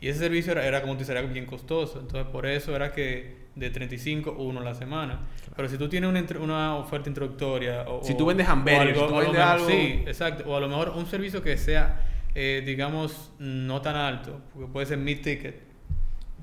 y 0.00 0.08
ese 0.08 0.18
servicio 0.20 0.52
era, 0.52 0.64
era 0.66 0.80
como 0.82 0.94
tú 0.94 1.00
dices, 1.00 1.16
era 1.16 1.22
bien 1.22 1.46
costoso. 1.46 2.00
Entonces, 2.00 2.30
por 2.32 2.46
eso 2.46 2.74
era 2.74 2.92
que 2.92 3.39
de 3.54 3.70
35 3.70 4.32
uno 4.38 4.60
a 4.60 4.64
la 4.64 4.74
semana. 4.74 5.20
Pero 5.56 5.68
si 5.68 5.76
tú 5.76 5.88
tienes 5.88 6.08
una, 6.38 6.76
oferta 6.76 7.08
introductoria 7.08 7.82
o, 7.88 8.02
Si 8.04 8.16
tú 8.16 8.26
vendes 8.26 8.48
hamburguesas, 8.48 9.08
tú 9.08 9.14
vendes 9.14 9.32
mejor- 9.32 9.40
algo- 9.40 9.66
Sí, 9.68 10.02
exacto. 10.06 10.44
O 10.46 10.56
a 10.56 10.60
lo 10.60 10.68
mejor 10.68 10.90
un 10.96 11.06
servicio 11.06 11.42
que 11.42 11.56
sea, 11.56 12.00
eh, 12.34 12.62
digamos, 12.64 13.32
no 13.38 13.80
tan 13.82 13.96
alto, 13.96 14.40
porque 14.52 14.72
puede 14.72 14.86
ser 14.86 14.98
mid 14.98 15.20
ticket. 15.20 15.60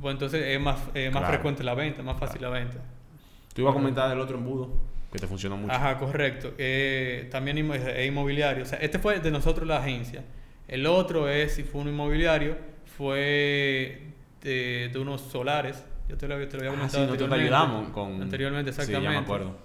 Pues 0.01 0.13
entonces 0.13 0.43
es 0.45 0.59
más, 0.59 0.77
eh, 0.93 1.09
más 1.09 1.21
Claro. 1.21 1.33
frecuente 1.33 1.63
la 1.63 1.73
venta, 1.73 2.03
más 2.03 2.19
fácil 2.19 2.41
la 2.41 2.49
venta. 2.49 2.77
Tú 3.53 3.61
ibas 3.61 3.71
a 3.71 3.73
comentar 3.73 4.09
del 4.09 4.19
otro 4.19 4.37
embudo 4.37 4.69
que 5.11 5.17
te 5.17 5.25
funciona 5.25 5.55
mucho. 5.55 5.73
Ajá, 5.73 5.97
correcto. 5.97 6.53
Eh, 6.57 7.27
también 7.31 7.57
es 7.71 8.05
inmobiliario. 8.07 8.63
O 8.63 8.67
sea, 8.67 8.77
este 8.79 8.99
fue 8.99 9.19
de 9.19 9.31
nosotros 9.31 9.67
la 9.67 9.77
agencia. 9.77 10.23
El 10.67 10.85
otro 10.85 11.29
es, 11.29 11.53
si 11.53 11.63
fue 11.63 11.81
un 11.81 11.87
inmobiliario, 11.87 12.57
fue 12.97 14.01
de, 14.43 14.89
de 14.91 14.99
unos 14.99 15.21
solares. 15.21 15.83
Yo 16.07 16.17
te 16.17 16.27
lo, 16.27 16.47
te 16.47 16.57
lo 16.57 16.59
había 16.59 16.71
Ah, 16.71 16.75
comentado 16.75 17.03
sí, 17.03 17.07
nosotros 17.07 17.29
te 17.29 17.35
ayudamos 17.35 17.89
con... 17.89 18.21
Anteriormente, 18.21 18.71
Sí, 18.71 18.81
exactamente. 18.81 19.03
ya 19.13 19.19
me 19.19 19.23
acuerdo. 19.25 19.57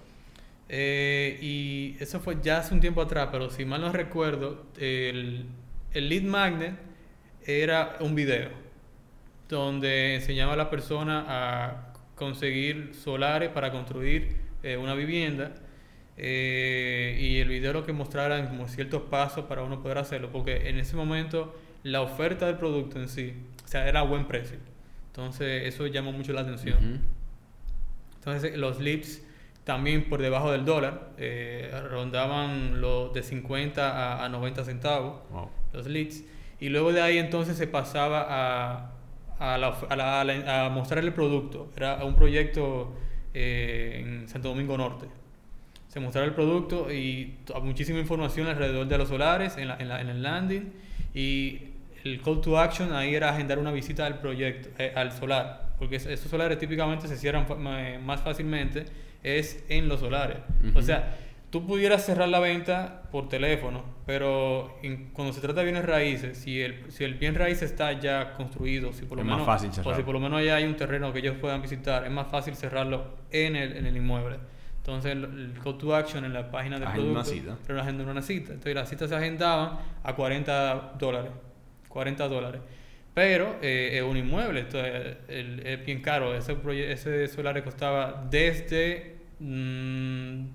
Eh, 0.69 1.37
y 1.41 1.95
eso 1.99 2.19
fue 2.19 2.37
ya 2.41 2.59
hace 2.59 2.73
un 2.73 2.79
tiempo 2.81 3.01
atrás, 3.01 3.29
pero 3.31 3.49
si 3.49 3.65
mal 3.65 3.81
no 3.81 3.91
recuerdo, 3.91 4.65
el, 4.79 5.45
el 5.93 6.09
lead 6.09 6.23
magnet 6.23 6.75
era 7.45 7.97
un 7.99 8.15
video 8.15 8.49
donde 9.49 10.15
enseñaba 10.15 10.53
a 10.53 10.55
la 10.55 10.69
persona 10.69 11.25
a 11.27 11.93
conseguir 12.15 12.93
solares 12.95 13.49
para 13.49 13.71
construir 13.71 14.37
eh, 14.63 14.77
una 14.77 14.95
vivienda. 14.95 15.53
eh, 16.17 17.17
y 17.19 17.39
el 17.39 17.47
video 17.49 17.73
lo 17.73 17.85
que 17.85 17.93
mostrara 17.93 18.35
eran 18.37 18.49
como 18.49 18.67
ciertos 18.67 19.03
pasos 19.03 19.45
para 19.45 19.63
uno 19.63 19.81
poder 19.81 19.97
hacerlo, 19.97 20.29
porque 20.31 20.69
en 20.69 20.77
ese 20.79 20.95
momento 20.95 21.55
la 21.83 22.01
oferta 22.01 22.45
del 22.47 22.57
producto 22.57 22.99
en 22.99 23.09
sí, 23.09 23.33
o 23.65 23.67
sea, 23.67 23.87
era 23.87 24.01
a 24.01 24.03
buen 24.03 24.27
precio. 24.27 24.57
Entonces 25.13 25.67
eso 25.67 25.85
llamó 25.87 26.11
mucho 26.11 26.33
la 26.33 26.41
atención. 26.41 26.77
Ujú. 26.77 26.99
Entonces 28.15 28.57
los 28.57 28.79
leads 28.79 29.21
también 29.63 30.09
por 30.09 30.21
debajo 30.21 30.51
del 30.51 30.65
dólar 30.65 31.11
eh, 31.17 31.71
rondaban 31.89 32.81
los 32.81 33.13
de 33.13 33.21
50 33.23 34.17
a, 34.19 34.25
a 34.25 34.29
90 34.29 34.63
centavos 34.65 35.21
Wow. 35.31 35.49
los 35.71 35.87
leads 35.87 36.23
y 36.59 36.69
luego 36.69 36.91
de 36.91 37.01
ahí 37.01 37.17
entonces 37.17 37.55
se 37.57 37.67
pasaba 37.67 38.25
a, 38.29 38.91
a, 39.39 39.57
la 39.57 39.67
a 39.89 40.23
la- 40.25 40.69
mostrar 40.69 41.03
el 41.03 41.13
producto 41.13 41.71
era 41.77 42.03
un 42.03 42.15
proyecto 42.15 42.93
eh, 43.33 44.01
en 44.03 44.27
Santo 44.27 44.49
Domingo 44.49 44.77
Norte 44.77 45.05
se 45.87 45.99
mostraba 46.01 46.27
el 46.27 46.33
producto 46.33 46.91
y 46.91 47.35
muchísima 47.61 47.99
información 47.99 48.47
alrededor 48.47 48.87
de 48.87 48.97
los 48.97 49.07
solares 49.09 49.55
en, 49.57 49.69
en 49.69 49.91
en 49.91 50.09
el 50.09 50.23
landing 50.23 50.73
y 51.13 51.59
el 52.03 52.21
call 52.21 52.41
to 52.41 52.57
action 52.59 52.93
ahí 52.93 53.15
era 53.15 53.29
agendar 53.29 53.59
una 53.59 53.71
visita 53.71 54.05
al 54.05 54.19
proyecto, 54.19 54.69
eh, 54.77 54.91
al 54.95 55.11
solar, 55.11 55.73
porque 55.79 55.95
es- 55.97 56.05
esos 56.05 56.29
solares 56.29 56.57
típicamente 56.57 57.07
se 57.07 57.17
cierran 57.17 57.45
ma- 57.59 57.97
más 58.03 58.21
fácilmente 58.21 58.85
es 59.23 59.63
en 59.69 59.87
los 59.87 59.99
solares. 60.01 60.37
O 60.75 60.81
sea, 60.81 61.17
tú 61.49 61.65
pudieras 61.65 62.05
cerrar 62.05 62.27
la 62.29 62.39
venta 62.39 63.03
por 63.11 63.29
teléfono, 63.29 63.83
pero 64.05 64.77
en- 64.83 65.11
cuando 65.13 65.31
se 65.33 65.39
trata 65.39 65.59
de 65.61 65.65
bienes 65.65 65.85
raíces, 65.85 66.37
si 66.39 66.61
el, 66.61 66.91
si 66.91 67.03
el 67.05 67.13
bien 67.13 67.35
raíz 67.35 67.61
está 67.61 67.93
ya 67.93 68.33
construido, 68.33 68.91
si 68.91 69.05
por 69.05 69.17
lo 69.17 69.21
Es 69.23 69.27
más 69.27 69.35
menos, 69.37 69.45
fácil 69.47 69.69
o 69.69 69.95
si 69.95 70.01
por 70.03 70.13
lo 70.13 70.19
menos 70.19 70.43
ya 70.43 70.55
hay 70.55 70.65
un 70.65 70.75
terreno 70.75 71.13
que 71.13 71.19
ellos 71.19 71.37
puedan 71.39 71.61
visitar, 71.61 72.03
es 72.05 72.11
más 72.11 72.27
fácil 72.27 72.55
cerrarlo 72.55 73.15
en 73.31 73.55
el, 73.55 73.77
en 73.77 73.85
el 73.85 73.95
inmueble. 73.95 74.37
Entonces, 74.77 75.13
el, 75.13 75.23
el 75.23 75.53
call 75.63 75.77
to 75.77 75.95
action 75.95 76.25
en 76.25 76.33
la 76.33 76.51
página 76.51 76.77
del 76.77 76.87
Agenda 76.89 77.11
una 77.11 77.23
producto 77.23 77.41
cita. 77.53 77.57
era 77.63 77.73
una 77.75 77.83
agenda 77.83 78.11
una 78.11 78.21
cita. 78.21 78.49
Entonces, 78.51 78.75
las 78.75 78.89
citas 78.89 79.09
se 79.09 79.15
agendaban 79.15 79.77
a 80.03 80.13
40 80.13 80.95
dólares. 80.99 81.31
40 81.93 82.27
dólares. 82.27 82.61
Pero 83.13 83.57
eh, 83.61 83.91
es 83.97 84.03
un 84.03 84.17
inmueble, 84.17 84.61
entonces 84.61 85.17
es 85.27 85.85
bien 85.85 86.01
caro. 86.01 86.33
Ese, 86.35 86.57
ese 86.91 87.27
solar 87.27 87.63
costaba 87.63 88.25
desde 88.29 89.17
mm, 89.39 90.45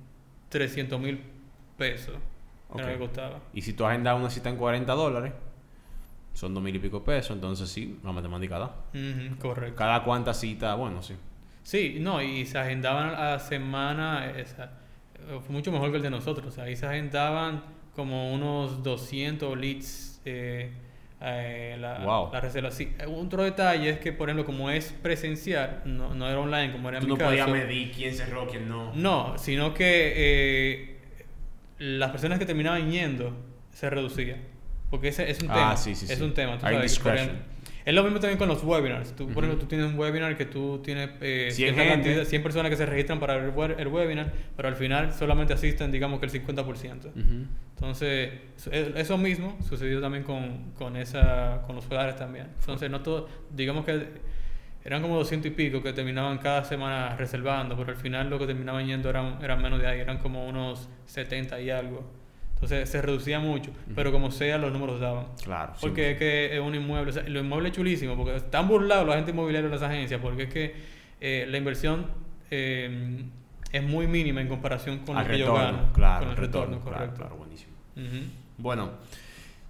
300 0.48 1.00
mil 1.00 1.20
pesos. 1.76 2.16
Era 2.74 2.74
Ok. 2.74 2.80
lo 2.80 2.86
que 2.88 2.98
costaba. 2.98 3.40
Y 3.54 3.62
si 3.62 3.72
tú 3.74 3.84
agendas 3.86 4.18
una 4.18 4.28
cita 4.28 4.48
en 4.50 4.56
40 4.56 4.92
dólares, 4.92 5.32
son 6.34 6.52
dos 6.54 6.62
mil 6.62 6.74
y 6.74 6.78
pico 6.80 7.02
pesos, 7.04 7.30
entonces 7.34 7.68
sí, 7.68 7.98
la 8.04 8.12
matemática 8.12 8.58
da. 8.58 8.74
Correcto. 9.40 9.76
Cada 9.76 10.02
cuánta 10.04 10.34
cita, 10.34 10.74
bueno, 10.74 11.02
sí. 11.02 11.14
Sí, 11.62 11.98
no, 12.00 12.20
y 12.22 12.44
se 12.46 12.58
agendaban 12.58 13.10
a 13.14 13.30
la 13.32 13.38
semana, 13.38 14.30
esa, 14.36 14.70
fue 15.42 15.50
mucho 15.50 15.70
mejor 15.70 15.90
que 15.90 15.96
el 15.98 16.02
de 16.02 16.10
nosotros. 16.10 16.46
O 16.48 16.50
sea, 16.50 16.64
ahí 16.64 16.74
se 16.76 16.86
agendaban 16.86 17.62
como 17.94 18.32
unos 18.32 18.82
200 18.82 19.56
leads. 19.58 20.20
Eh, 20.24 20.72
eh, 21.20 21.76
la, 21.80 21.98
Wow. 21.98 22.30
la 22.32 22.40
reserva. 22.40 22.70
Sí, 22.70 22.92
otro 23.06 23.42
detalle 23.42 23.90
es 23.90 23.98
que, 23.98 24.12
por 24.12 24.28
ejemplo, 24.28 24.44
como 24.44 24.70
es 24.70 24.92
presencial, 25.02 25.82
no, 25.84 26.14
no 26.14 26.28
era 26.28 26.38
online 26.38 26.72
como 26.72 26.88
era 26.88 26.98
en 26.98 27.02
Tú 27.02 27.08
mi 27.08 27.12
no 27.14 27.18
caso. 27.18 27.30
podías 27.30 27.48
medir 27.48 27.90
quién 27.92 28.14
cerró, 28.14 28.46
quién 28.46 28.68
no. 28.68 28.92
No, 28.94 29.36
sino 29.38 29.74
que 29.74 30.12
eh, 30.16 30.96
las 31.78 32.10
personas 32.10 32.38
que 32.38 32.46
terminaban 32.46 32.90
yendo 32.90 33.36
se 33.72 33.90
reducían. 33.90 34.38
Porque 34.90 35.08
ese 35.08 35.30
es 35.30 35.40
un 35.42 35.50
Ah, 35.50 35.54
tema. 35.54 35.76
sí, 35.76 35.94
sí, 35.94 36.06
es 36.10 36.18
sí. 36.18 36.24
un 36.24 36.32
tema. 36.34 36.58
tú 36.58 36.66
Hay 36.66 36.74
sabes, 36.76 36.90
discretion. 36.92 37.26
por 37.28 37.34
ejemplo. 37.36 37.57
Es 37.88 37.94
lo 37.94 38.02
mismo 38.02 38.20
también 38.20 38.38
con 38.38 38.48
los 38.48 38.62
webinars. 38.62 39.12
Tú, 39.16 39.24
por 39.24 39.30
Ujú. 39.32 39.40
ejemplo, 39.46 39.58
tú 39.60 39.66
tienes 39.66 39.86
un 39.90 39.98
webinar 39.98 40.36
que 40.36 40.44
tú 40.44 40.80
tienes 40.84 41.08
eh, 41.22 41.48
100 41.50 41.74
cierta 41.74 41.82
gente. 41.84 42.04
cantidad- 42.10 42.24
100 42.26 42.42
personas 42.42 42.70
que 42.70 42.76
se 42.76 42.84
registran 42.84 43.18
para 43.18 43.36
el, 43.36 43.44
el 43.78 43.88
webinar, 43.88 44.30
pero 44.56 44.68
al 44.68 44.76
final 44.76 45.12
solamente 45.14 45.54
asisten, 45.54 45.90
digamos 45.90 46.20
que 46.20 46.26
el 46.26 46.32
50%. 46.32 47.06
Ujú. 47.06 47.46
Entonces, 47.76 48.30
eso- 48.56 48.70
eso 48.72 49.16
mismo 49.16 49.56
sucedió 49.66 50.02
también 50.02 50.22
con, 50.24 50.72
con, 50.72 50.96
esa, 50.96 51.62
con 51.66 51.76
los 51.76 51.84
solares 51.86 52.16
también. 52.16 52.48
Entonces, 52.60 52.90
no 52.90 53.00
todo, 53.00 53.26
digamos 53.54 53.86
que 53.86 54.06
eran 54.84 55.00
como 55.00 55.16
200 55.16 55.50
y 55.50 55.54
pico 55.54 55.82
que 55.82 55.92
terminaban 55.94 56.36
cada 56.38 56.64
semana 56.64 57.16
reservando, 57.16 57.74
pero 57.76 57.90
al 57.90 57.96
final 57.96 58.28
lo 58.28 58.38
que 58.38 58.46
terminaban 58.46 58.86
yendo 58.86 59.08
eran, 59.08 59.38
eran 59.42 59.62
menos 59.62 59.80
de 59.80 59.86
ahí, 59.86 60.00
eran 60.00 60.18
como 60.18 60.46
unos 60.46 60.90
70 61.06 61.58
y 61.60 61.70
algo. 61.70 62.17
Entonces, 62.60 62.88
se 62.88 63.00
reducía 63.00 63.38
mucho, 63.38 63.70
pero 63.94 64.10
como 64.10 64.32
sea, 64.32 64.58
los 64.58 64.72
números 64.72 64.98
daban. 64.98 65.26
Claro. 65.44 65.74
sí. 65.76 65.80
Porque 65.80 66.10
es 66.10 66.18
que 66.18 66.56
es 66.56 66.60
un 66.60 66.74
inmueble, 66.74 67.10
o 67.10 67.12
sea, 67.12 67.22
los 67.22 67.44
inmuebles 67.44 67.70
chulísimos, 67.70 68.16
porque 68.16 68.34
están 68.34 68.66
burlados 68.66 69.06
los 69.06 69.14
agentes 69.14 69.32
inmobiliarios 69.32 69.70
de 69.70 69.78
las 69.78 69.88
agencias, 69.88 70.20
porque 70.20 70.42
es 70.42 70.52
que 70.52 70.74
eh, 71.20 71.46
la 71.48 71.56
inversión 71.56 72.06
eh, 72.50 73.22
es 73.70 73.82
muy 73.84 74.08
mínima 74.08 74.40
en 74.40 74.48
comparación 74.48 74.98
con 75.06 75.16
Al 75.16 75.22
lo 75.24 75.30
que 75.30 75.36
ellos 75.36 75.48
retorno, 75.50 75.72
ganan. 75.72 75.92
claro. 75.92 76.20
con 76.20 76.30
el 76.30 76.36
retorno, 76.36 76.80
correcto. 76.80 77.16
Claro, 77.16 77.36
buenísimo. 77.36 77.72
Bueno, 78.56 78.90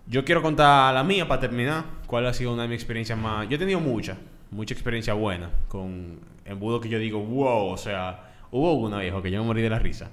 yo 0.06 0.24
quiero 0.24 0.40
contar 0.40 0.94
la 0.94 1.04
mía 1.04 1.28
para 1.28 1.42
terminar. 1.42 1.84
¿Cuál 2.06 2.24
ha 2.26 2.32
sido 2.32 2.54
una 2.54 2.62
de 2.62 2.68
mis 2.68 2.76
experiencias 2.76 3.18
más? 3.18 3.46
Yo 3.50 3.56
he 3.56 3.58
tenido 3.58 3.80
mucha, 3.80 4.16
mucha 4.50 4.72
experiencia 4.72 5.12
buena 5.12 5.50
con 5.68 6.20
embudos 6.46 6.80
que 6.80 6.88
yo 6.88 6.98
digo, 6.98 7.20
wow, 7.20 7.66
o 7.66 7.76
sea, 7.76 8.30
hubo 8.50 8.72
una 8.72 8.98
viejo 9.00 9.20
que 9.20 9.30
yo 9.30 9.40
me 9.42 9.46
morí 9.46 9.60
de 9.60 9.68
la 9.68 9.78
risa. 9.78 10.08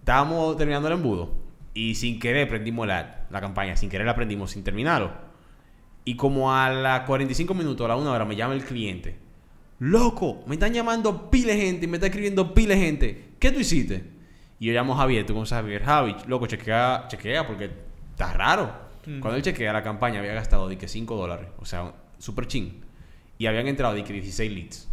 Estábamos 0.00 0.56
terminando 0.58 0.88
el 0.88 0.94
embudo 0.94 1.45
y 1.76 1.94
sin 1.94 2.18
querer 2.18 2.48
prendimos 2.48 2.86
la, 2.86 3.26
la 3.28 3.40
campaña, 3.42 3.76
sin 3.76 3.90
querer 3.90 4.06
la 4.06 4.14
prendimos 4.14 4.52
sin 4.52 4.64
terminarlo. 4.64 5.12
Y 6.06 6.16
como 6.16 6.54
a 6.54 6.70
las 6.70 7.02
45 7.02 7.52
minutos, 7.52 7.84
a 7.84 7.88
la 7.88 7.96
una 7.96 8.12
hora, 8.12 8.24
me 8.24 8.34
llama 8.34 8.54
el 8.54 8.64
cliente. 8.64 9.18
Loco, 9.78 10.42
me 10.46 10.54
están 10.54 10.72
llamando 10.72 11.30
pile 11.30 11.54
gente 11.54 11.84
y 11.84 11.88
me 11.88 11.98
está 11.98 12.06
escribiendo 12.06 12.54
pile 12.54 12.78
gente. 12.78 13.34
¿Qué 13.38 13.52
tú 13.52 13.60
hiciste? 13.60 14.04
Y 14.58 14.68
yo 14.68 14.72
llamo 14.72 14.94
a 14.94 14.96
Javier, 14.96 15.26
tú 15.26 15.34
conoces 15.34 15.52
a 15.52 15.56
Javier. 15.56 15.84
Javi, 15.84 16.16
loco, 16.26 16.46
chequea, 16.46 17.08
chequea 17.08 17.46
porque 17.46 17.70
está 18.12 18.32
raro. 18.32 18.72
Mm. 19.04 19.20
Cuando 19.20 19.36
él 19.36 19.42
chequea 19.42 19.74
la 19.74 19.82
campaña 19.82 20.20
había 20.20 20.32
gastado 20.32 20.70
de 20.70 20.78
que 20.78 20.88
5 20.88 21.14
dólares, 21.14 21.48
o 21.58 21.66
sea, 21.66 21.92
súper 22.16 22.46
ching. 22.46 22.80
Y 23.36 23.44
habían 23.48 23.66
entrado 23.66 23.92
de 23.92 24.02
que 24.02 24.14
16 24.14 24.50
leads. 24.50 24.88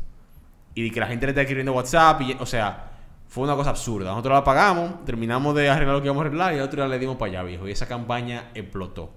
Y 0.76 0.84
de 0.84 0.92
que 0.92 1.00
la 1.00 1.08
gente 1.08 1.28
le 1.28 1.30
está 1.30 1.44
escribiendo 1.44 1.72
WhatsApp, 1.72 2.20
y, 2.24 2.34
o 2.38 2.46
sea, 2.46 2.93
fue 3.34 3.46
una 3.46 3.56
cosa 3.56 3.72
absurda. 3.72 4.12
Nosotros 4.12 4.36
la 4.36 4.44
pagamos, 4.44 5.06
terminamos 5.06 5.56
de 5.56 5.68
arreglar 5.68 5.96
lo 5.96 6.02
que 6.04 6.06
íbamos 6.06 6.22
a 6.24 6.28
arreglar 6.28 6.54
y 6.54 6.60
a 6.60 6.64
otro 6.66 6.84
día 6.84 6.88
le 6.88 7.00
dimos 7.00 7.16
para 7.16 7.32
allá, 7.32 7.44
viejo. 7.44 7.68
Y 7.68 7.72
esa 7.72 7.88
campaña 7.88 8.52
explotó. 8.54 9.10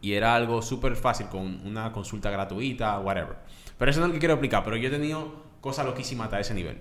Y 0.00 0.14
era 0.14 0.34
algo 0.34 0.60
súper 0.60 0.96
fácil 0.96 1.28
con 1.28 1.64
una 1.64 1.92
consulta 1.92 2.30
gratuita, 2.30 2.98
whatever. 2.98 3.36
Pero 3.78 3.92
eso 3.92 4.00
no 4.00 4.06
es 4.06 4.08
lo 4.08 4.14
que 4.14 4.18
quiero 4.18 4.34
explicar. 4.34 4.64
Pero 4.64 4.74
yo 4.76 4.88
he 4.88 4.90
tenido 4.90 5.36
cosas 5.60 5.86
loquísimas 5.86 6.32
a 6.32 6.40
ese 6.40 6.52
nivel. 6.52 6.78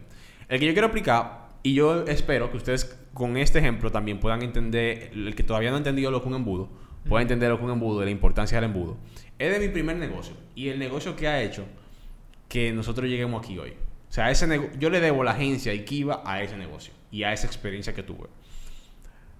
El 0.50 0.60
que 0.60 0.66
yo 0.66 0.74
quiero 0.74 0.88
explicar, 0.88 1.50
y 1.62 1.76
yo 1.76 2.06
espero 2.08 2.50
que 2.50 2.58
ustedes 2.58 2.86
con 3.14 3.38
este 3.38 3.60
ejemplo 3.60 3.92
también 3.92 4.20
puedan 4.20 4.42
entender, 4.42 5.12
el 5.14 5.36
que 5.36 5.44
todavía 5.44 5.70
no 5.70 5.76
ha 5.76 5.78
entendido 5.78 6.10
lo 6.10 6.24
que 6.24 6.28
un 6.28 6.34
embudo, 6.34 6.70
pueda 7.08 7.22
entender 7.22 7.52
lo 7.52 7.60
que 7.60 7.66
un 7.66 7.72
embudo, 7.72 8.02
y 8.02 8.06
la 8.06 8.12
importancia 8.12 8.60
del 8.60 8.72
embudo. 8.72 8.98
Es 9.38 9.54
de 9.54 9.60
mi 9.60 9.72
primer 9.72 9.98
negocio. 9.98 10.34
Y 10.56 10.70
el 10.70 10.80
negocio 10.80 11.16
que 11.16 11.28
ha 11.28 11.40
hecho 11.44 11.66
que 12.50 12.72
nosotros 12.72 13.08
lleguemos 13.08 13.44
aquí 13.44 13.60
hoy. 13.60 13.76
O 14.12 14.14
sea, 14.14 14.30
ese 14.30 14.70
yo 14.78 14.90
le 14.90 15.00
debo 15.00 15.24
la 15.24 15.32
agencia 15.32 15.74
Ikiva 15.74 16.22
a 16.26 16.44
ese 16.44 16.58
negocio 16.58 16.94
y 17.12 17.24
a 17.24 17.32
esa 17.32 17.48
experiencia 17.48 17.96
que 17.96 18.04
tuve. 18.04 18.28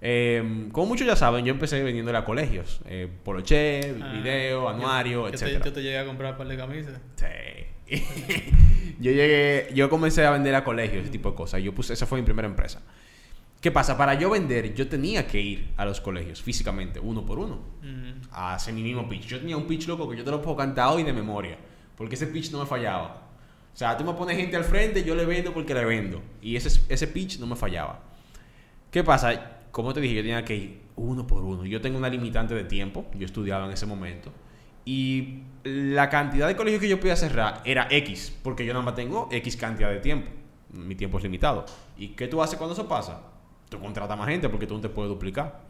Eh, 0.00 0.68
como 0.72 0.86
muchos 0.88 1.06
ya 1.06 1.14
saben, 1.14 1.44
yo 1.44 1.52
empecé 1.52 1.82
vendiéndole 1.82 2.16
a 2.16 2.24
colegios. 2.24 2.80
Eh, 2.86 3.06
poloche, 3.22 3.94
Ah, 4.02 4.12
video, 4.14 4.62
yo- 4.62 4.68
anuario, 4.70 5.28
yo 5.30 5.38
te-. 5.38 5.52
Yo 5.62 5.72
te 5.74 5.82
llegué 5.82 5.98
a 5.98 6.06
comprar 6.06 6.32
un 6.32 6.38
par 6.38 6.48
de 6.48 6.56
camisas. 6.56 6.98
Sí. 7.16 7.26
yo 8.98 9.10
llegué, 9.12 9.68
yo 9.74 9.90
comencé 9.90 10.24
a 10.24 10.30
vender 10.30 10.54
a 10.54 10.64
colegios, 10.64 11.02
ese 11.02 11.12
tipo 11.12 11.30
de 11.30 11.36
cosas. 11.36 11.62
Yo 11.62 11.74
puse, 11.74 11.92
esa 11.92 12.06
fue 12.06 12.18
mi 12.18 12.24
primera 12.24 12.48
empresa. 12.48 12.80
¿Qué 13.60 13.70
pasa? 13.70 13.96
Para 13.98 14.14
yo 14.14 14.30
vender, 14.30 14.74
yo 14.74 14.88
tenía 14.88 15.26
que 15.26 15.38
ir 15.40 15.72
a 15.76 15.84
los 15.84 16.00
colegios 16.00 16.42
físicamente, 16.42 16.98
uno 16.98 17.24
por 17.24 17.38
uno, 17.38 17.60
a 18.32 18.54
hacer 18.54 18.74
mi 18.74 18.82
mismo 18.82 19.08
pitch. 19.08 19.26
Yo 19.26 19.38
tenía 19.38 19.56
un 19.56 19.66
pitch 19.68 19.86
loco 19.86 20.08
que 20.08 20.16
yo 20.16 20.24
te 20.24 20.30
lo 20.32 20.40
puedo 20.42 20.56
cantar 20.56 20.88
hoy 20.88 21.04
de 21.04 21.12
memoria, 21.12 21.58
porque 21.96 22.14
ese 22.16 22.26
pitch 22.26 22.50
no 22.50 22.58
me 22.60 22.66
fallaba. 22.66 23.28
O 23.72 23.76
sea, 23.76 23.96
tú 23.96 24.04
me 24.04 24.12
pones 24.12 24.36
gente 24.36 24.56
al 24.56 24.64
frente, 24.64 25.02
yo 25.02 25.14
le 25.14 25.24
vendo 25.24 25.52
porque 25.52 25.74
le 25.74 25.84
vendo. 25.84 26.22
Y 26.42 26.56
ese, 26.56 26.80
ese 26.88 27.06
pitch 27.06 27.38
no 27.38 27.46
me 27.46 27.56
fallaba. 27.56 28.00
¿Qué 28.90 29.02
pasa? 29.02 29.60
Como 29.70 29.94
te 29.94 30.00
dije, 30.00 30.16
yo 30.16 30.22
tenía 30.22 30.44
que 30.44 30.54
ir 30.54 30.82
uno 30.96 31.26
por 31.26 31.42
uno. 31.42 31.64
Yo 31.64 31.80
tengo 31.80 31.98
una 31.98 32.08
limitante 32.08 32.54
de 32.54 32.64
tiempo. 32.64 33.06
Yo 33.14 33.24
estudiaba 33.24 33.64
en 33.66 33.72
ese 33.72 33.86
momento. 33.86 34.30
Y 34.84 35.44
la 35.64 36.10
cantidad 36.10 36.48
de 36.48 36.56
colegios 36.56 36.80
que 36.80 36.88
yo 36.88 37.00
podía 37.00 37.16
cerrar 37.16 37.62
era 37.64 37.86
X. 37.90 38.36
Porque 38.42 38.66
yo 38.66 38.72
nada 38.72 38.84
más 38.84 38.94
tengo 38.94 39.28
X 39.30 39.56
cantidad 39.56 39.90
de 39.90 40.00
tiempo. 40.00 40.30
mi 40.70 40.94
tiempo 40.94 41.18
es 41.18 41.24
limitado. 41.24 41.64
¿Y 41.96 42.08
qué 42.08 42.28
tú 42.28 42.42
haces 42.42 42.58
cuando 42.58 42.74
eso 42.74 42.86
pasa? 42.86 43.22
Tú 43.68 43.80
contratas 43.80 44.18
más 44.18 44.28
gente 44.28 44.48
porque 44.50 44.66
tú 44.66 44.74
no 44.74 44.80
te 44.80 44.90
puedes 44.90 45.08
duplicar. 45.08 45.60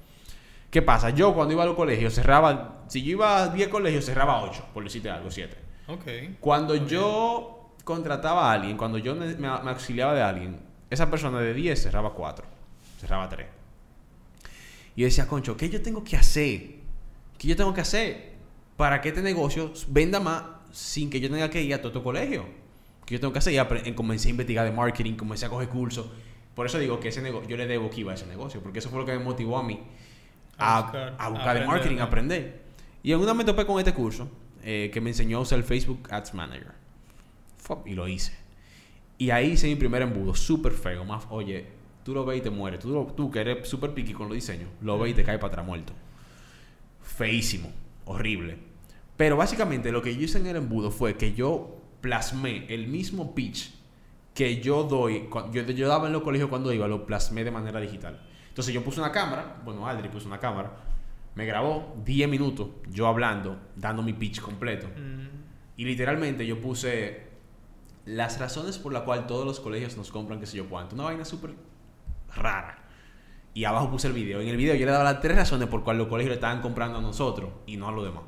¿Qué 0.71 0.83
pasa? 0.83 1.11
Yo 1.11 1.35
cuando 1.35 1.53
iba 1.53 1.63
a 1.63 1.67
los 1.67 1.77
colegios 1.77 2.15
cerraba, 2.15 2.85
si 2.89 3.03
yo 3.03 3.13
iba 3.13 3.43
a 3.43 3.49
10 3.49 3.69
colegios, 3.69 4.07
cerraba 4.07 4.43
8, 4.43 4.69
por 4.73 4.83
decirte 4.83 5.11
algo, 5.11 5.31
7. 5.31 5.57
Ok. 5.89 6.39
Cuando 6.41 6.75
yo 6.75 7.62
contrataba 7.85 8.51
a 8.51 8.53
alguien, 8.53 8.77
cuando 8.77 8.99
yo 8.99 9.15
me, 9.15 9.35
me 9.35 9.49
auxiliaba 9.49 10.15
de 10.15 10.23
alguien, 10.23 10.61
esa 10.91 11.11
persona 11.11 11.41
de 11.41 11.55
10 11.55 11.83
cerraba 11.83 12.13
4, 12.13 12.45
cerraba 13.01 13.29
3. 13.29 13.47
Y 14.95 15.01
yo 15.01 15.07
decía, 15.07 15.27
concho, 15.27 15.57
¿qué 15.57 15.71
yo 15.71 15.81
tengo 15.81 16.05
que 16.05 16.17
hacer? 16.17 16.83
¿Qué 17.39 17.49
yo 17.49 17.57
tengo 17.57 17.73
que 17.73 17.81
hacer 17.81 18.33
para 18.77 19.01
que 19.01 19.09
este 19.09 19.23
negocio 19.23 19.73
venda 19.89 20.21
más 20.21 20.45
sin 20.71 21.11
que 21.11 21.21
yo 21.21 21.31
tenga 21.31 21.49
que 21.51 21.63
ir 21.63 21.75
a 21.75 21.81
todo 21.81 22.03
colegio? 22.03 22.45
¿Qué 23.07 23.15
yo 23.15 23.21
tengo 23.21 23.33
que 23.33 23.39
hacer? 23.39 23.55
Y 23.85 23.93
comencé 23.93 24.29
a 24.29 24.31
investigar 24.31 24.65
de 24.65 24.73
marketing, 24.73 25.15
comencé 25.15 25.47
a 25.47 25.49
coger 25.49 25.69
cursos. 25.69 26.07
Por 26.55 26.67
eso 26.67 26.79
digo 26.79 27.01
que 27.01 27.09
ese 27.09 27.23
negocio, 27.23 27.49
yo 27.49 27.57
le 27.57 27.67
debo 27.67 27.89
que 27.89 28.01
iba 28.01 28.13
a 28.13 28.15
ese 28.15 28.27
negocio, 28.27 28.63
porque 28.63 28.81
eso 28.81 28.91
fue 28.91 29.01
lo 29.01 29.07
que 29.07 29.13
me 29.13 29.25
motivó 29.25 29.57
a 29.57 29.63
mí 29.63 29.81
A 30.59 30.79
a, 30.79 30.83
buscar, 30.83 31.15
a 31.19 31.29
buscar 31.31 31.67
marketing, 31.67 31.99
a 31.99 32.05
aprender. 32.05 32.63
Y 33.03 33.13
en 33.13 33.21
una 33.21 33.33
me 33.33 33.45
topé 33.45 33.65
con 33.65 33.79
este 33.79 33.95
curso 33.95 34.29
eh, 34.63 34.91
que 34.93 35.01
me 35.01 35.11
enseñó 35.11 35.39
a 35.39 35.41
usar 35.41 35.59
el 35.59 35.65
Facebook 35.65 36.07
Ads 36.11 36.35
Manager. 36.35 36.82
Fuck, 37.77 37.87
Y 37.87 37.95
lo 37.95 38.09
hice. 38.09 38.33
Y 39.19 39.31
ahí 39.31 39.53
hice 39.53 39.67
mi 39.69 39.77
primer 39.77 40.03
embudo, 40.03 40.35
súper 40.35 40.73
feo. 40.73 41.05
Más, 41.05 41.25
oye, 41.31 41.67
tú 42.05 42.13
lo 42.15 42.25
ves 42.25 42.39
y 42.39 42.41
te 42.43 42.51
mueres. 42.51 42.81
Tú, 42.81 42.91
lo- 42.91 43.07
tú 43.15 43.31
que 43.31 43.41
eres 43.41 43.69
súper 43.69 43.93
piqui 43.93 44.13
con 44.13 44.27
los 44.29 44.35
diseños, 44.35 44.69
lo 44.81 44.99
ves 44.99 45.13
y 45.13 45.15
te 45.15 45.23
cae 45.25 45.39
para 45.39 45.49
atrás 45.53 45.67
muerto. 45.67 45.93
Feísimo, 47.03 47.71
horrible. 48.05 48.57
Pero 49.17 49.37
básicamente 49.37 49.93
lo 49.93 50.03
que 50.03 50.15
yo 50.15 50.23
hice 50.23 50.39
en 50.39 50.47
el 50.47 50.57
embudo 50.57 50.91
fue 50.91 51.17
que 51.17 51.35
yo 51.35 51.77
plasmé 52.01 52.67
el 52.69 52.89
mismo 52.89 53.35
pitch 53.35 53.73
que 54.35 54.61
yo 54.63 54.85
doy, 54.85 55.29
yo, 55.53 55.63
yo 55.63 55.89
daba 55.89 56.07
en 56.07 56.15
los 56.15 56.23
colegios 56.23 56.49
cuando 56.49 56.73
iba, 56.73 56.89
lo 56.89 57.05
plasmé 57.07 57.45
de 57.45 57.51
manera 57.51 57.79
digital. 57.81 58.19
Entonces 58.49 58.73
yo 58.73 58.83
puse 58.83 58.99
una 59.01 59.13
cámara, 59.13 59.61
bueno, 59.65 59.87
Aldri 59.87 60.09
puso 60.09 60.27
una 60.27 60.41
cámara, 60.41 60.73
me 61.35 61.45
grabó 61.45 61.95
10 62.05 62.29
minutos 62.29 62.69
yo 62.91 63.07
hablando, 63.07 63.59
dando 63.77 64.03
mi 64.03 64.15
pitch 64.15 64.41
completo. 64.41 64.89
Mm, 64.89 65.23
Y 65.77 65.85
literalmente 65.85 66.47
yo 66.47 66.61
puse 66.61 67.32
las 68.05 68.39
razones 68.41 68.79
por 68.79 68.93
las 68.93 69.03
cuales 69.03 69.27
todos 69.27 69.45
los 69.47 69.61
colegios 69.61 69.97
nos 69.97 70.11
compran 70.11 70.41
qué 70.41 70.47
sé 70.47 70.57
yo 70.57 70.69
cuánto. 70.69 70.95
Una 70.95 71.05
vaina 71.05 71.25
súper 71.25 71.53
rara. 72.35 72.79
Y 73.55 73.65
abajo 73.65 73.91
puse 73.91 74.07
el 74.09 74.13
video. 74.15 74.41
En 74.41 74.49
el 74.49 74.57
video 74.57 74.75
yo 74.75 74.87
le 74.87 74.93
daba 74.93 75.05
las 75.05 75.21
tres 75.21 75.37
razones 75.37 75.69
por 75.69 75.85
cuales 75.85 75.99
los 75.99 76.09
colegios 76.09 76.31
le 76.31 76.35
estaban 76.37 76.63
comprando 76.63 76.99
a 76.99 77.03
nosotros 77.03 77.51
y 77.67 77.77
no 77.77 77.89
a 77.89 77.93
los 77.93 78.05
demás. 78.05 78.23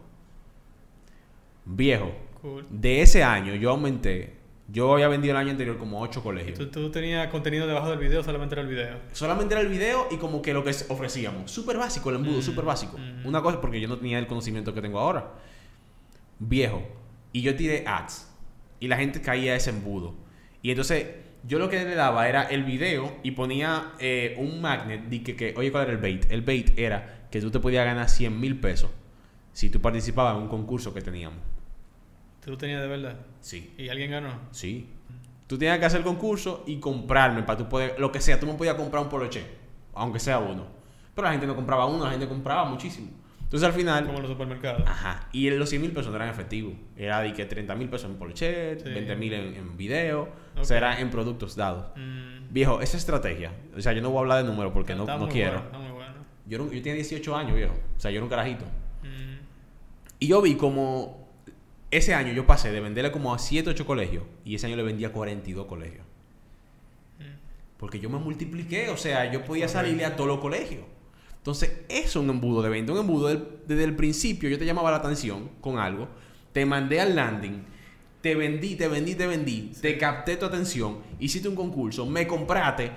Viejo, 1.65 2.13
cool. 2.43 2.67
de 2.71 3.03
ese 3.03 3.23
año 3.25 3.55
yo 3.55 3.71
aumenté. 3.71 4.43
Yo 4.69 4.95
había 4.95 5.09
vendido 5.09 5.33
el 5.33 5.39
año 5.39 5.51
anterior 5.51 5.77
como 5.79 6.01
ocho 6.01 6.23
colegios. 6.23 6.59
¿Tú, 6.59 6.69
tú 6.69 6.91
tenías 6.91 7.29
contenido 7.29 7.67
debajo 7.67 7.91
del 7.91 7.99
video 7.99 8.23
solamente 8.23 8.55
era 8.55 8.63
el 8.63 8.69
video? 8.69 8.99
Solamente 9.13 9.55
era 9.55 9.61
el 9.61 9.69
video 9.69 10.09
y 10.11 10.17
como 10.17 10.41
que 10.41 10.55
lo 10.55 10.65
que 10.65 10.71
ofrecíamos. 10.89 11.51
Súper 11.51 11.77
básico 11.77 12.09
el 12.11 12.17
embudo, 12.17 12.39
Mm, 12.39 12.43
súper 12.43 12.65
básico. 12.65 12.97
mm. 12.99 13.27
Una 13.27 13.43
cosa 13.43 13.61
porque 13.61 13.79
yo 13.81 13.89
no 13.89 13.99
tenía 13.99 14.19
el 14.19 14.27
conocimiento 14.27 14.73
que 14.73 14.81
tengo 14.81 14.99
ahora. 14.99 15.33
Viejo. 16.39 16.83
Y 17.33 17.43
yo 17.43 17.55
tiré 17.57 17.85
ads. 17.87 18.31
Y 18.81 18.89
la 18.89 18.97
gente 18.97 19.21
caía 19.21 19.55
ese 19.55 19.71
embudo. 19.71 20.15
Y 20.63 20.71
entonces 20.71 21.07
yo 21.47 21.59
lo 21.59 21.69
que 21.69 21.85
le 21.85 21.95
daba 21.95 22.29
era 22.29 22.43
el 22.43 22.65
video 22.65 23.19
y 23.23 23.33
ponía 23.33 23.93
eh, 23.99 24.35
un 24.39 24.61
magnet 24.61 25.03
de 25.05 25.23
que, 25.23 25.37
que, 25.37 25.55
oye, 25.57 25.71
¿cuál 25.71 25.85
era 25.85 25.93
el 25.93 25.99
bait? 25.99 26.31
El 26.31 26.43
bait 26.43 26.79
era 26.79 27.27
que 27.31 27.41
tú 27.41 27.51
te 27.51 27.61
podías 27.61 27.85
ganar 27.85 28.09
100 28.09 28.41
mil 28.41 28.59
pesos 28.61 28.91
si 29.53 29.71
tú 29.71 29.81
participabas 29.81 30.37
en 30.37 30.43
un 30.43 30.49
concurso 30.49 30.93
que 30.93 31.01
teníamos. 31.01 31.39
¿Tú 32.45 32.51
lo 32.51 32.59
tenías 32.59 32.83
de 32.83 32.89
verdad? 32.89 33.17
Sí. 33.41 33.73
¿Y 33.79 33.89
alguien 33.89 34.11
ganó? 34.11 34.41
Sí. 34.51 34.89
Tú 35.47 35.59
tenías 35.59 35.79
que 35.79 35.85
hacer 35.85 35.99
el 36.01 36.05
concurso 36.05 36.65
y 36.67 36.79
comprarme 36.79 37.43
para 37.43 37.59
tú 37.59 37.69
poder, 37.69 37.99
lo 37.99 38.11
que 38.11 38.21
sea, 38.21 38.41
tú 38.41 38.47
me 38.47 38.55
podías 38.55 38.75
comprar 38.75 39.03
un 39.03 39.09
poloche, 39.09 39.45
aunque 39.95 40.19
sea 40.19 40.39
uno. 40.39 40.67
Pero 41.15 41.27
la 41.27 41.33
gente 41.33 41.47
no 41.47 41.55
compraba 41.55 41.87
uno, 41.87 42.05
la 42.05 42.11
gente 42.11 42.27
compraba 42.27 42.65
muchísimo. 42.65 43.09
Entonces 43.45 43.67
al 43.69 43.73
final, 43.75 44.05
Como 44.07 44.17
en 44.19 44.23
los 44.23 44.33
supermercados. 44.33 44.83
ajá, 44.87 45.29
y 45.33 45.49
los 45.51 45.69
100 45.69 45.81
mil 45.83 45.93
pesos 45.93 46.11
no 46.11 46.17
eran 46.17 46.29
efectivos. 46.29 46.75
Era 46.97 47.21
de 47.21 47.33
que 47.33 47.45
30 47.45 47.75
mil 47.77 47.89
pesos 47.89 48.11
en 48.11 48.17
poloche, 48.17 48.79
Sí. 48.81 48.85
20 48.91 49.15
mil 49.17 49.33
en, 49.33 49.55
en 49.55 49.77
video, 49.77 50.29
o 50.57 50.59
Ok. 50.61 50.65
sea, 50.65 50.77
era 50.79 51.01
en 51.01 51.11
productos 51.11 51.55
dados. 51.55 51.87
Mm, 51.97 52.53
Viejo, 52.53 52.81
esa 52.81 52.97
estrategia, 52.97 53.53
o 53.77 53.81
sea, 53.81 53.93
yo 53.93 54.01
no 54.03 54.11
voy 54.11 54.19
a 54.19 54.21
hablar 54.21 54.45
de 54.45 54.51
números 54.51 54.73
porque 54.73 54.95
no, 54.95 55.03
está 55.03 55.15
no 55.17 55.25
muy 55.27 55.31
quiero. 55.33 55.53
bueno, 55.53 55.67
está 55.67 55.79
muy 55.79 55.91
bueno. 55.93 56.15
Yo, 56.47 56.59
yo 56.59 56.83
tenía 56.83 56.95
18 56.95 57.37
años, 57.37 57.55
viejo, 57.57 57.75
o 57.97 58.01
sea, 58.01 58.11
yo 58.11 58.17
era 58.17 58.25
un 58.25 58.31
carajito. 58.31 58.65
Mm, 59.03 59.39
Y 60.21 60.27
yo 60.29 60.41
vi 60.43 60.55
como 60.57 61.29
ese 61.91 62.13
año 62.15 62.33
yo 62.33 62.47
pasé 62.47 62.73
de 62.73 62.81
venderle 62.81 63.13
como 63.13 63.33
a 63.35 63.39
7, 63.39 63.71
8 63.71 63.87
colegios 63.87 64.25
y 64.45 64.55
ese 64.57 64.67
año 64.67 64.77
le 64.77 64.83
vendía 64.83 65.09
a 65.09 65.13
42 65.13 65.67
colegios. 65.67 66.05
mm. 67.21 67.25
Porque 67.79 67.99
yo 68.01 68.09
me 68.11 68.19
multipliqué, 68.19 68.89
o 68.89 68.97
sea, 68.97 69.31
yo 69.33 69.45
podía 69.45 69.69
salirle 69.69 70.05
a 70.05 70.17
todos 70.17 70.29
los 70.29 70.39
colegios. 70.41 70.83
Entonces, 71.45 71.73
eso 71.91 72.07
es 72.09 72.17
un 72.17 72.31
embudo 72.31 72.63
de 72.63 72.71
venta. 72.71 72.93
Un 72.93 73.01
embudo 73.01 73.29
del- 73.29 73.47
desde 73.69 73.85
el 73.85 73.95
principio, 73.95 74.49
yo 74.49 74.59
te 74.59 74.65
llamaba 74.65 74.91
la 74.91 74.97
atención 74.97 75.51
con 75.61 75.79
algo, 75.79 76.09
te 76.55 76.65
mandé 76.65 77.03
al 77.03 77.15
landing, 77.15 77.63
te 78.23 78.35
vendí, 78.35 78.77
te 78.77 78.89
vendí, 78.89 79.15
te 79.15 79.27
vendí, 79.27 79.71
te 79.79 79.99
capté 79.99 80.39
tu 80.39 80.47
atención, 80.47 81.01
hiciste 81.21 81.47
un 81.47 81.55
concurso, 81.55 82.07
me 82.07 82.27
compraste, 82.27 82.91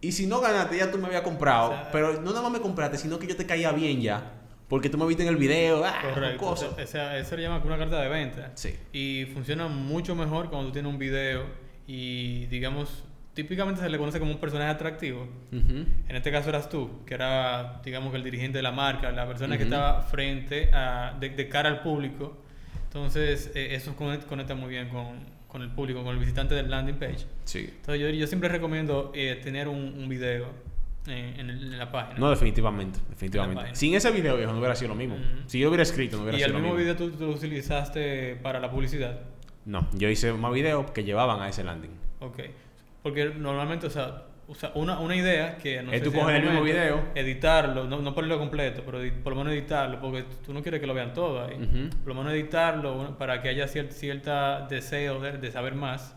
y 0.00 0.10
si 0.10 0.26
no 0.26 0.40
ganaste, 0.40 0.76
ya 0.78 0.90
tú 0.90 0.98
me 0.98 1.06
habías 1.06 1.22
comprado. 1.22 1.70
O 1.70 1.72
sea, 1.74 1.90
pero 1.92 2.14
no 2.20 2.30
nada 2.30 2.42
más 2.42 2.50
me 2.50 2.60
compraste, 2.60 2.98
sino 2.98 3.16
que 3.20 3.28
yo 3.28 3.36
te 3.36 3.46
caía 3.46 3.70
bien 3.70 4.00
ya, 4.00 4.32
porque 4.66 4.90
tú 4.90 4.98
me 4.98 5.06
viste 5.06 5.22
en 5.22 5.28
el 5.28 5.36
video, 5.36 5.84
ah, 5.84 6.00
Correcto. 6.12 6.44
cosas. 6.44 6.70
O 6.76 6.86
sea, 6.88 7.16
eso 7.16 7.36
se 7.36 7.42
llama 7.42 7.62
una 7.64 7.78
carta 7.78 8.00
de 8.02 8.08
venta. 8.08 8.50
Sí. 8.56 8.74
Y 8.92 9.26
funciona 9.32 9.68
mucho 9.68 10.16
mejor 10.16 10.50
cuando 10.50 10.66
tú 10.66 10.72
tienes 10.72 10.92
un 10.92 10.98
video 10.98 11.44
y, 11.86 12.46
digamos, 12.46 13.04
típicamente 13.34 13.80
se 13.80 13.88
le 13.88 13.98
conoce 13.98 14.18
como 14.20 14.30
un 14.32 14.38
personaje 14.38 14.70
atractivo. 14.70 15.22
Ujú. 15.52 15.84
En 16.08 16.16
este 16.16 16.30
caso 16.32 16.48
eras 16.48 16.68
tú, 16.68 17.04
que 17.04 17.14
era, 17.14 17.80
digamos, 17.84 18.10
que 18.12 18.16
el 18.16 18.24
dirigente 18.24 18.58
de 18.58 18.62
la 18.62 18.72
marca, 18.72 19.10
la 19.12 19.26
persona 19.26 19.56
que 19.56 19.64
Ujú. 19.64 19.74
estaba 19.74 20.02
frente 20.02 20.70
a, 20.72 21.16
de, 21.18 21.30
de 21.30 21.48
cara 21.48 21.68
al 21.68 21.80
público. 21.82 22.38
Entonces, 22.84 23.50
eh, 23.54 23.74
eso 23.74 23.94
conecta, 23.96 24.54
muy 24.54 24.68
bien 24.70 24.88
con, 24.88 25.18
con 25.48 25.62
el 25.62 25.70
público, 25.70 26.04
con 26.04 26.14
el 26.14 26.20
visitante 26.20 26.54
del 26.54 26.70
landing 26.70 26.94
page. 26.96 27.26
Sí. 27.44 27.68
Entonces, 27.76 28.00
yo, 28.00 28.08
yo 28.10 28.26
siempre 28.26 28.48
recomiendo 28.48 29.10
eh, 29.14 29.40
tener 29.42 29.66
un, 29.68 29.78
un 29.98 30.08
video 30.08 30.46
en, 31.06 31.40
en 31.40 31.50
el- 31.50 31.72
en 31.72 31.78
la 31.78 31.90
página. 31.90 32.18
No, 32.20 32.30
definitivamente, 32.30 33.00
definitivamente. 33.10 33.74
Sin 33.74 33.94
ese 33.94 34.10
video, 34.12 34.36
viejo, 34.36 34.52
no 34.52 34.58
hubiera 34.58 34.76
sido 34.76 34.90
lo 34.90 34.94
mismo. 34.94 35.16
Ujú. 35.16 35.24
Si 35.48 35.58
yo 35.58 35.68
hubiera 35.68 35.82
escrito, 35.82 36.16
no 36.18 36.22
hubiera 36.22 36.38
y 36.38 36.40
sido 36.42 36.46
el 36.48 36.52
lo 36.54 36.58
mismo 36.60 36.76
mismo. 36.78 36.94
video 36.94 37.10
tú, 37.10 37.16
tú 37.18 37.26
lo 37.26 37.32
utilizaste 37.32 38.36
para 38.42 38.60
la 38.60 38.70
publicidad. 38.70 39.20
No, 39.64 39.88
yo 39.94 40.08
hice 40.08 40.32
más 40.34 40.52
videos 40.52 40.90
que 40.92 41.02
llevaban 41.04 41.40
a 41.42 41.48
ese 41.48 41.64
landing. 41.64 41.90
Ok. 42.20 42.38
Porque 43.04 43.26
normalmente, 43.26 43.86
o 43.86 43.90
sea, 43.90 44.24
o 44.48 44.54
sea, 44.56 44.72
una, 44.74 44.98
una 44.98 45.14
idea 45.14 45.56
que 45.58 45.80
no 45.82 45.92
Es 45.92 46.02
tú 46.02 46.10
si 46.10 46.18
el 46.18 46.42
mismo 46.42 46.62
video. 46.62 47.04
editarlo, 47.14 47.84
no, 47.84 48.00
no 48.00 48.14
ponerlo 48.14 48.38
completo, 48.38 48.82
pero 48.84 48.98
por 49.22 49.32
lo 49.34 49.38
menos 49.38 49.52
editarlo, 49.52 50.00
porque 50.00 50.24
tú 50.44 50.52
no 50.52 50.60
quieres 50.62 50.80
que 50.80 50.86
lo 50.88 50.94
vean 50.94 51.12
todo 51.14 51.44
ahí. 51.46 51.56
Por 52.02 52.08
lo 52.08 52.14
menos 52.14 52.32
editarlo 52.32 53.16
para 53.16 53.40
que 53.40 53.48
haya 53.50 53.66
cier- 53.66 53.90
cierta 53.90 54.66
deseo 54.68 55.20
de, 55.20 55.38
de 55.38 55.52
saber 55.52 55.74
más 55.76 56.16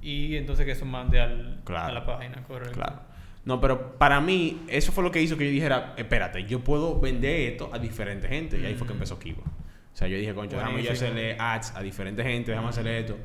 y 0.00 0.36
entonces 0.36 0.64
que 0.64 0.72
eso 0.72 0.84
mande 0.86 1.20
al, 1.20 1.60
Claro. 1.64 1.88
a 1.88 1.92
la 1.92 2.06
página, 2.06 2.44
correcto. 2.44 2.74
Claro. 2.74 3.00
No, 3.44 3.60
pero 3.60 3.96
para 3.98 4.20
mí, 4.20 4.62
eso 4.68 4.92
fue 4.92 5.02
lo 5.02 5.10
que 5.10 5.20
hizo 5.22 5.36
que 5.38 5.46
yo 5.46 5.50
dijera, 5.50 5.94
espérate, 5.96 6.44
yo 6.44 6.60
puedo 6.60 7.00
vender 7.00 7.52
esto 7.52 7.70
a 7.72 7.78
diferente 7.78 8.28
gente. 8.28 8.58
Y 8.60 8.66
ahí 8.66 8.74
fue 8.74 8.86
que 8.86 8.92
Mm. 8.92 8.96
empezó 8.96 9.18
Kiva. 9.18 9.42
O 9.42 9.96
sea, 9.96 10.06
yo 10.08 10.16
dije, 10.18 10.32
concho, 10.34 10.56
déjame 10.56 10.82
yo 10.82 10.92
hacerle 10.92 11.36
ads 11.38 11.74
a 11.74 11.82
diferente 11.82 12.22
gente, 12.22 12.50
déjame 12.52 12.68
hacerle 12.68 12.98
esto. 13.00 13.16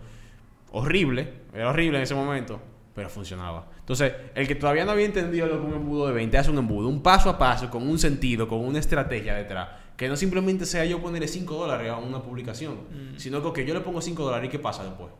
Horrible, 0.71 1.27
era 1.53 1.69
horrible 1.69 1.97
en 1.97 2.03
ese 2.03 2.15
momento, 2.15 2.61
pero 2.95 3.09
funcionaba. 3.09 3.67
Entonces, 3.79 4.13
el 4.33 4.47
que 4.47 4.55
todavía 4.55 4.85
no 4.85 4.91
había 4.91 5.05
entendido 5.05 5.45
lo 5.47 5.59
que 5.59 5.67
un 5.67 5.73
embudo 5.73 6.07
de 6.07 6.13
venta 6.13 6.39
hace 6.39 6.49
un 6.49 6.57
embudo, 6.57 6.87
un 6.87 7.03
paso 7.03 7.29
a 7.29 7.37
paso, 7.37 7.69
con 7.69 7.87
un 7.87 7.99
sentido, 7.99 8.47
con 8.47 8.59
una 8.59 8.79
estrategia 8.79 9.35
detrás. 9.35 9.67
Que 9.97 10.07
no 10.09 10.15
simplemente 10.15 10.65
sea 10.65 10.83
yo 10.85 11.01
ponerle 11.01 11.27
5 11.27 11.55
dólares 11.55 11.89
a 11.91 11.97
una 11.97 12.21
publicación, 12.21 12.73
Mm. 12.89 13.17
sino 13.17 13.53
que 13.53 13.65
yo 13.65 13.73
le 13.73 13.81
pongo 13.81 14.01
5 14.01 14.23
dólares 14.23 14.47
y 14.47 14.49
¿qué 14.51 14.59
pasa 14.59 14.83
después? 14.83 15.11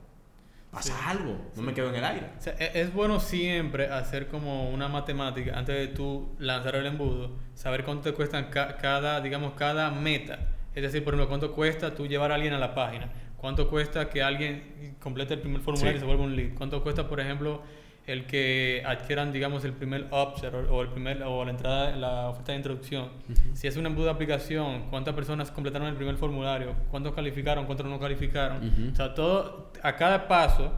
Pasa 0.72 0.94
Sí. 0.94 1.04
algo, 1.08 1.38
no 1.56 1.62
me 1.62 1.74
quedo 1.74 1.90
en 1.90 1.96
el 1.96 2.04
aire. 2.04 2.30
O 2.38 2.42
sea, 2.42 2.54
e- 2.60 2.82
es 2.82 2.94
bueno 2.94 3.20
siempre 3.22 3.88
hacer 3.88 4.28
como 4.28 4.70
una 4.72 4.90
matemática 4.90 5.58
antes 5.58 5.76
de 5.76 5.88
tú 5.88 6.36
lanzar 6.40 6.76
el 6.76 6.86
embudo, 6.86 7.32
saber 7.54 7.86
cuánto 7.86 8.04
te 8.10 8.14
cuestan 8.14 8.46
ca- 8.50 8.76
cada, 8.78 9.22
digamos, 9.22 9.54
cada 9.54 9.90
meta. 9.92 10.40
Es 10.74 10.82
decir, 10.84 11.04
por 11.06 11.14
ejemplo, 11.14 11.30
cuánto 11.30 11.54
cuesta 11.54 11.96
tú 11.96 12.06
llevar 12.08 12.32
a 12.34 12.36
alguien 12.36 12.52
a 12.54 12.60
la 12.60 12.76
página, 12.76 13.10
cuánto 13.46 13.70
cuesta 13.70 14.10
que 14.10 14.24
alguien 14.24 14.96
complete 15.00 15.36
el 15.36 15.40
primer 15.40 15.62
formulario 15.62 15.92
Sí. 15.92 15.98
y 15.98 16.00
se 16.00 16.06
vuelva 16.08 16.24
un 16.24 16.36
lead, 16.36 16.56
cuánto 16.58 16.82
cuesta, 16.82 17.08
por 17.08 17.20
ejemplo, 17.20 17.62
el 18.08 18.26
que 18.26 18.82
adquieran, 18.84 19.32
digamos, 19.32 19.64
el 19.66 19.74
primer 19.74 20.08
upsell 20.12 20.56
o, 20.72 20.82
el 20.82 20.88
primer 20.88 21.22
o 21.22 21.46
la 21.46 21.52
entrada, 21.52 21.96
la 21.96 22.30
oferta 22.30 22.54
de 22.54 22.58
introducción. 22.58 23.10
Si 23.54 23.68
es 23.68 23.78
un 23.78 23.86
embudo 23.86 24.06
de 24.06 24.12
aplicación, 24.14 24.90
cuántas 24.90 25.14
personas 25.14 25.52
completaron 25.52 25.88
el 25.88 25.94
primer 25.96 26.16
formulario, 26.16 26.74
cuántos 26.90 27.14
calificaron, 27.14 27.68
cuántos 27.68 27.86
no 27.86 28.00
calificaron. 28.00 28.68
Ujú. 28.68 28.92
O 28.94 28.96
sea, 28.96 29.14
todo 29.14 29.72
a 29.84 29.96
cada 29.96 30.28
paso 30.28 30.72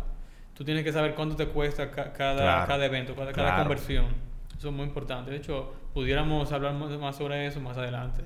tú 0.53 0.65
tienes 0.65 0.83
que 0.83 0.91
saber 0.91 1.15
cuánto 1.15 1.37
te 1.37 1.47
cuesta 1.47 1.89
ca- 1.89 2.11
cada, 2.11 2.41
Claro. 2.41 2.67
cada 2.67 2.85
evento, 2.85 3.15
cada, 3.15 3.31
cada 3.31 3.47
Claro. 3.47 3.63
conversión. 3.63 4.05
Eso 4.57 4.67
es 4.67 4.73
muy 4.73 4.85
importante. 4.85 5.31
De 5.31 5.37
hecho, 5.37 5.73
pudiéramos 5.93 6.51
hablar 6.51 6.73
más 6.73 7.15
sobre 7.15 7.45
eso 7.47 7.61
más 7.61 7.77
adelante. 7.77 8.23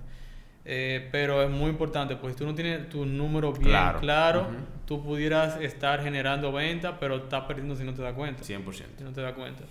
Eh, 0.63 1.09
pero 1.11 1.41
es 1.41 1.49
muy 1.49 1.69
importante, 1.71 2.15
porque 2.15 2.33
si 2.33 2.39
tú 2.39 2.45
no 2.45 2.53
tienes 2.53 2.87
tu 2.89 3.05
número 3.05 3.51
bien 3.51 3.69
Claro. 3.69 3.99
claro, 3.99 4.41
Ujú. 4.41 4.51
tú 4.85 5.03
pudieras 5.03 5.59
estar 5.59 6.03
generando 6.03 6.51
ventas, 6.51 6.93
pero 6.99 7.15
estás 7.15 7.45
perdiendo 7.45 7.75
si 7.75 7.83
no 7.83 7.93
te 7.93 8.01
das 8.03 8.13
cuenta. 8.13 8.43
100%. 8.43 8.97
Si 8.97 9.03
no 9.03 9.11
te 9.11 9.21
das 9.21 9.33
cuenta. 9.33 9.63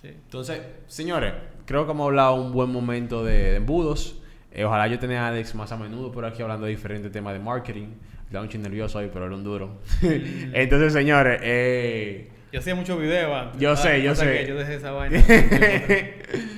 Sí. 0.00 0.08
Entonces, 0.08 0.60
señores, 0.86 1.32
creo 1.64 1.84
que 1.84 1.90
hemos 1.92 2.06
hablado 2.06 2.34
un 2.34 2.52
buen 2.52 2.70
momento 2.70 3.24
de, 3.24 3.32
de 3.50 3.56
embudos. 3.56 4.20
Eh, 4.52 4.64
ojalá 4.64 4.86
yo 4.86 4.98
tenga 4.98 5.24
a 5.26 5.28
Alex 5.28 5.54
más 5.54 5.72
a 5.72 5.76
menudo 5.76 6.12
por 6.12 6.24
aquí 6.24 6.42
hablando 6.42 6.66
de 6.66 6.70
diferentes 6.70 7.10
temas 7.10 7.32
de 7.32 7.40
marketing. 7.40 7.88
Estaba 8.26 8.44
un 8.44 8.62
nervioso 8.62 8.98
hoy, 8.98 9.10
pero 9.12 9.26
era 9.26 9.34
un 9.34 9.42
duro. 9.44 9.80
Entonces, 10.02 10.92
señores, 10.92 11.40
eh, 11.42 12.28
Yo 12.52 12.60
hacía 12.60 12.74
muchos 12.74 13.00
videos 13.00 13.32
antes. 13.32 13.60
Yo 13.60 13.74
sé, 13.76 14.02
yo 14.02 14.14
sé. 14.14 14.38
que 14.42 14.46
Yo 14.48 14.56
dejé 14.56 14.74
esa 14.76 14.92
vaina. 14.92 15.22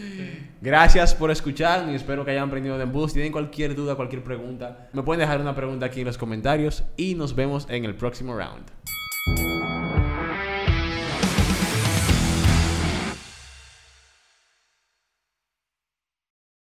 gracias 0.61 1.15
por 1.15 1.31
escuchar 1.31 1.89
y 1.91 1.95
espero 1.95 2.25
que 2.25 2.33
hayan 2.33 2.49
aprendido 2.49 2.77
de 2.77 2.85
embudos. 2.85 3.11
Si 3.11 3.15
tienen 3.15 3.33
cualquier 3.33 3.75
duda, 3.75 3.95
cualquier 3.95 4.23
pregunta, 4.23 4.89
me 4.93 5.03
pueden 5.03 5.21
dejar 5.21 5.41
una 5.41 5.55
pregunta 5.55 5.87
aquí 5.87 6.01
en 6.01 6.07
los 6.07 6.19
comentarios 6.19 6.85
y 6.97 7.15
nos 7.15 7.35
vemos 7.35 7.67
en 7.69 7.85
el 7.85 7.95
próximo 7.95 8.37
round. 8.37 9.58